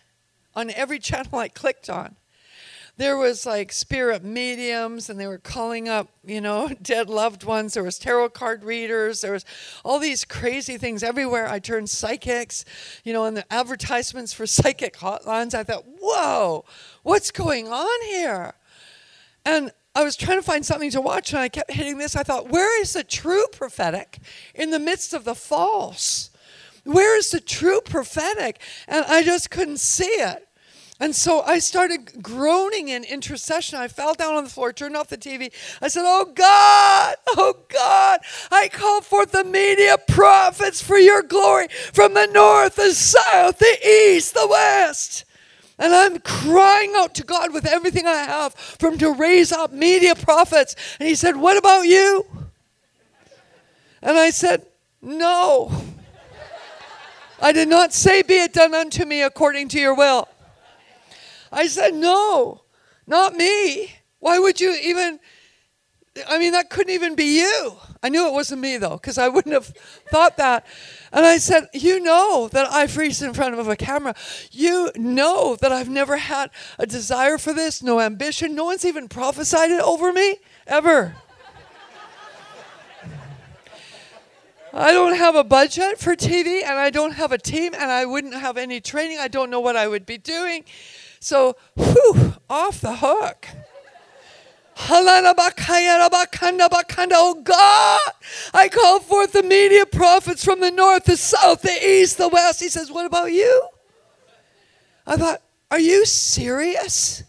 on 0.55 0.71
every 0.71 0.99
channel 0.99 1.39
I 1.39 1.49
clicked 1.49 1.89
on. 1.89 2.15
There 2.97 3.15
was 3.15 3.45
like 3.45 3.71
spirit 3.71 4.23
mediums, 4.23 5.07
and 5.07 5.19
they 5.19 5.27
were 5.27 5.37
calling 5.37 5.87
up, 5.87 6.09
you 6.25 6.41
know, 6.41 6.69
dead 6.81 7.11
loved 7.11 7.43
ones. 7.43 7.75
There 7.75 7.83
was 7.83 7.99
tarot 7.99 8.29
card 8.29 8.63
readers. 8.63 9.21
There 9.21 9.33
was 9.33 9.45
all 9.85 9.99
these 9.99 10.25
crazy 10.25 10.79
things 10.79 11.03
everywhere. 11.03 11.47
I 11.47 11.59
turned 11.59 11.91
psychics, 11.91 12.65
you 13.03 13.13
know, 13.13 13.25
and 13.25 13.37
the 13.37 13.53
advertisements 13.53 14.33
for 14.33 14.47
psychic 14.47 14.97
hotlines. 14.97 15.53
I 15.53 15.63
thought, 15.63 15.85
whoa, 15.99 16.65
what's 17.03 17.29
going 17.29 17.67
on 17.67 18.07
here? 18.07 18.53
And 19.45 19.71
I 19.97 20.03
was 20.03 20.15
trying 20.15 20.37
to 20.37 20.43
find 20.43 20.63
something 20.63 20.91
to 20.91 21.01
watch 21.01 21.33
and 21.33 21.39
I 21.39 21.49
kept 21.49 21.71
hitting 21.71 21.97
this. 21.97 22.15
I 22.15 22.21
thought, 22.21 22.49
where 22.49 22.79
is 22.79 22.93
the 22.93 23.03
true 23.03 23.47
prophetic 23.51 24.19
in 24.53 24.69
the 24.69 24.77
midst 24.77 25.11
of 25.11 25.23
the 25.23 25.33
false? 25.33 26.29
Where 26.83 27.17
is 27.17 27.31
the 27.31 27.39
true 27.39 27.81
prophetic? 27.81 28.61
And 28.87 29.03
I 29.05 29.23
just 29.23 29.49
couldn't 29.49 29.79
see 29.79 30.05
it. 30.05 30.47
And 30.99 31.15
so 31.15 31.41
I 31.41 31.57
started 31.57 32.21
groaning 32.21 32.89
in 32.89 33.05
intercession. 33.05 33.79
I 33.79 33.87
fell 33.87 34.13
down 34.13 34.35
on 34.35 34.43
the 34.43 34.51
floor, 34.51 34.71
turned 34.71 34.95
off 34.95 35.07
the 35.07 35.17
TV. 35.17 35.51
I 35.81 35.87
said, 35.87 36.03
Oh 36.05 36.31
God, 36.31 37.15
oh 37.35 37.55
God, 37.67 38.19
I 38.51 38.69
call 38.71 39.01
forth 39.01 39.31
the 39.31 39.45
media 39.45 39.97
prophets 40.07 40.79
for 40.79 40.99
your 40.99 41.23
glory 41.23 41.69
from 41.91 42.13
the 42.13 42.27
north, 42.27 42.75
the 42.75 42.93
south, 42.93 43.57
the 43.57 43.87
east, 43.87 44.35
the 44.35 44.47
west. 44.47 45.25
And 45.79 45.93
I'm 45.93 46.19
crying 46.19 46.93
out 46.95 47.13
to 47.15 47.23
God 47.23 47.53
with 47.53 47.65
everything 47.65 48.07
I 48.07 48.17
have 48.23 48.53
for 48.55 48.89
Him 48.89 48.97
to 48.99 49.13
raise 49.13 49.51
up 49.51 49.71
media 49.71 50.15
prophets. 50.15 50.75
And 50.99 51.07
He 51.07 51.15
said, 51.15 51.35
What 51.35 51.57
about 51.57 51.81
you? 51.81 52.25
And 54.01 54.17
I 54.17 54.31
said, 54.31 54.65
No. 55.01 55.71
I 57.39 57.51
did 57.51 57.67
not 57.67 57.93
say, 57.93 58.23
Be 58.23 58.35
it 58.35 58.53
done 58.53 58.73
unto 58.73 59.05
me 59.05 59.21
according 59.21 59.69
to 59.69 59.79
your 59.79 59.95
will. 59.95 60.27
I 61.51 61.67
said, 61.67 61.93
No, 61.93 62.61
not 63.05 63.35
me. 63.35 63.93
Why 64.19 64.39
would 64.39 64.59
you 64.59 64.75
even? 64.83 65.19
I 66.27 66.39
mean, 66.39 66.53
that 66.53 66.71
couldn't 66.71 66.93
even 66.93 67.15
be 67.15 67.39
you. 67.39 67.77
I 68.01 68.09
knew 68.09 68.27
it 68.27 68.33
wasn't 68.33 68.61
me 68.61 68.77
though, 68.77 68.97
because 68.97 69.19
I 69.19 69.27
wouldn't 69.27 69.53
have 69.53 69.67
thought 70.09 70.37
that. 70.37 70.65
And 71.11 71.25
I 71.25 71.37
said, 71.37 71.69
You 71.73 71.99
know 71.99 72.49
that 72.51 72.71
I 72.71 72.87
freeze 72.87 73.21
in 73.21 73.33
front 73.33 73.55
of 73.57 73.67
a 73.67 73.75
camera. 73.75 74.15
You 74.51 74.91
know 74.95 75.55
that 75.61 75.71
I've 75.71 75.89
never 75.89 76.17
had 76.17 76.49
a 76.77 76.85
desire 76.85 77.37
for 77.37 77.53
this, 77.53 77.81
no 77.81 77.99
ambition. 77.99 78.55
No 78.55 78.65
one's 78.65 78.85
even 78.85 79.07
prophesied 79.07 79.71
it 79.71 79.81
over 79.81 80.11
me 80.11 80.37
ever. 80.65 81.15
I 84.73 84.91
don't 84.91 85.15
have 85.15 85.35
a 85.35 85.43
budget 85.43 85.97
for 85.97 86.15
TV 86.15 86.61
and 86.61 86.77
I 86.77 86.91
don't 86.91 87.13
have 87.13 87.31
a 87.31 87.37
team 87.37 87.73
and 87.73 87.91
I 87.91 88.05
wouldn't 88.05 88.35
have 88.35 88.57
any 88.57 88.79
training. 88.79 89.17
I 89.17 89.27
don't 89.27 89.49
know 89.49 89.59
what 89.59 89.75
I 89.75 89.87
would 89.87 90.05
be 90.05 90.19
doing. 90.19 90.65
So, 91.19 91.55
whew, 91.75 92.35
off 92.47 92.81
the 92.81 92.97
hook. 92.97 93.47
Oh 97.13 97.41
God, 97.43 97.99
I 98.53 98.69
call 98.69 98.99
forth 98.99 99.33
the 99.33 99.43
media 99.43 99.85
prophets 99.85 100.43
from 100.43 100.59
the 100.59 100.71
north, 100.71 101.05
the 101.05 101.17
south, 101.17 101.63
the 101.63 101.77
east, 101.83 102.17
the 102.17 102.29
west. 102.29 102.61
He 102.61 102.69
says, 102.69 102.91
What 102.91 103.05
about 103.05 103.31
you? 103.31 103.67
I 105.05 105.17
thought, 105.17 105.41
Are 105.71 105.79
you 105.79 106.05
serious? 106.05 107.19
He 107.19 107.25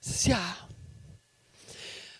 says, 0.00 0.26
Yeah. 0.28 0.52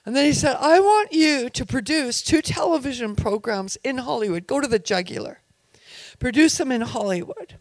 And 0.05 0.17
then 0.17 0.25
he 0.25 0.33
said, 0.33 0.57
I 0.59 0.81
want 0.81 1.13
you 1.13 1.51
to 1.51 1.67
produce 1.67 2.23
two 2.23 2.41
television 2.41 3.15
programs 3.15 3.77
in 3.85 3.99
Hollywood. 3.99 4.47
Go 4.47 4.61
to 4.61 4.67
the 4.67 4.79
jugular. 4.79 5.43
Produce 6.19 6.57
them 6.59 6.73
in 6.73 6.81
Hollywood. 6.81 7.59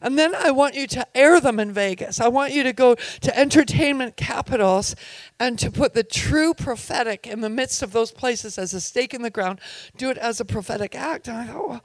And 0.00 0.18
then 0.18 0.34
I 0.34 0.50
want 0.50 0.74
you 0.74 0.86
to 0.88 1.16
air 1.16 1.40
them 1.40 1.58
in 1.58 1.72
Vegas. 1.72 2.20
I 2.20 2.28
want 2.28 2.52
you 2.52 2.62
to 2.62 2.72
go 2.72 2.94
to 2.94 3.38
entertainment 3.38 4.16
capitals 4.16 4.94
and 5.40 5.58
to 5.58 5.70
put 5.70 5.94
the 5.94 6.04
true 6.04 6.54
prophetic 6.54 7.26
in 7.26 7.40
the 7.40 7.50
midst 7.50 7.82
of 7.82 7.92
those 7.92 8.12
places 8.12 8.58
as 8.58 8.74
a 8.74 8.80
stake 8.80 9.14
in 9.14 9.22
the 9.22 9.30
ground. 9.30 9.60
Do 9.96 10.10
it 10.10 10.18
as 10.18 10.40
a 10.40 10.44
prophetic 10.44 10.94
act. 10.94 11.28
And 11.28 11.36
I 11.36 11.54
well, 11.54 11.82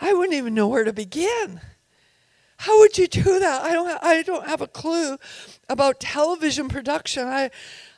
I 0.00 0.12
wouldn't 0.12 0.34
even 0.34 0.54
know 0.54 0.68
where 0.68 0.84
to 0.84 0.92
begin. 0.92 1.60
how 2.58 2.78
would 2.80 2.96
you 2.96 3.06
do 3.06 3.38
that? 3.40 3.62
I 3.62 3.72
don't, 3.72 4.02
I 4.02 4.22
don't 4.22 4.46
have 4.46 4.60
a 4.60 4.66
clue 4.66 5.18
about 5.68 6.00
television 6.00 6.68
production. 6.68 7.26
I, 7.26 7.50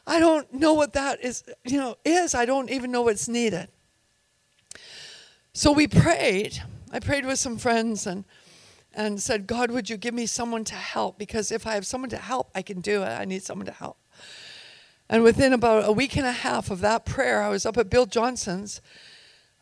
I 0.07 0.19
don't 0.19 0.53
know 0.53 0.75
what 0.75 0.93
that 0.95 1.23
is, 1.25 1.45
you 1.65 1.79
know, 1.79 1.97
is. 2.05 2.35
I 2.35 2.45
don't 2.45 2.71
even 2.71 2.91
know 2.91 3.03
what's 3.03 3.29
needed. 3.29 3.69
So 5.53 5.71
we 5.73 5.87
prayed. 5.87 6.63
I 6.93 6.99
prayed 6.99 7.25
with 7.25 7.39
some 7.39 7.59
friends 7.59 8.07
and 8.07 8.25
and 8.95 9.21
said, 9.21 9.47
God, 9.47 9.71
would 9.71 9.91
you 9.91 9.97
give 9.97 10.15
me 10.15 10.27
someone 10.27 10.65
to 10.65 10.75
help? 10.75 11.19
Because 11.19 11.51
if 11.51 11.67
I 11.67 11.75
have 11.75 11.87
someone 11.87 12.11
to 12.11 12.17
help, 12.17 12.51
I 12.55 12.63
can 12.63 12.81
do 12.81 13.03
it. 13.03 13.09
I 13.09 13.25
need 13.25 13.43
someone 13.43 13.67
to 13.67 13.73
help. 13.73 13.99
And 15.09 15.23
within 15.23 15.53
about 15.53 15.89
a 15.89 15.93
week 15.93 16.17
and 16.17 16.27
a 16.27 16.33
half 16.33 16.71
of 16.71 16.81
that 16.81 17.05
prayer, 17.05 17.43
I 17.43 17.49
was 17.49 17.67
up 17.67 17.77
at 17.77 17.91
Bill 17.91 18.07
Johnson's, 18.07 18.81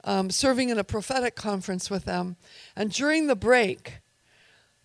um, 0.04 0.30
serving 0.30 0.68
in 0.68 0.78
a 0.78 0.84
prophetic 0.84 1.34
conference 1.34 1.90
with 1.90 2.04
them. 2.04 2.36
And 2.76 2.90
during 2.92 3.26
the 3.26 3.36
break, 3.36 4.02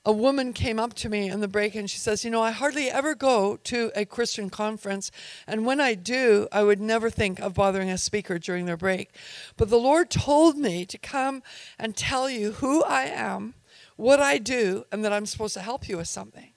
a 0.07 0.11
woman 0.13 0.53
came 0.53 0.79
up 0.79 0.93
to 0.93 1.09
me 1.09 1.29
in 1.29 1.41
the 1.41 1.49
break 1.49 1.75
and 1.75 1.89
she 1.89 1.97
says, 1.97 2.23
You 2.23 2.31
know, 2.31 2.41
I 2.41 2.51
hardly 2.51 2.89
ever 2.89 3.13
go 3.13 3.57
to 3.65 3.91
a 3.93 4.05
Christian 4.05 4.49
conference. 4.49 5.11
And 5.45 5.65
when 5.65 5.81
I 5.81 5.95
do, 5.95 6.47
I 6.49 6.63
would 6.63 6.79
never 6.79 7.09
think 7.09 7.41
of 7.41 7.53
bothering 7.53 7.89
a 7.89 7.97
speaker 7.97 8.39
during 8.39 8.65
their 8.65 8.77
break. 8.77 9.13
But 9.57 9.69
the 9.69 9.77
Lord 9.77 10.09
told 10.09 10.57
me 10.57 10.85
to 10.85 10.97
come 10.97 11.43
and 11.77 11.93
tell 11.93 12.29
you 12.29 12.53
who 12.53 12.83
I 12.83 13.03
am, 13.03 13.55
what 13.97 14.19
I 14.19 14.37
do, 14.37 14.85
and 14.91 15.03
that 15.03 15.11
I'm 15.11 15.25
supposed 15.25 15.53
to 15.55 15.61
help 15.61 15.89
you 15.89 15.97
with 15.97 16.07
something. 16.07 16.53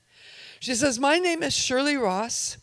She 0.60 0.74
says, 0.74 0.98
My 0.98 1.18
name 1.18 1.42
is 1.42 1.54
Shirley 1.54 1.96
Ross, 1.96 2.58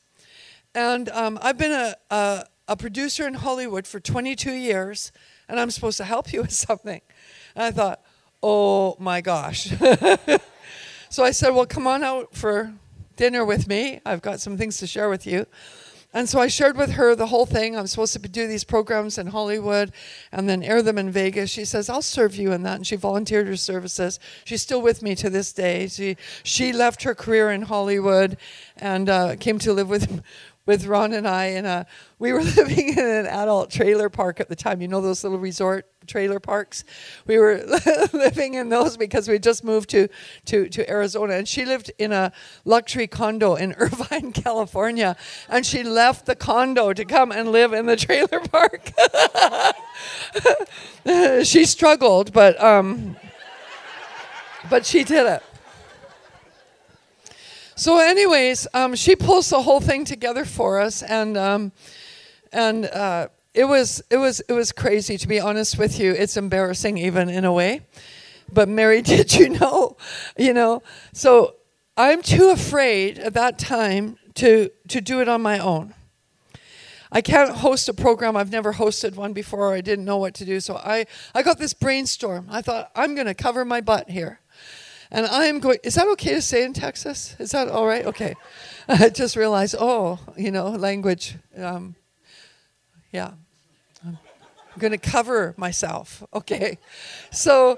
and 0.73 1.09
um, 1.09 1.37
I've 1.41 1.57
been 1.57 1.71
a, 1.71 1.95
a, 2.09 2.45
a 2.69 2.75
producer 2.77 3.27
in 3.27 3.33
Hollywood 3.33 3.85
for 3.85 3.99
22 3.99 4.51
years, 4.51 5.11
and 5.49 5.59
I'm 5.59 5.71
supposed 5.71 5.97
to 5.97 6.05
help 6.05 6.31
you 6.31 6.41
with 6.43 6.53
something. 6.53 7.01
And 7.55 7.65
I 7.65 7.71
thought, 7.71 8.01
Oh 8.41 8.95
my 8.99 9.19
gosh. 9.19 9.73
So 11.09 11.23
I 11.23 11.31
said, 11.31 11.51
Well, 11.51 11.65
come 11.65 11.87
on 11.87 12.03
out 12.03 12.35
for 12.35 12.73
dinner 13.15 13.45
with 13.45 13.67
me. 13.67 14.01
I've 14.05 14.21
got 14.21 14.41
some 14.41 14.57
things 14.57 14.77
to 14.79 14.87
share 14.87 15.09
with 15.09 15.25
you. 15.25 15.45
And 16.17 16.27
so 16.27 16.39
I 16.39 16.47
shared 16.47 16.77
with 16.77 16.93
her 16.93 17.15
the 17.15 17.27
whole 17.27 17.45
thing. 17.45 17.77
I'm 17.77 17.85
supposed 17.85 18.13
to 18.13 18.19
do 18.27 18.47
these 18.47 18.63
programs 18.63 19.19
in 19.19 19.27
Hollywood 19.27 19.91
and 20.31 20.49
then 20.49 20.63
air 20.63 20.81
them 20.81 20.97
in 20.97 21.11
Vegas. 21.11 21.51
She 21.51 21.63
says, 21.63 21.91
I'll 21.91 22.01
serve 22.01 22.35
you 22.35 22.53
in 22.53 22.63
that. 22.63 22.77
And 22.77 22.87
she 22.87 22.95
volunteered 22.95 23.45
her 23.45 23.55
services. 23.55 24.19
She's 24.43 24.63
still 24.63 24.81
with 24.81 25.03
me 25.03 25.13
to 25.13 25.29
this 25.29 25.53
day. 25.53 25.87
She, 25.87 26.17
she 26.41 26.73
left 26.73 27.03
her 27.03 27.13
career 27.13 27.51
in 27.51 27.61
Hollywood 27.61 28.37
and 28.77 29.07
uh, 29.07 29.35
came 29.35 29.59
to 29.59 29.73
live 29.73 29.89
with, 29.89 30.23
with 30.67 30.85
Ron 30.85 31.13
and 31.13 31.27
I 31.27 31.45
in 31.45 31.65
a 31.65 31.87
we 32.19 32.31
were 32.33 32.43
living 32.57 32.89
in 32.89 32.99
an 32.99 33.25
adult 33.25 33.71
trailer 33.71 34.09
park 34.09 34.39
at 34.39 34.49
the 34.49 34.55
time. 34.55 34.81
You 34.81 34.87
know 34.87 35.01
those 35.01 35.23
little 35.23 35.39
resort 35.39 35.87
trailer 36.05 36.39
parks? 36.39 36.83
We 37.25 37.37
were 37.37 37.63
living 38.13 38.53
in 38.53 38.69
those 38.69 38.97
because 38.97 39.27
we 39.27 39.39
just 39.39 39.63
moved 39.63 39.89
to, 39.91 40.07
to, 40.45 40.69
to 40.69 40.89
Arizona. 40.89 41.33
And 41.33 41.47
she 41.47 41.65
lived 41.65 41.91
in 41.97 42.11
a 42.11 42.31
luxury 42.65 43.07
condo 43.07 43.55
in 43.55 43.73
Irvine, 43.77 44.31
California. 44.31 45.15
And 45.49 45.65
she 45.65 45.83
left 45.83 46.25
the 46.25 46.35
condo 46.35 46.93
to 46.93 47.05
come 47.05 47.31
and 47.31 47.51
live 47.51 47.73
in 47.73 47.85
the 47.85 47.95
trailer 47.95 48.39
park. 48.39 48.91
she 51.45 51.65
struggled, 51.65 52.33
but 52.33 52.61
um, 52.61 53.15
but 54.69 54.85
she 54.85 55.03
did 55.03 55.25
it. 55.25 55.43
So, 57.77 57.99
anyways, 57.99 58.65
um, 58.73 58.95
she 58.95 59.15
pulls 59.15 59.51
the 59.51 59.61
whole 59.61 59.79
thing 59.79 60.03
together 60.03 60.45
for 60.45 60.79
us, 60.79 61.03
and 61.03 61.37
um, 61.37 61.71
and 62.51 62.87
uh, 62.87 63.27
it 63.53 63.65
was 63.65 64.01
it 64.09 64.17
was 64.17 64.39
it 64.39 64.53
was 64.53 64.71
crazy 64.71 65.15
to 65.15 65.27
be 65.27 65.39
honest 65.39 65.77
with 65.77 65.99
you. 65.99 66.11
It's 66.11 66.37
embarrassing 66.37 66.97
even 66.97 67.29
in 67.29 67.45
a 67.45 67.53
way. 67.53 67.85
But 68.51 68.67
Mary, 68.67 69.01
did 69.03 69.31
you 69.35 69.49
know? 69.49 69.95
You 70.39 70.53
know, 70.53 70.81
so 71.13 71.57
I'm 71.95 72.23
too 72.23 72.49
afraid 72.49 73.19
at 73.19 73.35
that 73.35 73.59
time 73.59 74.17
to 74.35 74.71
to 74.87 74.99
do 74.99 75.21
it 75.21 75.29
on 75.29 75.43
my 75.43 75.59
own. 75.59 75.93
I 77.11 77.21
can't 77.21 77.51
host 77.51 77.87
a 77.89 77.93
program. 77.93 78.35
I've 78.35 78.51
never 78.51 78.73
hosted 78.73 79.15
one 79.15 79.33
before. 79.33 79.73
I 79.73 79.81
didn't 79.81 80.05
know 80.05 80.17
what 80.17 80.33
to 80.35 80.45
do. 80.45 80.59
So 80.59 80.75
I, 80.75 81.05
I 81.33 81.41
got 81.41 81.57
this 81.57 81.73
brainstorm. 81.73 82.47
I 82.49 82.61
thought, 82.61 82.91
I'm 82.95 83.15
going 83.15 83.27
to 83.27 83.33
cover 83.33 83.63
my 83.63 83.79
butt 83.79 84.09
here. 84.09 84.41
And 85.11 85.25
I'm 85.27 85.59
going, 85.59 85.79
is 85.83 85.95
that 85.95 86.07
okay 86.09 86.33
to 86.33 86.41
say 86.41 86.63
in 86.63 86.73
Texas? 86.73 87.35
Is 87.39 87.51
that 87.51 87.69
all 87.69 87.85
right? 87.85 88.05
Okay. 88.05 88.35
I 88.89 89.09
just 89.09 89.35
realized, 89.35 89.75
oh, 89.79 90.19
you 90.35 90.51
know, 90.51 90.69
language. 90.69 91.35
Um, 91.57 91.95
yeah. 93.11 93.31
I'm 94.05 94.17
going 94.79 94.91
to 94.91 94.97
cover 94.97 95.55
myself. 95.57 96.23
Okay. 96.33 96.77
So 97.31 97.77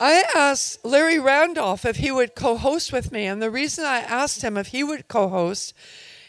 I 0.00 0.24
asked 0.34 0.84
Larry 0.84 1.18
Randolph 1.18 1.84
if 1.84 1.96
he 1.96 2.10
would 2.10 2.34
co 2.34 2.56
host 2.56 2.92
with 2.92 3.10
me. 3.10 3.24
And 3.24 3.40
the 3.40 3.50
reason 3.50 3.84
I 3.84 4.00
asked 4.00 4.42
him 4.42 4.56
if 4.56 4.68
he 4.68 4.84
would 4.84 5.08
co 5.08 5.28
host 5.28 5.74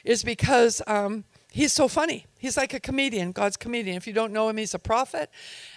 is 0.04 0.24
because 0.24 0.82
um, 0.88 1.26
he's 1.52 1.74
so 1.74 1.88
funny. 1.88 2.26
He's 2.40 2.56
like 2.56 2.74
a 2.74 2.80
comedian, 2.80 3.32
God's 3.32 3.58
comedian. 3.58 3.98
If 3.98 4.08
you 4.08 4.14
don't 4.14 4.32
know 4.32 4.50
him, 4.50 4.58
he's 4.58 4.74
a 4.74 4.80
prophet. 4.80 5.30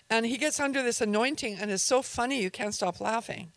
And 0.09 0.25
he 0.25 0.39
gets 0.39 0.61
under 0.61 0.83
this 0.83 1.01
anointing 1.01 1.57
and 1.61 1.71
is 1.71 1.83
so 1.83 2.01
funny 2.01 2.41
you 2.41 2.51
can't 2.51 2.75
stop 2.75 3.01
laughing. 3.01 3.53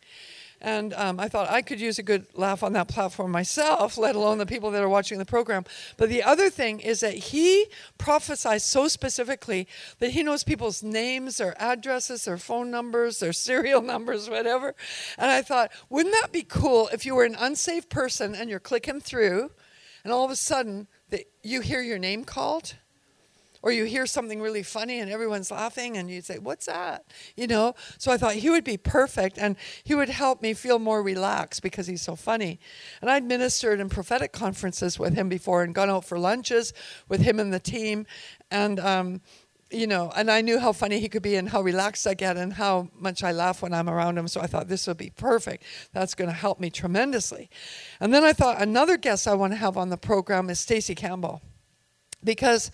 And 0.65 0.95
um, 0.95 1.19
I 1.19 1.29
thought 1.29 1.51
I 1.51 1.61
could 1.61 1.79
use 1.79 1.99
a 1.99 2.03
good 2.03 2.25
laugh 2.33 2.63
on 2.63 2.73
that 2.73 2.87
platform 2.87 3.29
myself, 3.29 3.99
let 3.99 4.15
alone 4.15 4.39
the 4.39 4.47
people 4.47 4.71
that 4.71 4.81
are 4.81 4.89
watching 4.89 5.19
the 5.19 5.25
program. 5.25 5.63
But 5.95 6.09
the 6.09 6.23
other 6.23 6.49
thing 6.49 6.79
is 6.79 7.01
that 7.01 7.13
he 7.13 7.67
prophesies 7.99 8.63
so 8.63 8.87
specifically 8.87 9.67
that 9.99 10.09
he 10.09 10.23
knows 10.23 10.43
people's 10.43 10.81
names, 10.81 11.37
their 11.37 11.53
addresses, 11.61 12.25
their 12.25 12.39
phone 12.39 12.71
numbers, 12.71 13.19
their 13.19 13.31
serial 13.47 13.83
numbers, 13.83 14.27
whatever. 14.27 14.73
And 15.19 15.29
I 15.29 15.43
thought, 15.43 15.69
wouldn't 15.91 16.15
that 16.19 16.31
be 16.31 16.41
cool 16.41 16.89
if 16.91 17.05
you 17.05 17.13
were 17.13 17.25
an 17.25 17.35
unsafe 17.37 17.87
person 17.87 18.33
and 18.33 18.49
you're 18.49 18.59
clicking 18.59 19.01
through, 19.01 19.51
and 20.03 20.11
all 20.11 20.25
of 20.25 20.31
a 20.31 20.35
sudden 20.35 20.87
that 21.11 21.25
you 21.43 21.61
hear 21.61 21.83
your 21.83 21.99
name 21.99 22.25
called? 22.25 22.73
Or 23.65 23.71
you 23.71 23.85
hear 23.85 24.05
something 24.05 24.41
really 24.41 24.61
funny 24.63 24.99
and 24.99 25.11
everyone's 25.11 25.49
laughing 25.49 25.97
and 25.97 26.09
you 26.09 26.21
say 26.21 26.37
what's 26.37 26.67
that 26.67 27.03
you 27.35 27.47
know 27.47 27.73
so 27.97 28.11
i 28.11 28.17
thought 28.17 28.35
he 28.35 28.51
would 28.51 28.63
be 28.63 28.77
perfect 28.77 29.39
and 29.39 29.55
he 29.83 29.95
would 29.95 30.09
help 30.09 30.41
me 30.43 30.53
feel 30.53 30.77
more 30.77 31.01
relaxed 31.01 31.63
because 31.63 31.87
he's 31.87 32.03
so 32.03 32.15
funny 32.15 32.59
and 33.01 33.09
i'd 33.09 33.23
ministered 33.23 33.79
in 33.79 33.89
prophetic 33.89 34.31
conferences 34.31 34.99
with 34.99 35.15
him 35.15 35.27
before 35.27 35.63
and 35.63 35.73
gone 35.73 35.89
out 35.89 36.05
for 36.05 36.19
lunches 36.19 36.73
with 37.09 37.21
him 37.21 37.39
and 37.39 37.51
the 37.51 37.59
team 37.59 38.05
and 38.51 38.79
um, 38.79 39.19
you 39.71 39.87
know, 39.87 40.11
and 40.15 40.29
I 40.29 40.41
knew 40.41 40.59
how 40.59 40.71
funny 40.71 40.99
he 40.99 41.09
could 41.09 41.23
be 41.23 41.35
and 41.35 41.49
how 41.49 41.61
relaxed 41.61 42.05
I 42.05 42.13
get 42.13 42.37
and 42.37 42.53
how 42.53 42.89
much 42.97 43.23
I 43.23 43.31
laugh 43.31 43.61
when 43.61 43.73
I'm 43.73 43.89
around 43.89 44.17
him. 44.17 44.27
So 44.27 44.39
I 44.39 44.47
thought 44.47 44.67
this 44.67 44.87
would 44.87 44.97
be 44.97 45.09
perfect. 45.09 45.63
That's 45.91 46.13
going 46.13 46.29
to 46.29 46.35
help 46.35 46.59
me 46.59 46.69
tremendously. 46.69 47.49
And 47.99 48.13
then 48.13 48.23
I 48.23 48.31
thought 48.31 48.61
another 48.61 48.95
guest 48.95 49.27
I 49.27 49.33
want 49.33 49.53
to 49.53 49.57
have 49.57 49.75
on 49.75 49.89
the 49.89 49.97
program 49.97 50.49
is 50.49 50.59
Stacey 50.59 50.93
Campbell, 50.93 51.41
because 52.23 52.71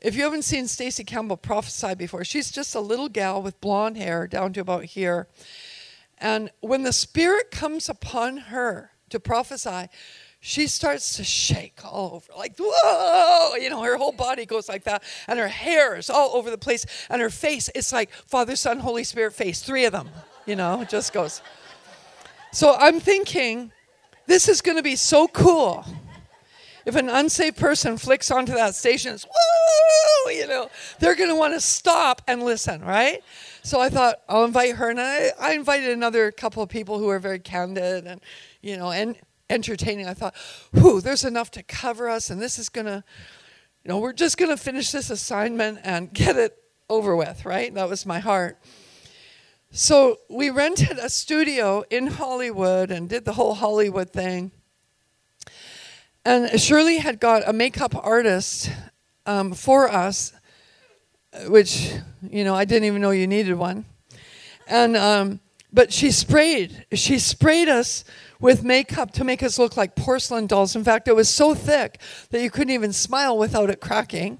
if 0.00 0.14
you 0.14 0.22
haven't 0.22 0.42
seen 0.42 0.68
Stacey 0.68 1.04
Campbell 1.04 1.36
prophesy 1.36 1.94
before, 1.94 2.24
she's 2.24 2.50
just 2.50 2.74
a 2.74 2.80
little 2.80 3.08
gal 3.08 3.42
with 3.42 3.60
blonde 3.60 3.96
hair 3.96 4.26
down 4.26 4.52
to 4.52 4.60
about 4.60 4.84
here. 4.84 5.28
And 6.18 6.50
when 6.60 6.82
the 6.82 6.92
Spirit 6.92 7.50
comes 7.50 7.88
upon 7.88 8.36
her 8.36 8.92
to 9.10 9.20
prophesy, 9.20 9.88
she 10.40 10.68
starts 10.68 11.16
to 11.16 11.24
shake 11.24 11.80
all 11.84 12.14
over, 12.14 12.32
like, 12.36 12.54
whoa, 12.58 13.56
you 13.56 13.68
know, 13.70 13.82
her 13.82 13.96
whole 13.96 14.12
body 14.12 14.46
goes 14.46 14.68
like 14.68 14.84
that, 14.84 15.02
and 15.26 15.38
her 15.38 15.48
hair 15.48 15.96
is 15.96 16.08
all 16.08 16.36
over 16.36 16.48
the 16.48 16.58
place, 16.58 16.86
and 17.10 17.20
her 17.20 17.30
face, 17.30 17.68
it's 17.74 17.92
like 17.92 18.12
Father, 18.12 18.54
Son, 18.54 18.78
Holy 18.78 19.02
Spirit 19.02 19.32
face, 19.32 19.62
three 19.62 19.84
of 19.84 19.92
them, 19.92 20.08
you 20.46 20.54
know, 20.54 20.84
just 20.88 21.12
goes. 21.12 21.42
So 22.52 22.76
I'm 22.78 23.00
thinking, 23.00 23.72
this 24.26 24.48
is 24.48 24.60
going 24.60 24.76
to 24.76 24.82
be 24.82 24.94
so 24.94 25.26
cool 25.26 25.84
if 26.88 26.96
an 26.96 27.10
unsafe 27.10 27.54
person 27.54 27.98
flicks 27.98 28.30
onto 28.30 28.54
that 28.54 28.74
station, 28.74 29.12
it's 29.12 29.26
woo, 29.26 30.32
you 30.32 30.46
know, 30.46 30.70
they're 30.98 31.14
going 31.14 31.28
to 31.28 31.36
want 31.36 31.52
to 31.52 31.60
stop 31.60 32.22
and 32.26 32.42
listen, 32.42 32.80
right? 32.80 33.22
So 33.62 33.78
I 33.78 33.90
thought 33.90 34.22
I'll 34.26 34.46
invite 34.46 34.76
her, 34.76 34.88
and 34.88 34.98
I, 34.98 35.28
I 35.38 35.52
invited 35.52 35.90
another 35.90 36.32
couple 36.32 36.62
of 36.62 36.70
people 36.70 36.98
who 36.98 37.10
are 37.10 37.18
very 37.18 37.40
candid 37.40 38.06
and, 38.06 38.22
you 38.62 38.78
know, 38.78 38.90
and 38.90 39.16
entertaining. 39.50 40.06
I 40.06 40.14
thought, 40.14 40.34
whew, 40.72 41.02
there's 41.02 41.24
enough 41.24 41.50
to 41.52 41.62
cover 41.62 42.08
us, 42.08 42.30
and 42.30 42.40
this 42.40 42.58
is 42.58 42.70
going 42.70 42.86
to, 42.86 43.04
you 43.84 43.88
know, 43.90 43.98
we're 43.98 44.14
just 44.14 44.38
going 44.38 44.50
to 44.50 44.56
finish 44.56 44.90
this 44.90 45.10
assignment 45.10 45.80
and 45.84 46.10
get 46.14 46.36
it 46.36 46.56
over 46.88 47.14
with, 47.14 47.44
right? 47.44 47.72
That 47.74 47.90
was 47.90 48.06
my 48.06 48.18
heart. 48.18 48.58
So 49.70 50.16
we 50.30 50.48
rented 50.48 50.98
a 50.98 51.10
studio 51.10 51.84
in 51.90 52.06
Hollywood 52.06 52.90
and 52.90 53.10
did 53.10 53.26
the 53.26 53.34
whole 53.34 53.52
Hollywood 53.52 54.08
thing. 54.10 54.52
And 56.28 56.60
Shirley 56.60 56.98
had 56.98 57.20
got 57.20 57.48
a 57.48 57.54
makeup 57.54 57.94
artist 58.04 58.70
um, 59.24 59.54
for 59.54 59.90
us, 59.90 60.34
which, 61.46 61.90
you 62.20 62.44
know, 62.44 62.54
I 62.54 62.66
didn't 62.66 62.84
even 62.84 63.00
know 63.00 63.12
you 63.12 63.26
needed 63.26 63.54
one. 63.54 63.86
And, 64.66 64.94
um, 64.94 65.40
but 65.72 65.90
she 65.90 66.10
sprayed, 66.10 66.84
she 66.92 67.18
sprayed 67.18 67.70
us 67.70 68.04
with 68.40 68.62
makeup 68.62 69.12
to 69.12 69.24
make 69.24 69.42
us 69.42 69.58
look 69.58 69.78
like 69.78 69.96
porcelain 69.96 70.46
dolls. 70.46 70.76
In 70.76 70.84
fact, 70.84 71.08
it 71.08 71.16
was 71.16 71.30
so 71.30 71.54
thick 71.54 71.98
that 72.28 72.42
you 72.42 72.50
couldn't 72.50 72.74
even 72.74 72.92
smile 72.92 73.38
without 73.38 73.70
it 73.70 73.80
cracking. 73.80 74.38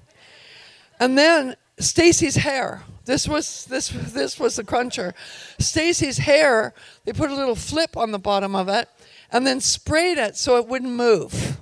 And 0.99 1.17
then 1.17 1.55
Stacey's 1.79 2.35
hair, 2.35 2.83
This 3.05 3.27
was 3.27 3.65
this 3.65 3.89
this 3.89 4.39
was 4.39 4.57
the 4.57 4.63
cruncher. 4.63 5.15
Stacey's 5.57 6.19
hair, 6.19 6.75
they 7.05 7.13
put 7.13 7.31
a 7.31 7.35
little 7.35 7.55
flip 7.55 7.97
on 7.97 8.11
the 8.11 8.19
bottom 8.19 8.55
of 8.55 8.69
it 8.69 8.87
and 9.31 9.47
then 9.47 9.59
sprayed 9.59 10.19
it 10.19 10.37
so 10.37 10.57
it 10.57 10.67
wouldn't 10.67 10.91
move. 10.91 11.57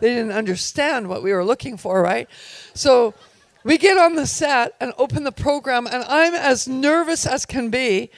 They 0.00 0.14
didn't 0.14 0.32
understand 0.32 1.08
what 1.08 1.22
we 1.22 1.32
were 1.32 1.44
looking 1.44 1.76
for, 1.76 2.02
right? 2.02 2.28
So 2.74 3.14
we 3.62 3.76
get 3.76 3.98
on 3.98 4.14
the 4.14 4.26
set 4.26 4.74
and 4.80 4.92
open 4.96 5.24
the 5.24 5.32
program, 5.32 5.86
and 5.86 6.02
I'm 6.04 6.34
as 6.34 6.66
nervous 6.66 7.26
as 7.26 7.44
can 7.44 7.68
be. 7.70 8.10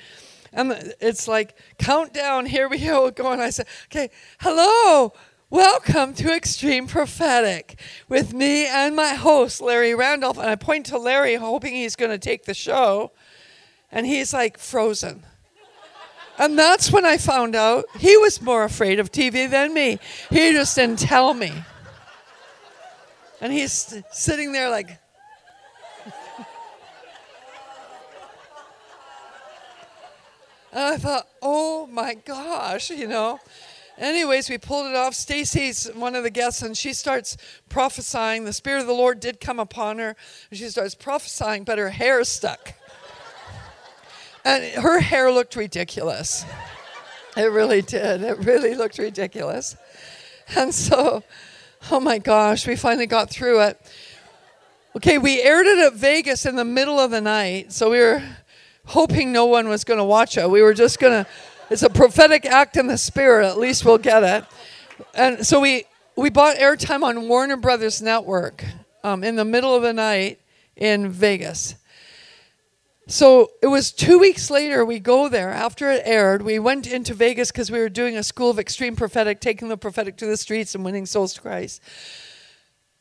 And 0.53 0.95
it's 1.01 1.27
like, 1.27 1.57
countdown, 1.79 2.47
here 2.47 2.69
we 2.69 2.79
go, 2.79 3.11
going. 3.11 3.41
I 3.41 3.51
said, 3.51 3.67
okay, 3.87 4.11
hello, 4.41 5.13
welcome 5.51 6.15
to 6.15 6.33
Extreme 6.33 6.87
Prophetic 6.87 7.81
with 8.09 8.33
me 8.33 8.67
and 8.67 8.95
my 8.95 9.15
host, 9.15 9.61
Larry 9.61 9.95
Randolph. 9.95 10.39
And 10.39 10.49
I 10.49 10.55
point 10.55 10.87
to 10.87 10.99
Larry, 10.99 11.35
hoping 11.35 11.75
he's 11.75 11.97
going 11.97 12.13
to 12.13 12.19
take 12.19 12.45
the 12.45 12.55
show. 12.55 13.13
And 13.91 14.07
he's 14.07 14.33
like 14.33 14.59
frozen. 14.59 15.25
And 16.39 16.59
that's 16.59 16.93
when 16.93 17.05
I 17.05 17.19
found 17.19 17.57
out 17.57 17.85
he 17.99 18.17
was 18.17 18.41
more 18.41 18.65
afraid 18.65 19.01
of 19.01 19.11
TV 19.11 19.51
than 19.51 19.75
me. 19.75 19.99
He 20.31 20.53
just 20.53 20.77
didn't 20.77 20.99
tell 20.99 21.35
me. 21.35 21.53
And 23.43 23.53
he's 23.53 24.01
sitting 24.13 24.53
there 24.53 24.71
like, 24.71 24.87
and 30.73 30.85
I 30.85 30.97
thought, 30.97 31.27
oh 31.43 31.89
my 31.89 32.15
gosh, 32.15 32.91
you 32.91 33.09
know. 33.09 33.41
Anyways, 33.99 34.49
we 34.49 34.59
pulled 34.59 34.87
it 34.87 34.95
off. 34.95 35.15
Stacey's 35.15 35.91
one 35.93 36.15
of 36.15 36.23
the 36.23 36.31
guests, 36.31 36.63
and 36.63 36.77
she 36.77 36.93
starts 36.93 37.37
prophesying. 37.69 38.45
The 38.45 38.53
Spirit 38.53 38.83
of 38.83 38.87
the 38.87 38.93
Lord 38.93 39.19
did 39.19 39.41
come 39.41 39.59
upon 39.59 39.99
her, 39.99 40.15
and 40.51 40.59
she 40.59 40.69
starts 40.69 40.95
prophesying, 40.95 41.65
but 41.65 41.79
her 41.79 41.91
hair 41.91 42.23
stuck. 42.23 42.75
and 44.45 44.63
her 44.81 45.01
hair 45.01 45.33
looked 45.33 45.57
ridiculous. 45.57 46.45
It 47.37 47.51
really 47.51 47.83
did. 47.83 48.23
It 48.23 48.39
really 48.39 48.77
looked 48.77 48.99
ridiculous. 48.99 49.75
And 50.55 50.73
so 50.73 51.25
Oh 51.91 51.99
my 51.99 52.19
gosh, 52.19 52.67
we 52.67 52.77
finally 52.77 53.07
got 53.07 53.29
through 53.29 53.61
it. 53.63 53.81
Okay, 54.95 55.19
we 55.19 55.43
aired 55.43 55.67
it 55.67 55.79
at 55.79 55.95
Vegas 55.95 56.47
in 56.47 56.55
the 56.55 56.65
middle 56.65 57.01
of 57.01 57.11
the 57.11 57.21
night, 57.21 57.73
so 57.73 57.91
we 57.91 57.99
were 57.99 58.23
hoping 58.85 59.33
no 59.33 59.47
one 59.47 59.69
was 59.69 59.83
going 59.83 59.99
to 59.99 60.05
watch 60.05 60.37
it. 60.37 60.49
We 60.49 60.63
were 60.63 60.75
just 60.75 61.01
going 61.01 61.25
to, 61.25 61.31
it's 61.71 61.83
a 61.83 61.91
prophetic 61.91 62.47
act 62.47 62.77
in 62.77 62.87
the 62.87 62.97
spirit, 62.97 63.47
at 63.47 63.59
least 63.59 63.85
we'll 63.85 63.99
get 63.99 64.23
it. 64.23 64.45
And 65.15 65.45
so 65.45 65.59
we, 65.59 65.85
we 66.15 66.31
bought 66.31 66.57
airtime 66.57 67.03
on 67.03 67.29
Warner 67.29 67.57
Brothers 67.57 68.01
Network 68.01 68.65
um, 69.03 69.25
in 69.25 69.35
the 69.35 69.45
middle 69.45 69.75
of 69.75 69.83
the 69.83 69.93
night 69.93 70.39
in 70.77 71.11
Vegas. 71.11 71.75
So 73.13 73.51
it 73.61 73.67
was 73.67 73.93
two 73.93 74.19
weeks 74.19 74.51
later, 74.51 74.87
we 74.87 74.99
go 74.99 75.29
there 75.29 75.51
after 75.51 75.91
it 75.91 76.01
aired. 76.07 76.41
We 76.41 76.59
went 76.59 76.87
into 76.87 77.13
Vegas 77.13 77.53
because 77.53 77.71
we 77.71 77.79
were 77.79 77.91
doing 77.91 78.17
a 78.17 78.23
school 78.23 78.49
of 78.49 78.59
extreme 78.59 78.97
prophetic, 78.97 79.39
taking 79.39 79.69
the 79.69 79.77
prophetic 79.77 80.17
to 80.17 80.27
the 80.27 80.39
streets 80.39 80.75
and 80.75 80.83
winning 80.83 81.05
souls 81.05 81.35
to 81.35 81.43
Christ. 81.43 81.83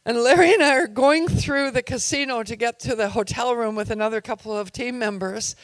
And 0.06 0.18
Larry 0.18 0.54
and 0.54 0.62
I 0.62 0.76
are 0.76 0.88
going 0.88 1.30
through 1.30 1.72
the 1.72 1.82
casino 1.82 2.44
to 2.44 2.58
get 2.58 2.78
to 2.82 2.94
the 2.94 3.08
hotel 3.08 3.56
room 3.56 3.74
with 3.74 3.90
another 3.90 4.20
couple 4.20 4.54
of 4.54 4.74
team 4.74 5.00
members. 5.00 5.56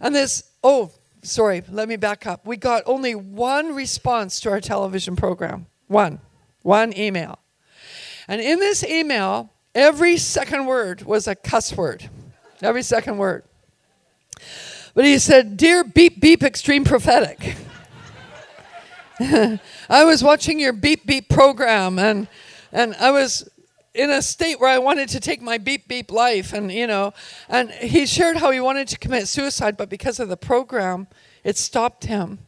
And 0.00 0.12
this, 0.12 0.50
oh, 0.64 0.90
sorry, 1.22 1.62
let 1.70 1.88
me 1.88 1.94
back 1.94 2.26
up. 2.26 2.44
We 2.44 2.56
got 2.56 2.82
only 2.86 3.14
one 3.14 3.72
response 3.72 4.40
to 4.40 4.50
our 4.50 4.60
television 4.60 5.14
program. 5.14 5.66
One. 5.86 6.18
One 6.62 6.92
email. 6.98 7.38
And 8.26 8.40
in 8.40 8.58
this 8.58 8.82
email, 8.82 9.52
every 9.76 10.16
second 10.16 10.66
word 10.66 11.02
was 11.02 11.28
a 11.28 11.36
cuss 11.36 11.76
word. 11.76 12.10
Every 12.60 12.82
second 12.82 13.18
word. 13.18 13.44
But 14.94 15.04
he 15.04 15.18
said, 15.18 15.56
Dear 15.56 15.84
Beep 15.84 16.20
Beep 16.20 16.42
Extreme 16.42 16.84
Prophetic, 16.84 17.56
I 19.88 20.04
was 20.04 20.22
watching 20.22 20.60
your 20.60 20.72
Beep 20.72 21.06
Beep 21.06 21.28
program 21.28 21.98
and, 21.98 22.28
and 22.72 22.94
I 22.96 23.10
was 23.10 23.48
in 23.94 24.10
a 24.10 24.22
state 24.22 24.58
where 24.58 24.70
I 24.70 24.78
wanted 24.78 25.08
to 25.10 25.20
take 25.20 25.42
my 25.42 25.58
beep 25.58 25.86
beep 25.86 26.10
life 26.10 26.52
and 26.52 26.72
you 26.72 26.86
know 26.86 27.12
and 27.48 27.70
he 27.70 28.06
shared 28.06 28.38
how 28.38 28.50
he 28.50 28.58
wanted 28.58 28.88
to 28.88 28.98
commit 28.98 29.28
suicide 29.28 29.76
but 29.76 29.90
because 29.90 30.18
of 30.18 30.28
the 30.28 30.36
program 30.36 31.08
it 31.44 31.56
stopped 31.56 32.04
him. 32.04 32.38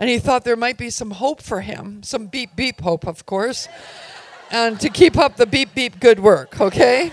And 0.00 0.08
he 0.08 0.20
thought 0.20 0.44
there 0.44 0.56
might 0.56 0.78
be 0.78 0.90
some 0.90 1.10
hope 1.10 1.42
for 1.42 1.60
him 1.60 2.02
some 2.02 2.26
beep 2.28 2.56
beep 2.56 2.80
hope 2.80 3.06
of 3.06 3.26
course 3.26 3.68
and 4.50 4.80
to 4.80 4.88
keep 4.88 5.18
up 5.18 5.36
the 5.36 5.46
beep 5.46 5.74
beep 5.74 6.00
good 6.00 6.20
work 6.20 6.60
okay 6.60 7.12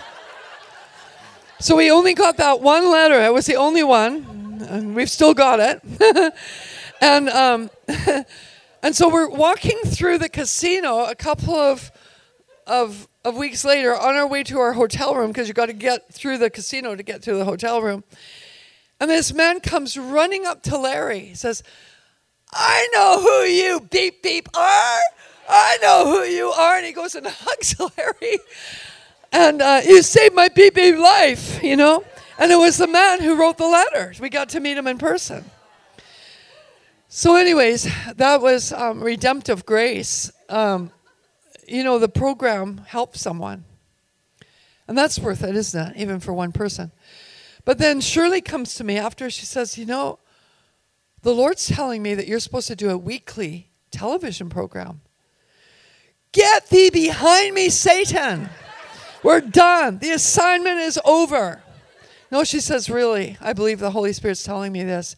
so 1.59 1.75
we 1.75 1.89
only 1.89 2.13
got 2.13 2.37
that 2.37 2.61
one 2.61 2.91
letter. 2.91 3.21
It 3.23 3.33
was 3.33 3.45
the 3.45 3.55
only 3.55 3.83
one, 3.83 4.65
and 4.69 4.95
we've 4.95 5.09
still 5.09 5.33
got 5.33 5.59
it. 5.59 6.33
and 7.01 7.29
um, 7.29 7.69
and 8.83 8.95
so 8.95 9.09
we're 9.09 9.29
walking 9.29 9.79
through 9.85 10.17
the 10.17 10.29
casino 10.29 11.05
a 11.05 11.15
couple 11.15 11.55
of 11.55 11.91
of 12.67 13.07
of 13.23 13.37
weeks 13.37 13.63
later 13.63 13.95
on 13.95 14.15
our 14.15 14.27
way 14.27 14.43
to 14.43 14.59
our 14.59 14.73
hotel 14.73 15.15
room 15.15 15.31
because 15.31 15.47
you've 15.47 15.55
got 15.55 15.67
to 15.67 15.73
get 15.73 16.13
through 16.13 16.37
the 16.37 16.49
casino 16.49 16.95
to 16.95 17.03
get 17.03 17.21
to 17.23 17.33
the 17.33 17.45
hotel 17.45 17.81
room. 17.81 18.03
And 18.99 19.09
this 19.09 19.33
man 19.33 19.59
comes 19.59 19.97
running 19.97 20.45
up 20.45 20.61
to 20.63 20.77
Larry. 20.77 21.19
He 21.19 21.35
says, 21.35 21.63
"I 22.53 22.87
know 22.93 23.21
who 23.21 23.43
you 23.45 23.79
beep 23.79 24.21
beep 24.21 24.49
are. 24.55 24.99
I 25.47 25.77
know 25.81 26.03
who 26.05 26.23
you 26.23 26.49
are." 26.49 26.75
And 26.77 26.85
he 26.85 26.91
goes 26.91 27.15
and 27.15 27.27
hugs 27.29 27.79
Larry. 27.79 28.39
And 29.31 29.61
uh, 29.61 29.81
you 29.85 30.01
saved 30.01 30.35
my 30.35 30.49
BB 30.49 30.99
life, 30.99 31.61
you 31.63 31.75
know? 31.75 32.03
And 32.37 32.51
it 32.51 32.57
was 32.57 32.77
the 32.77 32.87
man 32.87 33.21
who 33.21 33.35
wrote 33.35 33.57
the 33.57 33.67
letters. 33.67 34.19
We 34.19 34.29
got 34.29 34.49
to 34.49 34.59
meet 34.59 34.77
him 34.77 34.87
in 34.87 34.97
person. 34.97 35.45
So, 37.07 37.35
anyways, 37.35 37.87
that 38.15 38.41
was 38.41 38.73
um, 38.73 39.01
redemptive 39.01 39.65
grace. 39.65 40.31
Um, 40.49 40.91
you 41.67 41.83
know, 41.83 41.97
the 41.97 42.09
program 42.09 42.81
helped 42.87 43.17
someone. 43.17 43.63
And 44.87 44.97
that's 44.97 45.17
worth 45.17 45.43
it, 45.43 45.55
isn't 45.55 45.91
it? 45.91 45.97
Even 45.97 46.19
for 46.19 46.33
one 46.33 46.51
person. 46.51 46.91
But 47.63 47.77
then 47.77 48.01
Shirley 48.01 48.41
comes 48.41 48.75
to 48.75 48.83
me 48.83 48.97
after 48.97 49.29
she 49.29 49.45
says, 49.45 49.77
You 49.77 49.85
know, 49.85 50.19
the 51.21 51.33
Lord's 51.33 51.67
telling 51.67 52.03
me 52.03 52.13
that 52.15 52.27
you're 52.27 52.39
supposed 52.39 52.67
to 52.67 52.75
do 52.75 52.89
a 52.89 52.97
weekly 52.97 53.71
television 53.91 54.49
program. 54.49 55.01
Get 56.31 56.69
thee 56.69 56.89
behind 56.89 57.55
me, 57.55 57.69
Satan. 57.69 58.49
We're 59.25 59.41
done. 59.41 59.97
The 59.97 60.11
assignment 60.11 60.77
is 60.81 60.99
over. 61.03 61.63
No, 62.29 62.43
she 62.43 62.59
says, 62.59 62.91
Really, 62.91 63.37
I 63.41 63.53
believe 63.53 63.79
the 63.79 63.89
Holy 63.89 64.13
Spirit's 64.13 64.43
telling 64.43 64.71
me 64.71 64.83
this. 64.83 65.15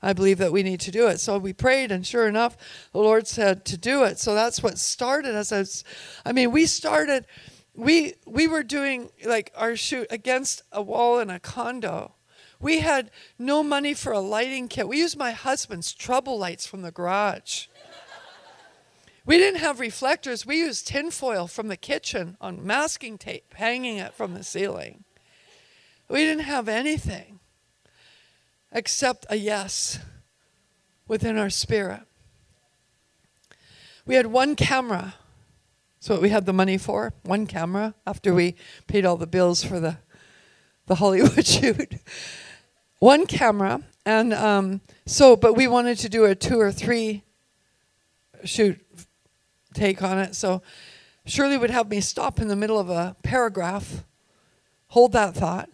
I 0.00 0.14
believe 0.14 0.38
that 0.38 0.50
we 0.50 0.62
need 0.62 0.80
to 0.80 0.90
do 0.90 1.08
it. 1.08 1.20
So 1.20 1.36
we 1.36 1.52
prayed, 1.52 1.92
and 1.92 2.06
sure 2.06 2.26
enough, 2.26 2.56
the 2.94 3.00
Lord 3.00 3.26
said 3.26 3.66
to 3.66 3.76
do 3.76 4.02
it. 4.04 4.18
So 4.18 4.34
that's 4.34 4.62
what 4.62 4.78
started 4.78 5.34
us. 5.34 5.84
I 6.24 6.32
mean, 6.32 6.52
we 6.52 6.64
started, 6.64 7.26
we 7.74 8.14
we 8.26 8.48
were 8.48 8.62
doing 8.62 9.10
like 9.26 9.52
our 9.54 9.76
shoot 9.76 10.06
against 10.08 10.62
a 10.72 10.80
wall 10.80 11.18
in 11.18 11.28
a 11.28 11.38
condo. 11.38 12.14
We 12.60 12.78
had 12.78 13.10
no 13.38 13.62
money 13.62 13.92
for 13.92 14.10
a 14.10 14.20
lighting 14.20 14.68
kit. 14.68 14.88
We 14.88 15.00
used 15.00 15.18
my 15.18 15.32
husband's 15.32 15.92
trouble 15.92 16.38
lights 16.38 16.64
from 16.64 16.80
the 16.80 16.92
garage. 16.92 17.66
We 19.30 19.38
didn't 19.38 19.60
have 19.60 19.78
reflectors. 19.78 20.44
We 20.44 20.56
used 20.56 20.88
tinfoil 20.88 21.46
from 21.46 21.68
the 21.68 21.76
kitchen 21.76 22.36
on 22.40 22.66
masking 22.66 23.16
tape, 23.16 23.54
hanging 23.54 23.98
it 23.98 24.12
from 24.12 24.34
the 24.34 24.42
ceiling. 24.42 25.04
We 26.08 26.24
didn't 26.24 26.46
have 26.46 26.68
anything 26.68 27.38
except 28.72 29.26
a 29.30 29.36
yes 29.36 30.00
within 31.06 31.38
our 31.38 31.48
spirit. 31.48 32.00
We 34.04 34.16
had 34.16 34.26
one 34.26 34.56
camera. 34.56 35.14
That's 36.00 36.08
what 36.08 36.22
we 36.22 36.30
had 36.30 36.44
the 36.44 36.52
money 36.52 36.76
for. 36.76 37.12
One 37.22 37.46
camera 37.46 37.94
after 38.04 38.34
we 38.34 38.56
paid 38.88 39.06
all 39.06 39.16
the 39.16 39.28
bills 39.28 39.62
for 39.62 39.78
the, 39.78 39.98
the 40.86 40.96
Hollywood 40.96 41.46
shoot. 41.46 41.94
one 42.98 43.26
camera. 43.26 43.80
And 44.04 44.34
um, 44.34 44.80
so, 45.06 45.36
but 45.36 45.54
we 45.54 45.68
wanted 45.68 45.98
to 45.98 46.08
do 46.08 46.24
a 46.24 46.34
two 46.34 46.58
or 46.58 46.72
three 46.72 47.22
shoot 48.44 48.80
take 49.74 50.02
on 50.02 50.18
it. 50.18 50.34
So 50.34 50.62
Shirley 51.24 51.56
would 51.56 51.70
have 51.70 51.88
me 51.88 52.00
stop 52.00 52.40
in 52.40 52.48
the 52.48 52.56
middle 52.56 52.78
of 52.78 52.90
a 52.90 53.16
paragraph, 53.22 54.04
hold 54.88 55.12
that 55.12 55.34
thought, 55.34 55.68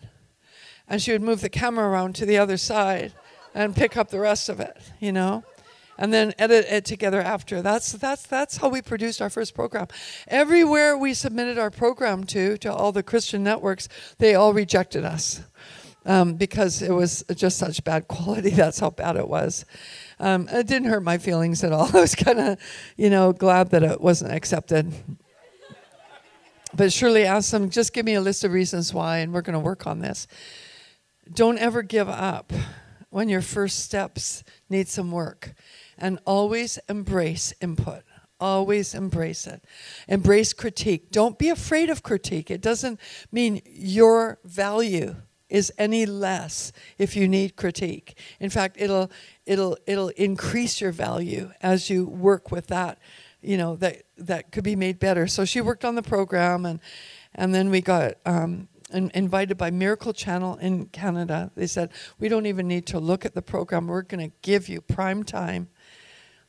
and 0.88 1.00
she 1.00 1.12
would 1.12 1.22
move 1.22 1.40
the 1.40 1.48
camera 1.48 1.88
around 1.88 2.14
to 2.16 2.26
the 2.26 2.38
other 2.38 2.56
side 2.56 3.12
and 3.54 3.74
pick 3.74 3.96
up 3.96 4.10
the 4.10 4.20
rest 4.20 4.48
of 4.48 4.60
it, 4.60 4.76
you 5.00 5.12
know? 5.12 5.44
And 5.98 6.12
then 6.12 6.34
edit 6.38 6.66
it 6.68 6.84
together 6.84 7.22
after. 7.22 7.62
That's 7.62 7.92
that's 7.92 8.26
that's 8.26 8.58
how 8.58 8.68
we 8.68 8.82
produced 8.82 9.22
our 9.22 9.30
first 9.30 9.54
program. 9.54 9.86
Everywhere 10.28 10.94
we 10.98 11.14
submitted 11.14 11.58
our 11.58 11.70
program 11.70 12.24
to, 12.24 12.58
to 12.58 12.70
all 12.70 12.92
the 12.92 13.02
Christian 13.02 13.42
networks, 13.42 13.88
they 14.18 14.34
all 14.34 14.52
rejected 14.52 15.06
us 15.06 15.40
um, 16.04 16.34
because 16.34 16.82
it 16.82 16.92
was 16.92 17.24
just 17.34 17.56
such 17.56 17.82
bad 17.82 18.08
quality. 18.08 18.50
That's 18.50 18.78
how 18.78 18.90
bad 18.90 19.16
it 19.16 19.26
was. 19.26 19.64
Um, 20.18 20.48
it 20.50 20.66
didn't 20.66 20.88
hurt 20.88 21.02
my 21.02 21.18
feelings 21.18 21.62
at 21.62 21.72
all. 21.72 21.90
I 21.94 22.00
was 22.00 22.14
kind 22.14 22.40
of, 22.40 22.58
you 22.96 23.10
know, 23.10 23.32
glad 23.32 23.70
that 23.70 23.82
it 23.82 24.00
wasn't 24.00 24.32
accepted. 24.32 24.92
But 26.74 26.92
Shirley 26.92 27.24
asked 27.24 27.52
them, 27.52 27.70
just 27.70 27.92
give 27.92 28.04
me 28.04 28.14
a 28.14 28.20
list 28.20 28.44
of 28.44 28.52
reasons 28.52 28.92
why, 28.92 29.18
and 29.18 29.32
we're 29.32 29.42
going 29.42 29.54
to 29.54 29.60
work 29.60 29.86
on 29.86 30.00
this. 30.00 30.26
don't 31.32 31.58
ever 31.58 31.82
give 31.82 32.08
up 32.08 32.52
when 33.10 33.28
your 33.28 33.42
first 33.42 33.80
steps 33.80 34.44
need 34.68 34.88
some 34.88 35.10
work. 35.10 35.54
And 35.98 36.18
always 36.26 36.78
embrace 36.88 37.54
input. 37.60 38.02
Always 38.38 38.94
embrace 38.94 39.46
it. 39.46 39.64
Embrace 40.08 40.52
critique. 40.52 41.10
Don't 41.10 41.38
be 41.38 41.48
afraid 41.48 41.88
of 41.88 42.02
critique. 42.02 42.50
It 42.50 42.60
doesn't 42.60 43.00
mean 43.32 43.62
your 43.64 44.38
value 44.44 45.16
is 45.48 45.72
any 45.78 46.06
less 46.06 46.72
if 46.98 47.16
you 47.16 47.28
need 47.28 47.56
critique. 47.56 48.18
In 48.40 48.50
fact, 48.50 48.76
it'll 48.78 49.10
it'll 49.44 49.76
it'll 49.86 50.08
increase 50.10 50.80
your 50.80 50.92
value 50.92 51.52
as 51.62 51.88
you 51.88 52.06
work 52.06 52.50
with 52.50 52.66
that, 52.68 52.98
you 53.40 53.56
know, 53.56 53.76
that 53.76 54.02
that 54.18 54.52
could 54.52 54.64
be 54.64 54.76
made 54.76 54.98
better. 54.98 55.26
So 55.26 55.44
she 55.44 55.60
worked 55.60 55.84
on 55.84 55.94
the 55.94 56.02
program 56.02 56.66
and 56.66 56.80
and 57.34 57.54
then 57.54 57.70
we 57.70 57.80
got 57.82 58.14
um, 58.24 58.68
invited 58.90 59.56
by 59.56 59.70
Miracle 59.70 60.12
Channel 60.12 60.56
in 60.56 60.86
Canada. 60.86 61.50
They 61.54 61.66
said, 61.66 61.90
We 62.18 62.28
don't 62.28 62.46
even 62.46 62.66
need 62.66 62.86
to 62.86 62.98
look 62.98 63.24
at 63.24 63.34
the 63.34 63.42
program. 63.42 63.86
We're 63.86 64.02
going 64.02 64.30
to 64.30 64.36
give 64.42 64.68
you 64.68 64.80
prime 64.80 65.22
time 65.22 65.68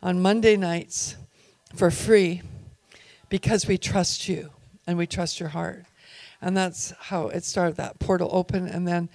on 0.02 0.22
Monday 0.22 0.56
nights 0.56 1.18
for 1.76 1.92
free 1.92 2.42
because 3.30 3.68
we 3.68 3.78
trust 3.78 4.30
you 4.30 4.52
and 4.86 4.98
we 4.98 5.08
trust 5.08 5.40
your 5.40 5.50
heart. 5.50 5.86
And 6.42 6.56
that's 6.56 6.94
how 7.00 7.28
it 7.28 7.44
started 7.44 7.78
that 7.78 8.00
portal 8.00 8.30
open. 8.32 8.68
And 8.68 8.88
then 8.88 9.10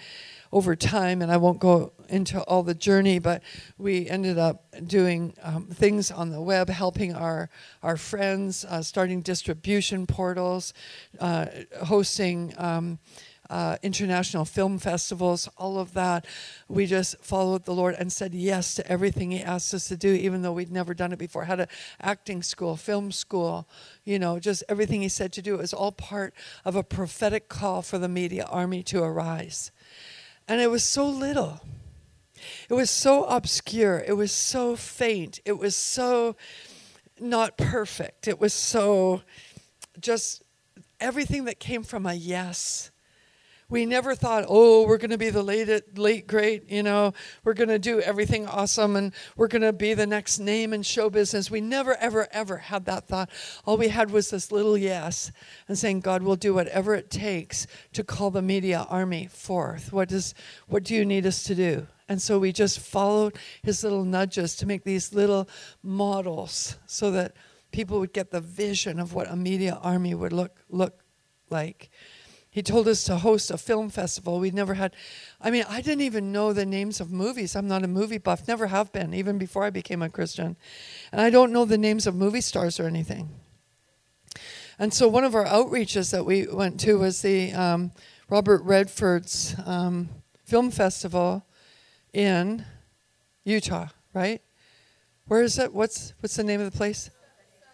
over 0.52 0.76
time, 0.76 1.22
and 1.22 1.32
I 1.32 1.38
won't 1.38 1.60
go 1.60 1.92
into 2.08 2.42
all 2.42 2.62
the 2.62 2.74
journey, 2.74 3.18
but 3.18 3.42
we 3.78 4.08
ended 4.08 4.38
up 4.38 4.66
doing 4.86 5.34
um, 5.42 5.66
things 5.66 6.10
on 6.10 6.30
the 6.30 6.42
web, 6.42 6.68
helping 6.68 7.14
our, 7.14 7.48
our 7.82 7.96
friends, 7.96 8.64
uh, 8.66 8.82
starting 8.82 9.22
distribution 9.22 10.06
portals, 10.06 10.74
uh, 11.20 11.46
hosting. 11.84 12.52
Um, 12.58 12.98
uh, 13.52 13.76
international 13.82 14.46
film 14.46 14.78
festivals, 14.78 15.46
all 15.58 15.78
of 15.78 15.92
that. 15.92 16.24
We 16.68 16.86
just 16.86 17.22
followed 17.22 17.66
the 17.66 17.74
Lord 17.74 17.94
and 17.98 18.10
said 18.10 18.34
yes 18.34 18.74
to 18.76 18.90
everything 18.90 19.30
He 19.30 19.42
asked 19.42 19.74
us 19.74 19.88
to 19.88 19.96
do, 19.96 20.14
even 20.14 20.40
though 20.40 20.54
we'd 20.54 20.72
never 20.72 20.94
done 20.94 21.12
it 21.12 21.18
before. 21.18 21.44
Had 21.44 21.60
an 21.60 21.68
acting 22.00 22.42
school, 22.42 22.76
film 22.76 23.12
school, 23.12 23.68
you 24.04 24.18
know, 24.18 24.40
just 24.40 24.64
everything 24.70 25.02
He 25.02 25.10
said 25.10 25.34
to 25.34 25.42
do. 25.42 25.54
It 25.54 25.60
was 25.60 25.74
all 25.74 25.92
part 25.92 26.32
of 26.64 26.76
a 26.76 26.82
prophetic 26.82 27.50
call 27.50 27.82
for 27.82 27.98
the 27.98 28.08
media 28.08 28.44
army 28.44 28.82
to 28.84 29.02
arise. 29.02 29.70
And 30.48 30.62
it 30.62 30.70
was 30.70 30.82
so 30.82 31.06
little. 31.06 31.60
It 32.70 32.74
was 32.74 32.90
so 32.90 33.24
obscure. 33.24 34.02
It 34.06 34.14
was 34.14 34.32
so 34.32 34.76
faint. 34.76 35.40
It 35.44 35.58
was 35.58 35.76
so 35.76 36.36
not 37.20 37.58
perfect. 37.58 38.26
It 38.28 38.40
was 38.40 38.54
so 38.54 39.20
just 40.00 40.42
everything 40.98 41.44
that 41.44 41.60
came 41.60 41.82
from 41.82 42.06
a 42.06 42.14
yes 42.14 42.91
we 43.72 43.86
never 43.86 44.14
thought, 44.14 44.44
oh, 44.48 44.86
we're 44.86 44.98
going 44.98 45.10
to 45.10 45.18
be 45.18 45.30
the 45.30 45.42
late, 45.42 45.98
late 45.98 46.26
great, 46.26 46.70
you 46.70 46.82
know, 46.82 47.14
we're 47.42 47.54
going 47.54 47.70
to 47.70 47.78
do 47.78 48.00
everything 48.00 48.46
awesome 48.46 48.96
and 48.96 49.14
we're 49.34 49.48
going 49.48 49.62
to 49.62 49.72
be 49.72 49.94
the 49.94 50.06
next 50.06 50.38
name 50.38 50.74
in 50.74 50.82
show 50.82 51.08
business. 51.08 51.50
We 51.50 51.62
never, 51.62 51.96
ever, 51.96 52.28
ever 52.30 52.58
had 52.58 52.84
that 52.84 53.08
thought. 53.08 53.30
All 53.64 53.78
we 53.78 53.88
had 53.88 54.10
was 54.10 54.28
this 54.28 54.52
little 54.52 54.76
yes 54.76 55.32
and 55.68 55.78
saying, 55.78 56.00
God 56.00 56.22
will 56.22 56.36
do 56.36 56.52
whatever 56.52 56.94
it 56.94 57.10
takes 57.10 57.66
to 57.94 58.04
call 58.04 58.30
the 58.30 58.42
media 58.42 58.86
army 58.90 59.26
forth. 59.26 59.90
What, 59.90 60.10
does, 60.10 60.34
what 60.68 60.84
do 60.84 60.94
you 60.94 61.06
need 61.06 61.24
us 61.24 61.42
to 61.44 61.54
do? 61.54 61.86
And 62.10 62.20
so 62.20 62.38
we 62.38 62.52
just 62.52 62.78
followed 62.78 63.38
his 63.62 63.82
little 63.82 64.04
nudges 64.04 64.54
to 64.56 64.66
make 64.66 64.84
these 64.84 65.14
little 65.14 65.48
models 65.82 66.76
so 66.84 67.10
that 67.12 67.34
people 67.70 67.98
would 68.00 68.12
get 68.12 68.32
the 68.32 68.40
vision 68.42 69.00
of 69.00 69.14
what 69.14 69.30
a 69.30 69.34
media 69.34 69.78
army 69.82 70.14
would 70.14 70.34
look, 70.34 70.58
look 70.68 71.02
like. 71.48 71.88
He 72.52 72.62
told 72.62 72.86
us 72.86 73.02
to 73.04 73.16
host 73.16 73.50
a 73.50 73.56
film 73.56 73.88
festival. 73.88 74.38
We'd 74.38 74.52
never 74.52 74.74
had, 74.74 74.94
I 75.40 75.50
mean, 75.50 75.64
I 75.70 75.80
didn't 75.80 76.02
even 76.02 76.32
know 76.32 76.52
the 76.52 76.66
names 76.66 77.00
of 77.00 77.10
movies. 77.10 77.56
I'm 77.56 77.66
not 77.66 77.82
a 77.82 77.88
movie 77.88 78.18
buff, 78.18 78.46
never 78.46 78.66
have 78.66 78.92
been, 78.92 79.14
even 79.14 79.38
before 79.38 79.64
I 79.64 79.70
became 79.70 80.02
a 80.02 80.10
Christian. 80.10 80.56
And 81.12 81.22
I 81.22 81.30
don't 81.30 81.50
know 81.50 81.64
the 81.64 81.78
names 81.78 82.06
of 82.06 82.14
movie 82.14 82.42
stars 82.42 82.78
or 82.78 82.86
anything. 82.86 83.30
And 84.78 84.92
so 84.92 85.08
one 85.08 85.24
of 85.24 85.34
our 85.34 85.46
outreaches 85.46 86.12
that 86.12 86.26
we 86.26 86.46
went 86.46 86.78
to 86.80 86.98
was 86.98 87.22
the 87.22 87.54
um, 87.54 87.90
Robert 88.28 88.62
Redford's 88.64 89.54
um, 89.64 90.10
film 90.44 90.70
festival 90.70 91.46
in 92.12 92.66
Utah, 93.44 93.88
right? 94.12 94.42
Where 95.26 95.40
is 95.40 95.58
it? 95.58 95.72
What's 95.72 96.12
what's 96.20 96.36
the 96.36 96.44
name 96.44 96.60
of 96.60 96.70
the 96.70 96.76
place? 96.76 97.08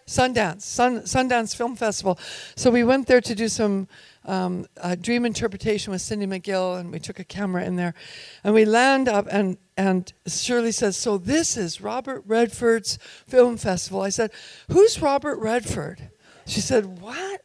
Sundance, 0.08 0.62
Sun, 0.62 1.02
Sundance 1.02 1.54
Film 1.54 1.76
Festival. 1.76 2.18
So 2.56 2.70
we 2.70 2.82
went 2.82 3.06
there 3.06 3.20
to 3.20 3.34
do 3.34 3.46
some 3.46 3.88
um, 4.24 4.66
dream 5.02 5.26
interpretation 5.26 5.92
with 5.92 6.00
Cindy 6.00 6.26
McGill, 6.26 6.80
and 6.80 6.90
we 6.90 6.98
took 6.98 7.18
a 7.18 7.24
camera 7.24 7.64
in 7.64 7.76
there, 7.76 7.94
and 8.42 8.54
we 8.54 8.64
land 8.64 9.08
up, 9.08 9.26
and 9.30 9.58
and 9.76 10.10
Shirley 10.26 10.72
says, 10.72 10.96
"So 10.96 11.18
this 11.18 11.56
is 11.58 11.82
Robert 11.82 12.24
Redford's 12.26 12.98
film 13.26 13.58
festival." 13.58 14.00
I 14.00 14.08
said, 14.08 14.30
"Who's 14.70 15.00
Robert 15.00 15.38
Redford?" 15.38 16.10
She 16.46 16.62
said, 16.62 17.00
"What? 17.00 17.42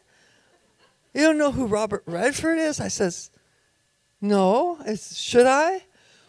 You 1.13 1.21
don't 1.21 1.37
know 1.37 1.51
who 1.51 1.67
Robert 1.67 2.03
Redford 2.05 2.59
is?" 2.59 2.79
I 2.79 2.87
says, 2.87 3.29
"No. 4.21 4.79
Should 4.95 5.47
I?" 5.47 5.83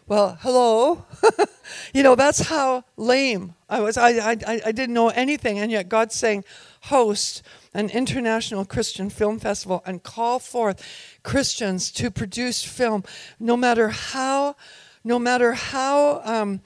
Well, 0.07 0.37
hello. 0.41 1.03
you 1.93 2.03
know 2.03 2.13
that's 2.13 2.41
how 2.41 2.83
lame 2.95 3.55
I 3.67 3.79
was. 3.79 3.97
I, 3.97 4.09
I 4.09 4.37
I 4.65 4.71
didn't 4.71 4.93
know 4.93 5.09
anything, 5.09 5.57
and 5.57 5.71
yet 5.71 5.89
God's 5.89 6.15
saying, 6.15 6.43
"Host." 6.81 7.41
an 7.73 7.89
international 7.89 8.63
Christian 8.63 9.09
film 9.09 9.37
festival 9.37 9.83
and 9.85 10.01
call 10.01 10.39
forth 10.39 10.81
Christians 11.23 11.91
to 11.91 12.09
produce 12.09 12.63
film, 12.63 13.03
no 13.37 13.57
matter 13.57 13.89
how, 13.89 14.55
no 15.03 15.19
matter 15.19 15.51
how. 15.51 16.21
Um, 16.23 16.61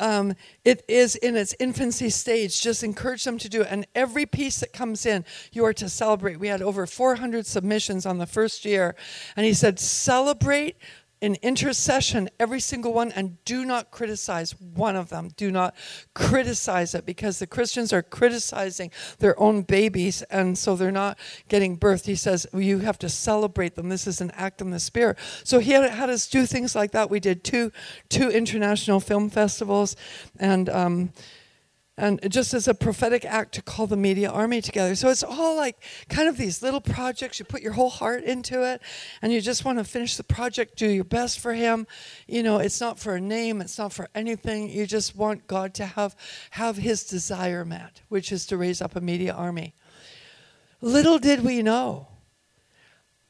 um, 0.00 0.34
it 0.64 0.84
is 0.88 1.14
in 1.14 1.36
its 1.36 1.54
infancy 1.60 2.10
stage. 2.10 2.60
Just 2.60 2.82
encourage 2.82 3.22
them 3.22 3.38
to 3.38 3.48
do 3.48 3.62
it. 3.62 3.68
And 3.70 3.86
every 3.94 4.26
piece 4.26 4.58
that 4.58 4.72
comes 4.72 5.06
in, 5.06 5.24
you 5.52 5.64
are 5.64 5.72
to 5.74 5.88
celebrate. 5.88 6.40
We 6.40 6.48
had 6.48 6.60
over 6.60 6.86
400 6.86 7.46
submissions 7.46 8.04
on 8.04 8.18
the 8.18 8.26
first 8.26 8.64
year. 8.64 8.96
And 9.36 9.46
he 9.46 9.54
said, 9.54 9.78
celebrate 9.78 10.76
in 11.20 11.36
intercession, 11.42 12.28
every 12.38 12.60
single 12.60 12.92
one, 12.92 13.10
and 13.12 13.42
do 13.44 13.64
not 13.64 13.90
criticize 13.90 14.52
one 14.60 14.96
of 14.96 15.08
them. 15.08 15.30
Do 15.36 15.50
not 15.50 15.74
criticize 16.14 16.94
it 16.94 17.04
because 17.04 17.38
the 17.38 17.46
Christians 17.46 17.92
are 17.92 18.02
criticizing 18.02 18.90
their 19.18 19.38
own 19.40 19.62
babies, 19.62 20.22
and 20.22 20.56
so 20.56 20.76
they're 20.76 20.90
not 20.92 21.18
getting 21.48 21.76
birthed. 21.76 22.06
He 22.06 22.14
says 22.14 22.46
you 22.54 22.78
have 22.78 22.98
to 23.00 23.08
celebrate 23.08 23.74
them. 23.74 23.88
This 23.88 24.06
is 24.06 24.20
an 24.20 24.30
act 24.32 24.60
in 24.60 24.70
the 24.70 24.80
spirit. 24.80 25.18
So 25.44 25.58
he 25.58 25.72
had, 25.72 25.90
had 25.90 26.10
us 26.10 26.28
do 26.28 26.46
things 26.46 26.74
like 26.74 26.92
that. 26.92 27.10
We 27.10 27.20
did 27.20 27.44
two 27.44 27.72
two 28.08 28.28
international 28.30 29.00
film 29.00 29.30
festivals, 29.30 29.96
and. 30.38 30.68
Um, 30.68 31.12
and 31.98 32.20
just 32.30 32.54
as 32.54 32.68
a 32.68 32.74
prophetic 32.74 33.24
act 33.24 33.52
to 33.54 33.60
call 33.60 33.88
the 33.88 33.96
media 33.96 34.30
army 34.30 34.62
together. 34.62 34.94
So 34.94 35.08
it's 35.08 35.24
all 35.24 35.56
like 35.56 35.82
kind 36.08 36.28
of 36.28 36.36
these 36.36 36.62
little 36.62 36.80
projects. 36.80 37.40
You 37.40 37.44
put 37.44 37.60
your 37.60 37.72
whole 37.72 37.90
heart 37.90 38.22
into 38.22 38.62
it, 38.62 38.80
and 39.20 39.32
you 39.32 39.40
just 39.40 39.64
want 39.64 39.78
to 39.78 39.84
finish 39.84 40.16
the 40.16 40.22
project, 40.22 40.78
do 40.78 40.88
your 40.88 41.02
best 41.02 41.40
for 41.40 41.54
Him. 41.54 41.88
You 42.28 42.44
know, 42.44 42.58
it's 42.58 42.80
not 42.80 43.00
for 43.00 43.16
a 43.16 43.20
name, 43.20 43.60
it's 43.60 43.78
not 43.78 43.92
for 43.92 44.08
anything. 44.14 44.70
You 44.70 44.86
just 44.86 45.16
want 45.16 45.48
God 45.48 45.74
to 45.74 45.86
have 45.86 46.14
have 46.52 46.76
His 46.76 47.02
desire 47.02 47.64
met, 47.64 48.00
which 48.08 48.30
is 48.30 48.46
to 48.46 48.56
raise 48.56 48.80
up 48.80 48.94
a 48.94 49.00
media 49.00 49.34
army. 49.34 49.74
Little 50.80 51.18
did 51.18 51.44
we 51.44 51.62
know 51.62 52.06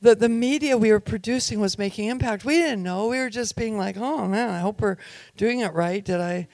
that 0.02 0.20
the 0.20 0.28
media 0.28 0.76
we 0.76 0.92
were 0.92 1.00
producing 1.00 1.58
was 1.58 1.78
making 1.78 2.08
impact. 2.08 2.44
We 2.44 2.56
didn't 2.56 2.82
know. 2.82 3.08
We 3.08 3.18
were 3.18 3.30
just 3.30 3.56
being 3.56 3.78
like, 3.78 3.96
"Oh 3.96 4.28
man, 4.28 4.50
I 4.50 4.58
hope 4.58 4.82
we're 4.82 4.98
doing 5.38 5.60
it 5.60 5.72
right." 5.72 6.04
Did 6.04 6.20
I? 6.20 6.48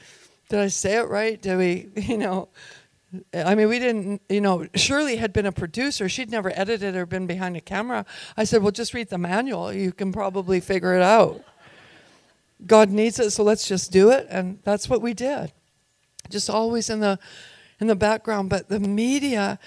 Did 0.49 0.61
I 0.61 0.68
say 0.68 0.99
it 0.99 1.09
right? 1.09 1.40
Did 1.40 1.59
we, 1.59 1.88
you 2.03 2.18
know, 2.18 2.49
I 3.32 3.55
mean, 3.55 3.68
we 3.68 3.78
didn't, 3.78 4.22
you 4.28 4.40
know, 4.40 4.66
Shirley 4.74 5.16
had 5.16 5.32
been 5.32 5.47
a 5.47 5.53
producer. 5.53 6.09
She'd 6.09 6.30
never 6.30 6.53
edited 6.55 6.97
or 6.97 7.07
been 7.07 7.26
behind 7.26 7.57
a 7.57 7.61
camera. 7.61 8.05
I 8.36 8.45
said, 8.45 8.62
well, 8.62 8.72
just 8.72 8.95
read 8.95 9.09
the 9.09 9.18
manual. 9.18 9.72
You 9.72 9.92
can 9.92 10.12
probably 10.12 10.61
figure 10.61 10.95
it 10.95 11.03
out. 11.03 11.42
God 12.66 12.90
needs 12.90 13.18
it, 13.18 13.30
so 13.30 13.42
let's 13.42 13.68
just 13.68 13.92
do 13.92 14.11
it. 14.11 14.26
And 14.30 14.59
that's 14.64 14.88
what 14.88 15.03
we 15.03 15.14
did. 15.14 15.53
Just 16.30 16.49
always 16.49 16.88
in 16.88 17.01
the, 17.01 17.18
in 17.80 17.86
the 17.86 17.97
background. 17.97 18.51
But 18.51 18.68
the 18.68 18.80
media, 18.80 19.59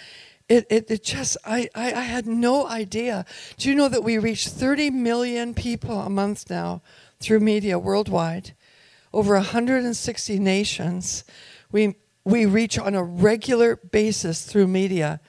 it, 0.49 0.65
it, 0.69 0.89
it 0.89 1.03
just, 1.03 1.37
I, 1.45 1.69
I, 1.75 1.93
I 1.93 2.01
had 2.01 2.25
no 2.25 2.67
idea. 2.67 3.25
Do 3.57 3.69
you 3.69 3.75
know 3.75 3.87
that 3.89 4.03
we 4.03 4.17
reach 4.17 4.47
30 4.47 4.89
million 4.89 5.53
people 5.53 6.01
a 6.01 6.09
month 6.09 6.49
now 6.49 6.81
through 7.19 7.41
media 7.41 7.77
worldwide? 7.77 8.53
Over 9.17 9.33
160 9.33 10.37
nations. 10.37 11.23
We, 11.71 11.95
we 12.23 12.45
reach 12.45 12.77
on 12.77 12.93
a 12.93 13.01
regular 13.01 13.77
basis 13.77 14.45
through 14.45 14.67
media. 14.67 15.19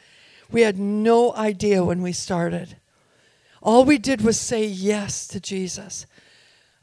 We 0.53 0.61
had 0.61 0.78
no 0.78 1.34
idea 1.34 1.82
when 1.82 2.03
we 2.03 2.12
started. 2.12 2.76
All 3.62 3.86
we 3.86 3.97
did 3.97 4.20
was 4.20 4.39
say 4.39 4.66
yes 4.66 5.26
to 5.28 5.41
Jesus. 5.41 6.05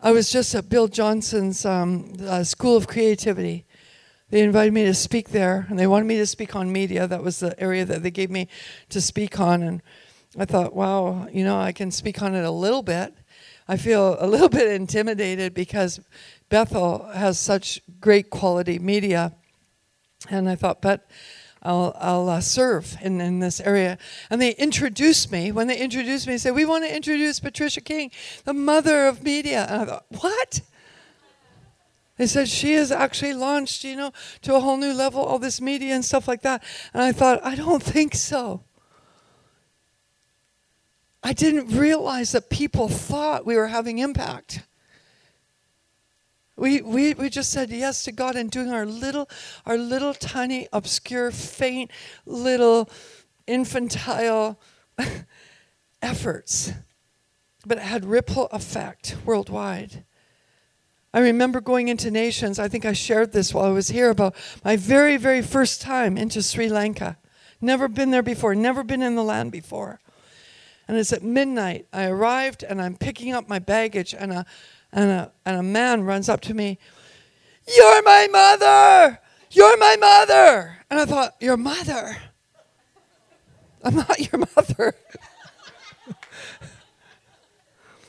I 0.02 0.14
was 0.14 0.32
just 0.32 0.56
at 0.56 0.68
Bill 0.68 0.88
Johnson's 0.88 1.64
um, 1.64 2.12
uh, 2.26 2.44
School 2.44 2.76
of 2.76 2.88
Creativity. 2.88 3.66
They 4.32 4.42
invited 4.42 4.74
me 4.74 4.86
to 4.86 4.96
speak 4.96 5.30
there, 5.30 5.68
and 5.70 5.78
they 5.78 5.86
wanted 5.86 6.06
me 6.06 6.18
to 6.18 6.26
speak 6.26 6.56
on 6.56 6.72
media. 6.72 7.06
That 7.06 7.22
was 7.22 7.40
the 7.40 7.58
area 7.62 7.86
that 7.86 8.02
they 8.02 8.10
gave 8.10 8.32
me 8.32 8.48
to 8.90 9.00
speak 9.00 9.40
on. 9.40 9.62
And 9.62 9.84
I 10.40 10.46
thought, 10.46 10.74
wow, 10.74 11.28
you 11.32 11.44
know, 11.44 11.60
I 11.60 11.72
can 11.72 11.92
speak 11.92 12.24
on 12.24 12.34
it 12.34 12.44
a 12.44 12.50
little 12.50 12.82
bit. 12.82 13.14
I 13.68 13.78
feel 13.78 14.18
a 14.20 14.28
little 14.28 14.50
bit 14.60 14.72
intimidated 14.72 15.54
because 15.54 16.00
Bethel 16.50 17.10
has 17.14 17.40
such 17.40 17.82
great 18.00 18.30
quality 18.30 18.80
media. 18.80 19.34
And 20.30 20.50
I 20.50 20.56
thought, 20.56 20.82
but 20.82 21.08
I'll, 21.62 21.96
I'll 22.00 22.30
uh, 22.30 22.42
serve 22.42 22.96
in, 23.02 23.20
in 23.20 23.40
this 23.40 23.60
area. 23.60 23.98
And 24.30 24.40
they 24.40 24.52
introduced 24.56 25.32
me. 25.32 25.52
When 25.52 25.68
they 25.68 25.78
introduced 25.78 26.28
me, 26.28 26.34
they 26.34 26.38
said, 26.38 26.56
We 26.56 26.66
want 26.66 26.86
to 26.86 26.96
introduce 26.96 27.40
Patricia 27.40 27.82
King, 27.82 28.12
the 28.44 28.54
mother 28.54 29.08
of 29.08 29.24
media. 29.24 29.66
And 29.70 29.82
I 29.82 29.86
thought, 29.86 30.06
What? 30.10 30.62
They 32.18 32.28
said 32.28 32.48
she 32.48 32.74
has 32.74 32.92
actually 32.92 33.34
launched, 33.34 33.84
you 33.84 33.96
know, 33.96 34.14
to 34.44 34.56
a 34.56 34.60
whole 34.60 34.78
new 34.78 34.94
level, 34.94 35.22
all 35.22 35.40
this 35.40 35.60
media 35.60 35.94
and 35.96 36.06
stuff 36.06 36.28
like 36.28 36.44
that. 36.44 36.64
And 36.94 37.04
I 37.04 37.12
thought, 37.12 37.44
I 37.44 37.56
don't 37.56 37.84
think 37.84 38.16
so. 38.16 38.64
I 41.22 41.34
didn't 41.34 41.76
realize 41.76 42.32
that 42.32 42.50
people 42.50 42.88
thought 42.88 43.46
we 43.46 43.58
were 43.58 43.68
having 43.68 43.98
impact. 43.98 44.62
We, 46.58 46.82
we, 46.82 47.14
we 47.14 47.30
just 47.30 47.52
said 47.52 47.70
yes 47.70 48.04
to 48.04 48.12
God 48.12 48.36
and 48.36 48.50
doing 48.50 48.72
our 48.72 48.86
little, 48.86 49.30
our 49.66 49.78
little 49.78 50.14
tiny, 50.14 50.68
obscure, 50.72 51.32
faint, 51.32 51.92
little 52.26 52.90
infantile 53.46 54.60
efforts. 56.02 56.72
But 57.66 57.80
it 57.80 57.84
had 57.84 58.06
ripple 58.06 58.48
effect 58.48 59.18
worldwide. 59.26 60.06
I 61.14 61.20
remember 61.20 61.62
going 61.62 61.88
into 61.88 62.12
nations, 62.12 62.60
I 62.60 62.68
think 62.68 62.86
I 62.86 62.94
shared 62.94 63.32
this 63.32 63.54
while 63.54 63.66
I 63.66 63.70
was 63.70 63.90
here 63.90 64.10
about 64.10 64.36
my 64.64 64.76
very, 64.76 65.18
very 65.18 65.42
first 65.42 65.82
time 65.82 66.18
into 66.18 66.42
Sri 66.42 66.68
Lanka. 66.70 67.18
Never 67.62 67.88
been 67.88 68.12
there 68.12 68.24
before, 68.24 68.54
never 68.54 68.84
been 68.84 69.02
in 69.02 69.16
the 69.16 69.24
land 69.24 69.52
before. 69.52 70.00
And 70.88 70.98
it's 70.98 71.14
at 71.14 71.24
midnight. 71.24 71.88
I 71.92 72.06
arrived 72.06 72.64
and 72.64 72.82
I'm 72.82 72.96
picking 72.96 73.34
up 73.34 73.50
my 73.50 73.60
baggage, 73.60 74.14
and 74.14 74.32
a 74.32 74.46
and 74.96 75.12
a, 75.12 75.32
and 75.46 75.58
a 75.58 75.64
man 75.64 76.04
runs 76.04 76.30
up 76.30 76.42
to 76.42 76.54
me, 76.54 76.80
You're 77.68 78.02
my 78.02 78.28
mother! 78.32 79.20
You're 79.52 79.78
my 79.78 79.96
mother! 79.98 80.78
And 80.90 81.00
I 81.00 81.06
thought, 81.06 81.36
Your 81.40 81.58
mother? 81.58 82.18
I'm 83.84 83.96
not 83.96 84.20
your 84.32 84.40
mother. 84.56 84.96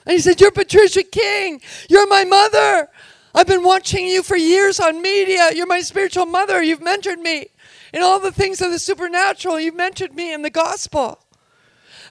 and 0.07 0.13
he 0.13 0.21
said, 0.21 0.41
You're 0.41 0.53
Patricia 0.53 1.03
King. 1.03 1.61
You're 1.91 2.09
my 2.09 2.25
mother. 2.25 2.89
I've 3.35 3.47
been 3.47 3.63
watching 3.63 4.07
you 4.07 4.23
for 4.23 4.37
years 4.37 4.81
on 4.81 5.03
media. 5.03 5.51
You're 5.55 5.67
my 5.67 5.81
spiritual 5.81 6.25
mother. 6.25 6.63
You've 6.63 6.81
mentored 6.81 7.19
me 7.19 7.49
in 7.93 8.03
all 8.03 8.21
the 8.21 8.33
things 8.33 8.63
of 8.63 8.71
the 8.71 8.79
supernatural. 8.79 9.61
You've 9.61 9.75
mentored 9.75 10.15
me 10.15 10.33
in 10.33 10.41
the 10.41 10.49
gospel. 10.49 11.26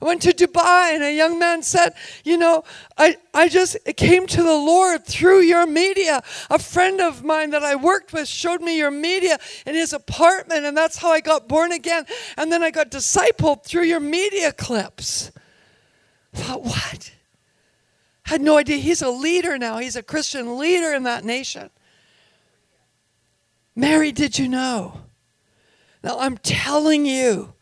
I 0.01 0.05
went 0.05 0.21
to 0.23 0.33
Dubai 0.33 0.93
and 0.93 1.03
a 1.03 1.13
young 1.13 1.39
man 1.39 1.63
said, 1.63 1.93
You 2.23 2.37
know, 2.37 2.63
I, 2.97 3.17
I 3.33 3.47
just 3.49 3.77
came 3.95 4.27
to 4.27 4.43
the 4.43 4.55
Lord 4.55 5.05
through 5.05 5.41
your 5.41 5.65
media. 5.65 6.21
A 6.49 6.59
friend 6.59 7.01
of 7.01 7.23
mine 7.23 7.51
that 7.51 7.63
I 7.63 7.75
worked 7.75 8.13
with 8.13 8.27
showed 8.27 8.61
me 8.61 8.77
your 8.77 8.91
media 8.91 9.37
in 9.65 9.75
his 9.75 9.93
apartment, 9.93 10.65
and 10.65 10.75
that's 10.75 10.97
how 10.97 11.11
I 11.11 11.21
got 11.21 11.47
born 11.47 11.71
again. 11.71 12.05
And 12.37 12.51
then 12.51 12.63
I 12.63 12.71
got 12.71 12.91
discipled 12.91 13.63
through 13.63 13.83
your 13.83 13.99
media 13.99 14.51
clips. 14.51 15.31
I 16.33 16.37
thought, 16.37 16.63
what? 16.63 17.13
Had 18.23 18.41
no 18.41 18.57
idea. 18.57 18.77
He's 18.77 19.01
a 19.01 19.09
leader 19.09 19.57
now, 19.57 19.77
he's 19.77 19.95
a 19.95 20.03
Christian 20.03 20.57
leader 20.57 20.93
in 20.93 21.03
that 21.03 21.23
nation. 21.23 21.69
Mary, 23.75 24.11
did 24.11 24.39
you 24.39 24.47
know? 24.47 25.01
Now, 26.03 26.19
I'm 26.19 26.37
telling 26.37 27.05
you, 27.05 27.53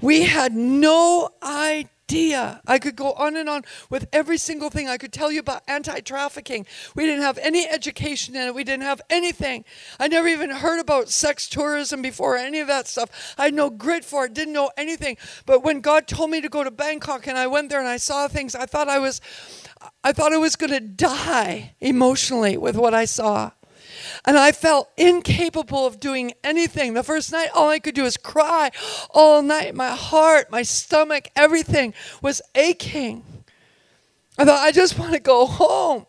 we 0.00 0.22
had 0.22 0.54
no 0.54 1.30
idea. 1.42 2.60
I 2.66 2.78
could 2.78 2.96
go 2.96 3.12
on 3.12 3.36
and 3.36 3.48
on 3.48 3.64
with 3.88 4.08
every 4.12 4.38
single 4.38 4.68
thing. 4.68 4.88
I 4.88 4.96
could 4.96 5.12
tell 5.12 5.30
you 5.30 5.40
about 5.40 5.62
anti 5.68 6.00
trafficking. 6.00 6.66
We 6.96 7.06
didn't 7.06 7.22
have 7.22 7.38
any 7.38 7.68
education 7.68 8.34
in 8.34 8.48
it, 8.48 8.54
we 8.54 8.64
didn't 8.64 8.82
have 8.82 9.00
anything. 9.08 9.64
I 9.98 10.08
never 10.08 10.26
even 10.26 10.50
heard 10.50 10.80
about 10.80 11.08
sex 11.08 11.48
tourism 11.48 12.02
before, 12.02 12.36
any 12.36 12.58
of 12.60 12.66
that 12.66 12.88
stuff. 12.88 13.34
I 13.38 13.44
had 13.44 13.54
no 13.54 13.70
grit 13.70 14.04
for 14.04 14.24
it, 14.24 14.34
didn't 14.34 14.54
know 14.54 14.70
anything. 14.76 15.18
But 15.46 15.62
when 15.62 15.80
God 15.80 16.06
told 16.08 16.30
me 16.30 16.40
to 16.40 16.48
go 16.48 16.64
to 16.64 16.70
Bangkok 16.70 17.26
and 17.26 17.38
I 17.38 17.46
went 17.46 17.70
there 17.70 17.80
and 17.80 17.88
I 17.88 17.98
saw 17.98 18.26
things, 18.26 18.54
I 18.54 18.66
thought 18.66 18.88
I 18.88 18.98
was. 18.98 19.20
I 20.04 20.12
thought 20.12 20.34
I 20.34 20.36
was 20.36 20.56
going 20.56 20.72
to 20.72 20.80
die 20.80 21.74
emotionally 21.80 22.58
with 22.58 22.76
what 22.76 22.92
I 22.92 23.06
saw. 23.06 23.52
And 24.24 24.38
I 24.38 24.52
felt 24.52 24.90
incapable 24.96 25.86
of 25.86 25.98
doing 25.98 26.32
anything. 26.44 26.94
The 26.94 27.02
first 27.02 27.32
night, 27.32 27.48
all 27.54 27.68
I 27.68 27.78
could 27.78 27.94
do 27.94 28.02
was 28.02 28.16
cry 28.16 28.70
all 29.10 29.42
night. 29.42 29.74
My 29.74 29.90
heart, 29.90 30.50
my 30.50 30.62
stomach, 30.62 31.28
everything 31.34 31.94
was 32.20 32.42
aching. 32.54 33.24
I 34.38 34.44
thought, 34.44 34.60
I 34.60 34.72
just 34.72 34.98
want 34.98 35.12
to 35.12 35.20
go 35.20 35.46
home. 35.46 36.06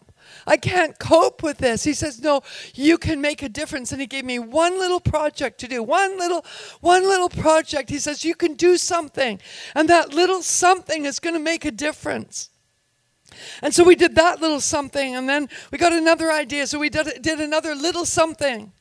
I 0.48 0.58
can't 0.58 0.98
cope 0.98 1.44
with 1.44 1.60
this. 1.60 1.84
He 1.84 1.94
says, 1.94 2.20
"No, 2.20 2.42
you 2.74 2.98
can 2.98 3.22
make 3.22 3.44
a 3.44 3.50
difference." 3.50 3.92
And 3.92 4.02
he 4.02 4.08
gave 4.08 4.26
me 4.26 4.40
one 4.40 4.80
little 4.80 5.00
project 5.00 5.60
to 5.60 5.68
do. 5.68 5.84
One 5.84 6.18
little 6.18 6.46
one 6.80 7.04
little 7.04 7.30
project. 7.30 7.90
He 7.90 8.00
says, 8.00 8.26
"You 8.26 8.36
can 8.36 8.56
do 8.56 8.78
something." 8.78 9.40
And 9.76 9.88
that 9.90 10.14
little 10.14 10.42
something 10.42 11.06
is 11.06 11.20
going 11.20 11.36
to 11.36 11.40
make 11.40 11.66
a 11.66 11.72
difference. 11.72 12.50
And 13.62 13.74
so 13.74 13.84
we 13.84 13.96
did 13.96 14.16
that 14.16 14.42
little 14.42 14.60
something, 14.60 15.16
and 15.16 15.28
then 15.28 15.50
we 15.72 15.78
got 15.78 15.94
another 15.94 16.32
idea, 16.32 16.68
so 16.68 16.80
we 16.80 16.90
did, 16.90 17.22
did 17.22 17.40
another 17.40 17.76
little 17.76 18.06
something. 18.06 18.72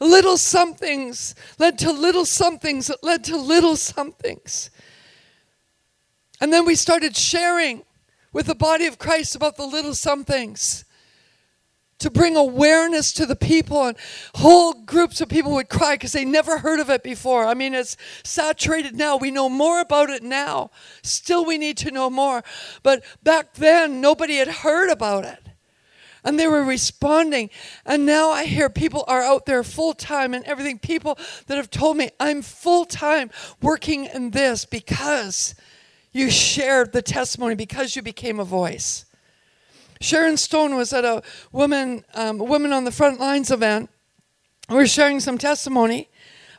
Little 0.00 0.36
somethings 0.36 1.34
led 1.58 1.78
to 1.78 1.92
little 1.92 2.24
somethings 2.24 2.86
that 2.86 3.04
led 3.04 3.22
to 3.24 3.36
little 3.36 3.76
somethings. 3.76 4.70
And 6.40 6.52
then 6.52 6.64
we 6.64 6.74
started 6.74 7.16
sharing 7.16 7.84
with 8.32 8.46
the 8.46 8.54
body 8.54 8.86
of 8.86 8.98
Christ 8.98 9.34
about 9.34 9.56
the 9.56 9.66
little 9.66 9.94
somethings 9.94 10.84
to 12.00 12.10
bring 12.10 12.36
awareness 12.36 13.12
to 13.12 13.26
the 13.26 13.36
people 13.36 13.84
and 13.84 13.96
whole 14.34 14.72
groups 14.72 15.20
of 15.20 15.28
people 15.28 15.52
would 15.52 15.68
cry 15.68 15.94
because 15.94 16.12
they 16.12 16.24
never 16.24 16.58
heard 16.58 16.80
of 16.80 16.90
it 16.90 17.02
before. 17.02 17.46
I 17.46 17.54
mean 17.54 17.74
it's 17.74 17.96
saturated 18.24 18.96
now. 18.96 19.16
We 19.16 19.30
know 19.30 19.48
more 19.48 19.80
about 19.80 20.10
it 20.10 20.22
now. 20.22 20.70
Still 21.02 21.44
we 21.44 21.58
need 21.58 21.76
to 21.78 21.90
know 21.90 22.10
more. 22.10 22.42
But 22.82 23.04
back 23.22 23.54
then 23.54 24.00
nobody 24.00 24.36
had 24.36 24.48
heard 24.48 24.90
about 24.90 25.24
it. 25.24 25.38
And 26.22 26.38
they 26.38 26.46
were 26.46 26.64
responding. 26.64 27.48
And 27.86 28.04
now 28.04 28.30
i 28.30 28.44
hear 28.44 28.68
people 28.68 29.04
are 29.06 29.22
out 29.22 29.46
there 29.46 29.62
full 29.62 29.94
time 29.94 30.34
and 30.34 30.44
everything. 30.44 30.78
People 30.78 31.18
that 31.46 31.56
have 31.56 31.70
told 31.70 31.96
me 31.96 32.10
i'm 32.18 32.42
full 32.42 32.84
time 32.84 33.30
working 33.62 34.06
in 34.06 34.30
this 34.30 34.64
because 34.64 35.54
you 36.12 36.30
shared 36.30 36.92
the 36.92 37.02
testimony 37.02 37.54
because 37.54 37.94
you 37.94 38.02
became 38.02 38.40
a 38.40 38.44
voice 38.44 39.04
Sharon 40.00 40.38
Stone 40.38 40.76
was 40.76 40.92
at 40.94 41.04
a 41.04 41.22
woman, 41.52 42.04
um, 42.14 42.38
woman 42.38 42.72
on 42.72 42.84
the 42.84 42.92
front 42.92 43.20
lines 43.20 43.50
event. 43.50 43.90
We 44.68 44.76
we're 44.76 44.86
sharing 44.86 45.20
some 45.20 45.36
testimony 45.36 46.08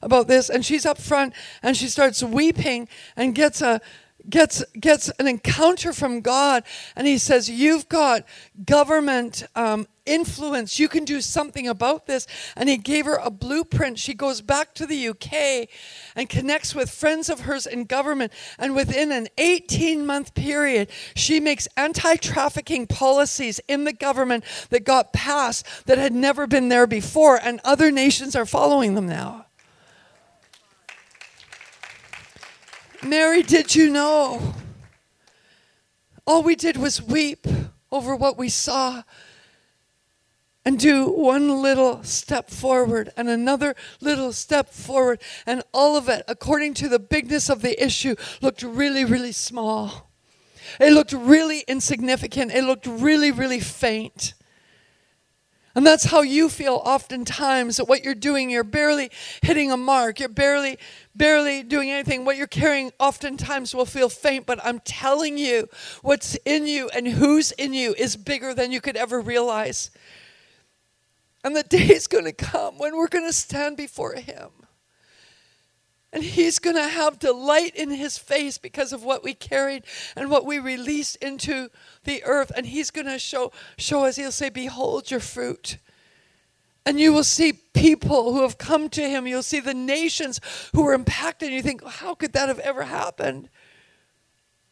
about 0.01 0.27
this, 0.27 0.49
and 0.49 0.63
she's 0.63 0.85
up 0.85 0.99
front 0.99 1.33
and 1.63 1.75
she 1.75 1.87
starts 1.87 2.21
weeping 2.21 2.87
and 3.15 3.33
gets 3.33 3.61
a 3.61 3.81
gets 4.29 4.63
gets 4.79 5.09
an 5.17 5.27
encounter 5.27 5.91
from 5.91 6.21
God, 6.21 6.63
and 6.95 7.07
He 7.07 7.17
says, 7.17 7.49
"You've 7.49 7.89
got 7.89 8.25
government 8.63 9.43
um, 9.55 9.87
influence. 10.05 10.79
You 10.79 10.87
can 10.87 11.05
do 11.05 11.21
something 11.21 11.67
about 11.67 12.05
this." 12.05 12.27
And 12.55 12.69
He 12.69 12.77
gave 12.77 13.05
her 13.05 13.17
a 13.17 13.29
blueprint. 13.29 13.99
She 13.99 14.13
goes 14.13 14.41
back 14.41 14.73
to 14.75 14.85
the 14.85 15.09
UK 15.09 15.67
and 16.15 16.29
connects 16.29 16.73
with 16.73 16.89
friends 16.89 17.29
of 17.29 17.41
hers 17.41 17.65
in 17.65 17.85
government, 17.85 18.31
and 18.57 18.75
within 18.75 19.11
an 19.11 19.27
18-month 19.37 20.33
period, 20.33 20.89
she 21.15 21.39
makes 21.39 21.67
anti-trafficking 21.77 22.87
policies 22.87 23.59
in 23.67 23.83
the 23.83 23.93
government 23.93 24.43
that 24.69 24.83
got 24.83 25.13
passed 25.13 25.65
that 25.85 25.97
had 25.97 26.13
never 26.13 26.47
been 26.47 26.69
there 26.69 26.87
before, 26.87 27.39
and 27.41 27.59
other 27.63 27.91
nations 27.91 28.35
are 28.35 28.45
following 28.45 28.95
them 28.95 29.07
now. 29.07 29.45
Mary, 33.03 33.41
did 33.41 33.73
you 33.73 33.89
know? 33.89 34.53
All 36.27 36.43
we 36.43 36.55
did 36.55 36.77
was 36.77 37.01
weep 37.01 37.47
over 37.91 38.15
what 38.15 38.37
we 38.37 38.47
saw 38.47 39.01
and 40.63 40.77
do 40.77 41.09
one 41.09 41.61
little 41.61 42.03
step 42.03 42.49
forward 42.49 43.11
and 43.17 43.29
another 43.29 43.75
little 43.99 44.31
step 44.31 44.69
forward. 44.69 45.21
And 45.45 45.63
all 45.73 45.95
of 45.95 46.07
it, 46.07 46.23
according 46.27 46.75
to 46.75 46.89
the 46.89 46.99
bigness 46.99 47.49
of 47.49 47.61
the 47.61 47.83
issue, 47.83 48.15
looked 48.41 48.61
really, 48.61 49.03
really 49.03 49.31
small. 49.31 50.11
It 50.79 50.93
looked 50.93 51.13
really 51.13 51.63
insignificant. 51.67 52.51
It 52.51 52.63
looked 52.63 52.85
really, 52.85 53.31
really 53.31 53.59
faint. 53.59 54.35
And 55.73 55.85
that's 55.85 56.05
how 56.05 56.21
you 56.21 56.49
feel 56.49 56.81
oftentimes 56.83 57.77
that 57.77 57.85
what 57.85 58.03
you're 58.03 58.13
doing, 58.13 58.49
you're 58.49 58.63
barely 58.63 59.09
hitting 59.41 59.71
a 59.71 59.77
mark. 59.77 60.19
You're 60.19 60.27
barely, 60.27 60.77
barely 61.15 61.63
doing 61.63 61.89
anything. 61.89 62.25
What 62.25 62.35
you're 62.35 62.47
carrying 62.47 62.91
oftentimes 62.99 63.73
will 63.73 63.85
feel 63.85 64.09
faint, 64.09 64.45
but 64.45 64.59
I'm 64.65 64.79
telling 64.81 65.37
you, 65.37 65.69
what's 66.01 66.35
in 66.45 66.67
you 66.67 66.89
and 66.89 67.07
who's 67.07 67.53
in 67.53 67.73
you 67.73 67.95
is 67.97 68.17
bigger 68.17 68.53
than 68.53 68.73
you 68.73 68.81
could 68.81 68.97
ever 68.97 69.21
realize. 69.21 69.91
And 71.43 71.55
the 71.55 71.63
day 71.63 71.87
is 71.87 72.07
going 72.07 72.25
to 72.25 72.33
come 72.33 72.77
when 72.77 72.95
we're 72.95 73.07
going 73.07 73.25
to 73.25 73.33
stand 73.33 73.77
before 73.77 74.15
Him. 74.15 74.49
And 76.13 76.23
he's 76.23 76.59
going 76.59 76.75
to 76.75 76.87
have 76.87 77.19
delight 77.19 77.73
in 77.75 77.89
his 77.89 78.17
face 78.17 78.57
because 78.57 78.91
of 78.91 79.03
what 79.03 79.23
we 79.23 79.33
carried 79.33 79.83
and 80.15 80.29
what 80.29 80.45
we 80.45 80.59
released 80.59 81.15
into 81.17 81.69
the 82.03 82.21
earth. 82.25 82.51
And 82.53 82.65
he's 82.65 82.91
going 82.91 83.07
to 83.07 83.17
show, 83.17 83.53
show 83.77 84.05
us, 84.05 84.17
he'll 84.17 84.31
say, 84.31 84.49
Behold 84.49 85.09
your 85.09 85.21
fruit. 85.21 85.77
And 86.85 86.99
you 86.99 87.13
will 87.13 87.23
see 87.23 87.53
people 87.53 88.33
who 88.33 88.41
have 88.41 88.57
come 88.57 88.89
to 88.89 89.07
him. 89.07 89.25
You'll 89.25 89.43
see 89.43 89.59
the 89.59 89.73
nations 89.73 90.41
who 90.73 90.83
were 90.83 90.93
impacted. 90.93 91.47
And 91.47 91.55
you 91.55 91.61
think, 91.61 91.85
how 91.85 92.15
could 92.15 92.33
that 92.33 92.49
have 92.49 92.59
ever 92.59 92.83
happened? 92.83 93.49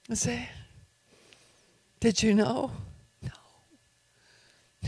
And 0.10 0.18
say, 0.18 0.50
Did 2.02 2.22
you 2.22 2.34
know? 2.34 2.72
No. 3.22 3.30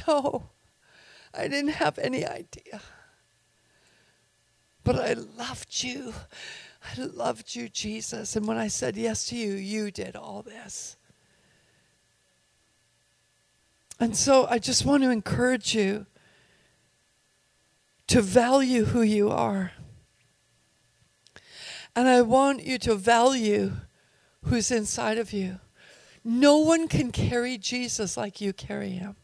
No. 0.06 0.50
I 1.34 1.48
didn't 1.48 1.72
have 1.72 1.98
any 1.98 2.26
idea. 2.26 2.82
But 4.84 4.98
I 4.98 5.14
loved 5.14 5.84
you. 5.84 6.14
I 6.84 7.02
loved 7.02 7.56
you, 7.56 7.70
Jesus. 7.70 8.36
And 8.36 8.48
when 8.48 8.58
I 8.58 8.68
said 8.68 8.98
yes 8.98 9.26
to 9.28 9.38
you, 9.38 9.54
you 9.54 9.92
did 9.92 10.16
all 10.16 10.42
this. 10.42 10.98
And 14.00 14.18
so 14.18 14.48
I 14.50 14.58
just 14.58 14.84
want 14.84 15.04
to 15.04 15.12
encourage 15.12 15.76
you 15.76 16.08
to 18.08 18.22
value 18.22 18.86
who 18.86 19.04
you 19.04 19.30
are. 19.30 19.74
And 21.96 22.08
I 22.08 22.24
want 22.24 22.64
you 22.64 22.80
to 22.80 22.96
value 22.96 23.74
who's 24.46 24.72
inside 24.72 25.18
of 25.18 25.32
you. 25.32 25.60
No 26.24 26.58
one 26.58 26.88
can 26.88 27.12
carry 27.12 27.58
Jesus 27.58 28.18
like 28.18 28.42
you 28.42 28.54
carry 28.54 28.90
him. 28.90 29.16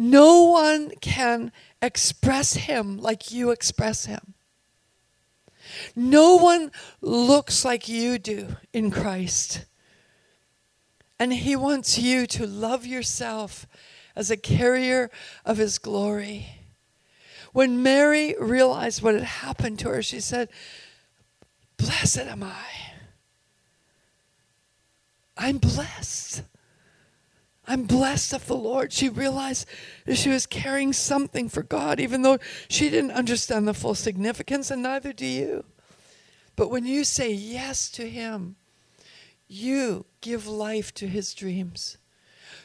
No 0.00 0.44
one 0.44 0.92
can 1.00 1.50
express 1.82 2.54
him 2.54 2.98
like 2.98 3.32
you 3.32 3.50
express 3.50 4.04
him. 4.04 4.34
No 5.96 6.36
one 6.36 6.70
looks 7.00 7.64
like 7.64 7.88
you 7.88 8.16
do 8.16 8.58
in 8.72 8.92
Christ. 8.92 9.64
And 11.18 11.32
he 11.32 11.56
wants 11.56 11.98
you 11.98 12.28
to 12.28 12.46
love 12.46 12.86
yourself 12.86 13.66
as 14.14 14.30
a 14.30 14.36
carrier 14.36 15.10
of 15.44 15.56
his 15.56 15.78
glory. 15.78 16.46
When 17.52 17.82
Mary 17.82 18.36
realized 18.38 19.02
what 19.02 19.14
had 19.14 19.24
happened 19.24 19.80
to 19.80 19.88
her, 19.88 20.00
she 20.00 20.20
said, 20.20 20.48
Blessed 21.76 22.18
am 22.18 22.44
I. 22.44 22.66
I'm 25.36 25.58
blessed. 25.58 26.44
I'm 27.68 27.82
blessed 27.82 28.32
of 28.32 28.46
the 28.46 28.56
Lord. 28.56 28.94
She 28.94 29.10
realized 29.10 29.68
that 30.06 30.16
she 30.16 30.30
was 30.30 30.46
carrying 30.46 30.94
something 30.94 31.50
for 31.50 31.62
God, 31.62 32.00
even 32.00 32.22
though 32.22 32.38
she 32.68 32.88
didn't 32.88 33.10
understand 33.10 33.68
the 33.68 33.74
full 33.74 33.94
significance, 33.94 34.70
and 34.70 34.82
neither 34.82 35.12
do 35.12 35.26
you. 35.26 35.64
But 36.56 36.70
when 36.70 36.86
you 36.86 37.04
say 37.04 37.30
yes 37.30 37.90
to 37.90 38.08
Him, 38.08 38.56
you 39.46 40.06
give 40.22 40.46
life 40.46 40.94
to 40.94 41.06
His 41.06 41.34
dreams. 41.34 41.98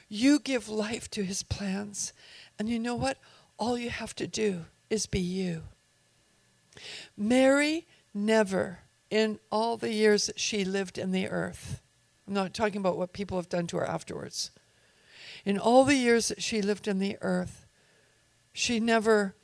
You 0.08 0.40
give 0.40 0.70
life 0.70 1.12
to 1.12 1.24
His 1.24 1.44
plans. 1.44 2.14
And 2.58 2.70
you 2.70 2.80
know 2.80 2.96
what? 2.96 3.18
All 3.58 3.78
you 3.78 3.90
have 3.90 4.16
to 4.16 4.26
do 4.26 4.66
is 4.90 5.06
be 5.06 5.20
you. 5.20 5.64
Mary 7.18 7.88
never, 8.14 8.80
in 9.10 9.40
all 9.52 9.76
the 9.76 9.92
years 9.92 10.28
that 10.28 10.40
she 10.40 10.64
lived 10.64 10.98
in 10.98 11.12
the 11.12 11.28
earth, 11.28 11.82
I'm 12.26 12.34
not 12.34 12.54
talking 12.54 12.80
about 12.80 12.98
what 12.98 13.12
people 13.12 13.38
have 13.38 13.50
done 13.50 13.68
to 13.68 13.78
her 13.78 13.86
afterwards 13.86 14.52
in 15.46 15.58
all 15.58 15.84
the 15.84 15.96
years 15.96 16.30
that 16.30 16.42
she 16.42 16.62
lived 16.62 16.88
in 16.88 17.00
the 17.00 17.18
earth, 17.22 17.66
she 18.54 18.80
never 18.80 19.36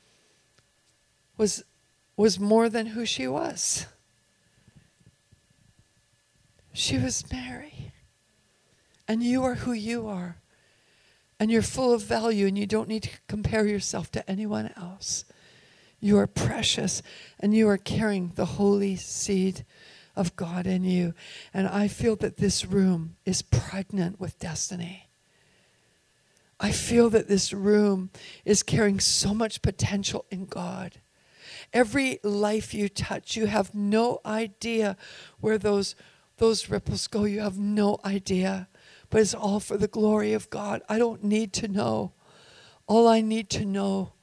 was, 1.37 1.63
was 2.15 2.39
more 2.39 2.69
than 2.69 2.87
who 2.87 3.05
she 3.05 3.27
was. 3.27 3.85
She 6.73 6.97
was 6.97 7.29
Mary. 7.31 7.91
And 9.07 9.23
you 9.23 9.43
are 9.43 9.55
who 9.55 9.73
you 9.73 10.07
are. 10.07 10.37
And 11.39 11.49
you're 11.49 11.61
full 11.61 11.93
of 11.93 12.03
value, 12.03 12.47
and 12.47 12.57
you 12.57 12.67
don't 12.67 12.89
need 12.89 13.03
to 13.03 13.09
compare 13.27 13.65
yourself 13.65 14.11
to 14.11 14.29
anyone 14.29 14.71
else. 14.77 15.25
You 15.99 16.17
are 16.17 16.27
precious, 16.27 17.01
and 17.39 17.53
you 17.53 17.67
are 17.67 17.77
carrying 17.77 18.33
the 18.35 18.45
holy 18.45 18.95
seed 18.95 19.65
of 20.15 20.35
God 20.35 20.67
in 20.67 20.83
you. 20.83 21.13
And 21.53 21.67
I 21.67 21.87
feel 21.87 22.15
that 22.17 22.37
this 22.37 22.65
room 22.65 23.15
is 23.25 23.41
pregnant 23.41 24.19
with 24.19 24.39
destiny. 24.39 25.08
I 26.59 26.71
feel 26.71 27.09
that 27.11 27.27
this 27.27 27.53
room 27.53 28.09
is 28.43 28.63
carrying 28.63 28.99
so 28.99 29.33
much 29.33 29.61
potential 29.61 30.25
in 30.29 30.45
God. 30.45 30.99
Every 31.71 32.19
life 32.23 32.73
you 32.73 32.89
touch, 32.89 33.37
you 33.37 33.45
have 33.45 33.73
no 33.73 34.19
idea 34.25 34.97
where 35.39 35.57
those, 35.57 35.95
those 36.37 36.69
ripples 36.69 37.07
go. 37.07 37.23
You 37.23 37.39
have 37.41 37.57
no 37.57 37.99
idea. 38.03 38.67
But 39.09 39.21
it's 39.21 39.33
all 39.33 39.59
for 39.59 39.77
the 39.77 39.87
glory 39.87 40.33
of 40.33 40.49
God. 40.49 40.81
I 40.89 40.97
don't 40.97 41.23
need 41.23 41.53
to 41.53 41.67
know. 41.67 42.13
All 42.87 43.07
I 43.07 43.21
need 43.21 43.49
to 43.51 43.65
know 43.65 44.13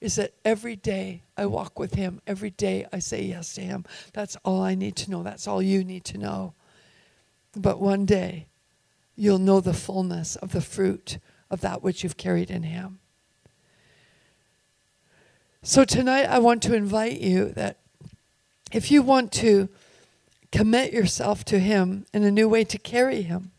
is 0.00 0.16
that 0.16 0.34
every 0.44 0.76
day 0.76 1.22
I 1.36 1.46
walk 1.46 1.78
with 1.78 1.94
Him, 1.94 2.20
every 2.26 2.50
day 2.50 2.86
I 2.92 2.98
say 3.00 3.22
yes 3.22 3.54
to 3.54 3.60
Him. 3.60 3.84
That's 4.12 4.36
all 4.44 4.62
I 4.62 4.74
need 4.74 4.96
to 4.96 5.10
know. 5.10 5.22
That's 5.22 5.46
all 5.46 5.62
you 5.62 5.84
need 5.84 6.04
to 6.06 6.18
know. 6.18 6.54
But 7.54 7.80
one 7.80 8.06
day, 8.06 8.48
you'll 9.14 9.38
know 9.38 9.60
the 9.60 9.74
fullness 9.74 10.36
of 10.36 10.52
the 10.52 10.60
fruit 10.60 11.18
of 11.52 11.60
that 11.60 11.82
which 11.82 12.02
you've 12.02 12.16
carried 12.16 12.50
in 12.50 12.64
Him. 12.64 12.98
So 15.62 15.84
tonight, 15.84 16.24
I 16.24 16.38
want 16.40 16.62
to 16.64 16.74
invite 16.74 17.20
you 17.20 17.50
that 17.50 17.78
if 18.72 18.90
you 18.90 19.02
want 19.02 19.30
to 19.32 19.68
commit 20.50 20.92
yourself 20.92 21.44
to 21.44 21.60
Him 21.60 22.06
in 22.12 22.24
a 22.24 22.30
new 22.30 22.48
way 22.48 22.64
to 22.64 22.78
carry 22.78 23.22
Him 23.22 23.52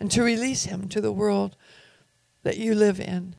and 0.00 0.10
to 0.12 0.22
release 0.22 0.64
Him 0.64 0.88
to 0.88 1.00
the 1.00 1.12
world 1.12 1.56
that 2.44 2.56
you 2.56 2.74
live 2.74 3.00
in, 3.00 3.34